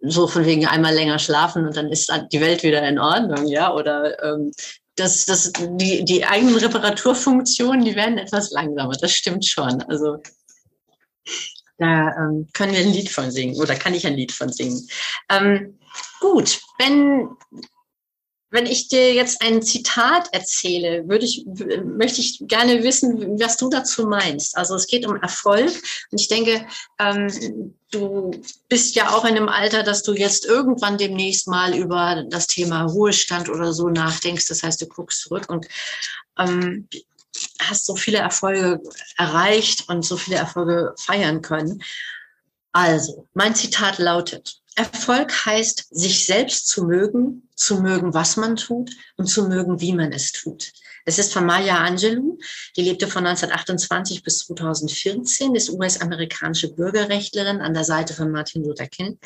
so 0.02 0.28
von 0.28 0.46
wegen 0.46 0.68
einmal 0.68 0.94
länger 0.94 1.20
schlafen 1.20 1.66
und 1.66 1.76
dann 1.76 1.90
ist 1.90 2.12
die 2.32 2.42
Welt 2.42 2.64
wieder 2.64 2.88
in 2.88 3.00
Ordnung, 3.00 3.48
ja, 3.48 3.74
oder 3.74 4.22
ähm, 4.24 4.52
das, 4.98 5.26
das, 5.26 5.52
die, 5.54 6.04
die 6.04 6.26
eigenen 6.26 6.58
Reparaturfunktionen, 6.58 7.86
die 7.86 7.96
werden 7.96 8.18
etwas 8.18 8.52
langsamer. 8.52 8.94
Das 9.00 9.14
stimmt 9.14 9.46
schon. 9.46 9.82
Also 9.84 10.18
da 11.78 12.10
ähm, 12.18 12.48
können 12.54 12.74
wir 12.74 12.80
ein 12.80 12.92
Lied 12.92 13.10
von 13.10 13.32
singen 13.32 13.56
oder 13.62 13.76
kann 13.76 13.94
ich 13.94 14.06
ein 14.06 14.16
Lied 14.16 14.32
von 14.32 14.52
singen. 14.52 14.88
Ähm, 15.30 15.80
gut, 16.20 16.60
wenn 16.80 17.30
wenn 18.50 18.66
ich 18.66 18.88
dir 18.88 19.14
jetzt 19.14 19.42
ein 19.42 19.62
Zitat 19.62 20.30
erzähle, 20.32 21.08
würde 21.08 21.26
ich, 21.26 21.46
möchte 21.84 22.22
ich 22.22 22.40
gerne 22.42 22.84
wissen, 22.84 23.40
was 23.40 23.58
du 23.58 23.70
dazu 23.70 24.08
meinst. 24.08 24.56
Also 24.56 24.76
es 24.76 24.88
geht 24.88 25.06
um 25.06 25.18
Erfolg 25.18 25.72
und 26.12 26.22
ich 26.22 26.30
denke, 26.30 26.66
ähm, 26.98 27.76
du 27.92 28.32
bist 28.70 28.96
ja 28.96 29.12
auch 29.12 29.26
in 29.26 29.36
einem 29.36 29.50
Alter, 29.50 29.84
dass 29.84 30.02
du 30.04 30.14
jetzt 30.14 30.46
irgendwann 30.46 30.98
demnächst 30.98 31.48
mal 31.48 31.76
über 31.76 32.24
das 32.30 32.48
Thema 32.48 32.84
Ruhestand 32.84 33.50
oder 33.50 33.74
so 33.74 33.90
nachdenkst. 33.90 34.48
Das 34.48 34.64
heißt, 34.64 34.82
du 34.82 34.88
guckst 34.88 35.22
zurück 35.22 35.50
und 35.50 35.68
ähm, 36.40 36.88
hast 37.60 37.86
so 37.86 37.96
viele 37.96 38.20
Erfolge 38.20 38.82
erreicht 39.18 39.90
und 39.90 40.04
so 40.04 40.16
viele 40.16 40.38
Erfolge 40.38 40.94
feiern 40.98 41.42
können. 41.42 41.84
Also, 42.72 43.28
mein 43.34 43.56
Zitat 43.56 43.98
lautet, 43.98 44.62
Erfolg 44.78 45.46
heißt, 45.46 45.88
sich 45.90 46.26
selbst 46.26 46.68
zu 46.68 46.86
mögen, 46.86 47.50
zu 47.56 47.82
mögen, 47.82 48.14
was 48.14 48.38
man 48.38 48.56
tut 48.56 48.92
und 49.18 49.26
zu 49.26 49.48
mögen, 49.48 49.82
wie 49.82 49.94
man 49.94 50.12
es 50.12 50.32
tut. 50.32 50.72
Es 51.04 51.18
ist 51.18 51.34
von 51.34 51.46
Maya 51.46 51.78
Angelou, 51.78 52.38
die 52.76 52.82
lebte 52.82 53.08
von 53.08 53.26
1928 53.26 54.24
bis 54.24 54.40
2014, 54.40 55.56
ist 55.56 55.70
US-amerikanische 55.70 56.74
Bürgerrechtlerin 56.74 57.62
an 57.62 57.74
der 57.74 57.86
Seite 57.86 58.14
von 58.14 58.30
Martin 58.30 58.66
Luther 58.66 58.88
King, 58.88 59.18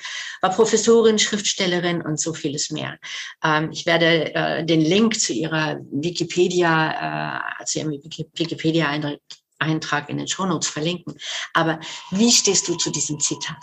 war 0.42 0.52
Professorin, 0.52 1.18
Schriftstellerin 1.18 2.04
und 2.04 2.20
so 2.20 2.36
vieles 2.36 2.70
mehr. 2.70 3.00
Ähm, 3.44 3.72
ich 3.72 3.88
werde 3.88 4.36
äh, 4.36 4.64
den 4.64 4.82
Link 4.82 5.20
zu 5.20 5.34
ihrer 5.34 5.80
Wikipedia, 5.92 7.42
äh, 7.60 7.66
zu 7.66 7.80
ihrem 7.80 7.90
Wikipedia-Eintrag 7.92 10.08
in 10.08 10.18
den 10.18 10.28
Shownotes 10.28 10.70
verlinken. 10.70 11.16
Aber 11.56 11.80
wie 12.12 12.32
stehst 12.32 12.68
du 12.68 12.76
zu 12.76 12.92
diesem 12.92 13.20
Zitat? 13.20 13.58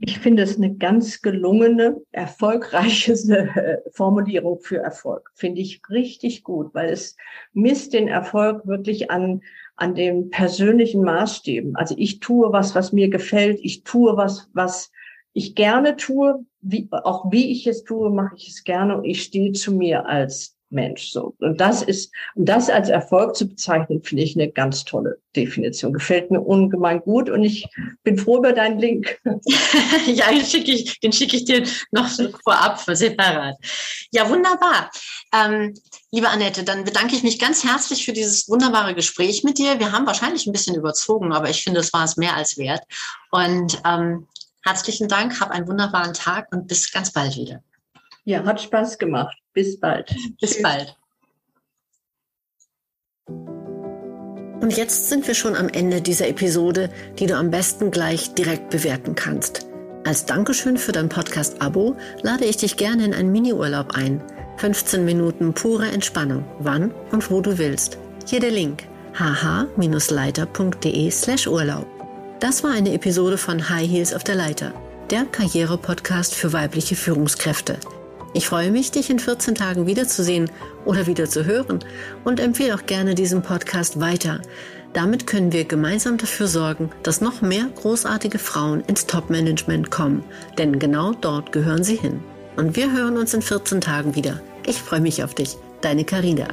Ich 0.00 0.18
finde 0.18 0.42
es 0.42 0.56
eine 0.56 0.74
ganz 0.74 1.22
gelungene, 1.22 2.00
erfolgreiche 2.10 3.12
äh, 3.12 3.78
Formulierung 3.92 4.60
für 4.60 4.78
Erfolg. 4.78 5.30
Finde 5.34 5.60
ich 5.60 5.80
richtig 5.88 6.42
gut, 6.42 6.74
weil 6.74 6.90
es 6.90 7.16
misst 7.52 7.92
den 7.94 8.08
Erfolg 8.08 8.66
wirklich 8.66 9.10
an, 9.10 9.40
an 9.76 9.94
den 9.94 10.30
persönlichen 10.30 11.02
Maßstäben. 11.02 11.76
Also 11.76 11.94
ich 11.96 12.20
tue 12.20 12.52
was, 12.52 12.74
was 12.74 12.92
mir 12.92 13.08
gefällt. 13.08 13.60
Ich 13.62 13.84
tue 13.84 14.16
was, 14.16 14.50
was 14.52 14.90
ich 15.32 15.54
gerne 15.54 15.96
tue. 15.96 16.44
Wie, 16.60 16.88
auch 16.90 17.30
wie 17.30 17.52
ich 17.52 17.66
es 17.66 17.84
tue, 17.84 18.10
mache 18.10 18.36
ich 18.36 18.48
es 18.48 18.64
gerne 18.64 18.96
und 18.96 19.04
ich 19.04 19.22
stehe 19.22 19.52
zu 19.52 19.72
mir 19.72 20.06
als 20.06 20.53
Mensch. 20.74 21.10
So. 21.10 21.34
Und 21.38 21.60
das 21.60 21.82
ist, 21.82 22.12
um 22.34 22.44
das 22.44 22.68
als 22.68 22.88
Erfolg 22.88 23.36
zu 23.36 23.48
bezeichnen, 23.48 24.02
finde 24.02 24.24
ich 24.24 24.36
eine 24.36 24.50
ganz 24.50 24.84
tolle 24.84 25.18
Definition. 25.34 25.92
Gefällt 25.92 26.30
mir 26.30 26.40
ungemein 26.40 27.00
gut 27.00 27.30
und 27.30 27.42
ich 27.42 27.66
bin 28.02 28.18
froh 28.18 28.38
über 28.38 28.52
deinen 28.52 28.78
Link. 28.78 29.18
ja, 30.06 30.30
den 30.30 30.44
schicke 30.44 30.72
ich, 30.72 31.00
den 31.00 31.12
schicke 31.12 31.36
ich 31.36 31.44
dir 31.44 31.66
noch 31.90 32.08
vorab 32.42 32.80
für 32.80 32.96
separat. 33.04 33.56
Ja, 34.12 34.28
wunderbar. 34.28 34.90
Ähm, 35.32 35.74
liebe 36.10 36.28
Annette, 36.28 36.64
dann 36.64 36.84
bedanke 36.84 37.16
ich 37.16 37.22
mich 37.22 37.38
ganz 37.38 37.64
herzlich 37.64 38.04
für 38.04 38.12
dieses 38.12 38.48
wunderbare 38.48 38.94
Gespräch 38.94 39.44
mit 39.44 39.58
dir. 39.58 39.78
Wir 39.78 39.92
haben 39.92 40.06
wahrscheinlich 40.06 40.46
ein 40.46 40.52
bisschen 40.52 40.76
überzogen, 40.76 41.32
aber 41.32 41.50
ich 41.50 41.62
finde, 41.62 41.80
es 41.80 41.92
war 41.92 42.04
es 42.04 42.16
mehr 42.16 42.36
als 42.36 42.58
wert. 42.58 42.82
Und 43.30 43.80
ähm, 43.86 44.26
herzlichen 44.64 45.08
Dank, 45.08 45.40
hab 45.40 45.50
einen 45.50 45.68
wunderbaren 45.68 46.14
Tag 46.14 46.48
und 46.52 46.66
bis 46.66 46.92
ganz 46.92 47.12
bald 47.12 47.36
wieder. 47.36 47.62
Ja, 48.24 48.44
hat 48.44 48.60
Spaß 48.60 48.98
gemacht. 48.98 49.36
Bis 49.52 49.78
bald. 49.78 50.14
Bis 50.40 50.52
Tschüss. 50.52 50.62
bald. 50.62 50.96
Und 54.60 54.76
jetzt 54.76 55.08
sind 55.10 55.26
wir 55.26 55.34
schon 55.34 55.56
am 55.56 55.68
Ende 55.68 56.00
dieser 56.00 56.26
Episode, 56.28 56.88
die 57.18 57.26
du 57.26 57.36
am 57.36 57.50
besten 57.50 57.90
gleich 57.90 58.32
direkt 58.34 58.70
bewerten 58.70 59.14
kannst. 59.14 59.66
Als 60.06 60.24
Dankeschön 60.24 60.78
für 60.78 60.92
dein 60.92 61.10
Podcast-Abo 61.10 61.96
lade 62.22 62.46
ich 62.46 62.56
dich 62.56 62.78
gerne 62.78 63.04
in 63.04 63.14
einen 63.14 63.30
Mini-Urlaub 63.30 63.94
ein. 63.94 64.22
15 64.56 65.04
Minuten 65.04 65.52
pure 65.52 65.86
Entspannung, 65.90 66.44
wann 66.60 66.92
und 67.10 67.30
wo 67.30 67.42
du 67.42 67.58
willst. 67.58 67.98
Hier 68.26 68.40
der 68.40 68.52
Link 68.52 68.84
hh-leiter.de 69.18 71.10
slash 71.10 71.46
Urlaub. 71.46 71.86
Das 72.40 72.64
war 72.64 72.72
eine 72.72 72.92
Episode 72.94 73.38
von 73.38 73.68
High 73.68 73.88
Heels 73.88 74.14
auf 74.14 74.24
der 74.24 74.34
Leiter, 74.34 74.72
der 75.10 75.24
Karriere-Podcast 75.26 76.34
für 76.34 76.52
weibliche 76.52 76.96
Führungskräfte. 76.96 77.78
Ich 78.36 78.48
freue 78.48 78.72
mich, 78.72 78.90
dich 78.90 79.10
in 79.10 79.20
14 79.20 79.54
Tagen 79.54 79.86
wiederzusehen 79.86 80.50
oder 80.84 81.06
wieder 81.06 81.28
zu 81.28 81.44
hören 81.44 81.78
und 82.24 82.40
empfehle 82.40 82.74
auch 82.74 82.84
gerne 82.84 83.14
diesen 83.14 83.42
Podcast 83.42 84.00
weiter. 84.00 84.40
Damit 84.92 85.28
können 85.28 85.52
wir 85.52 85.64
gemeinsam 85.64 86.18
dafür 86.18 86.48
sorgen, 86.48 86.90
dass 87.04 87.20
noch 87.20 87.42
mehr 87.42 87.66
großartige 87.76 88.40
Frauen 88.40 88.82
ins 88.88 89.06
Top-Management 89.06 89.92
kommen, 89.92 90.24
denn 90.58 90.80
genau 90.80 91.12
dort 91.12 91.52
gehören 91.52 91.84
sie 91.84 91.96
hin. 91.96 92.20
Und 92.56 92.74
wir 92.74 92.92
hören 92.92 93.16
uns 93.16 93.34
in 93.34 93.42
14 93.42 93.80
Tagen 93.80 94.16
wieder. 94.16 94.40
Ich 94.66 94.82
freue 94.82 95.00
mich 95.00 95.22
auf 95.22 95.34
dich, 95.34 95.56
deine 95.80 96.04
Carina. 96.04 96.48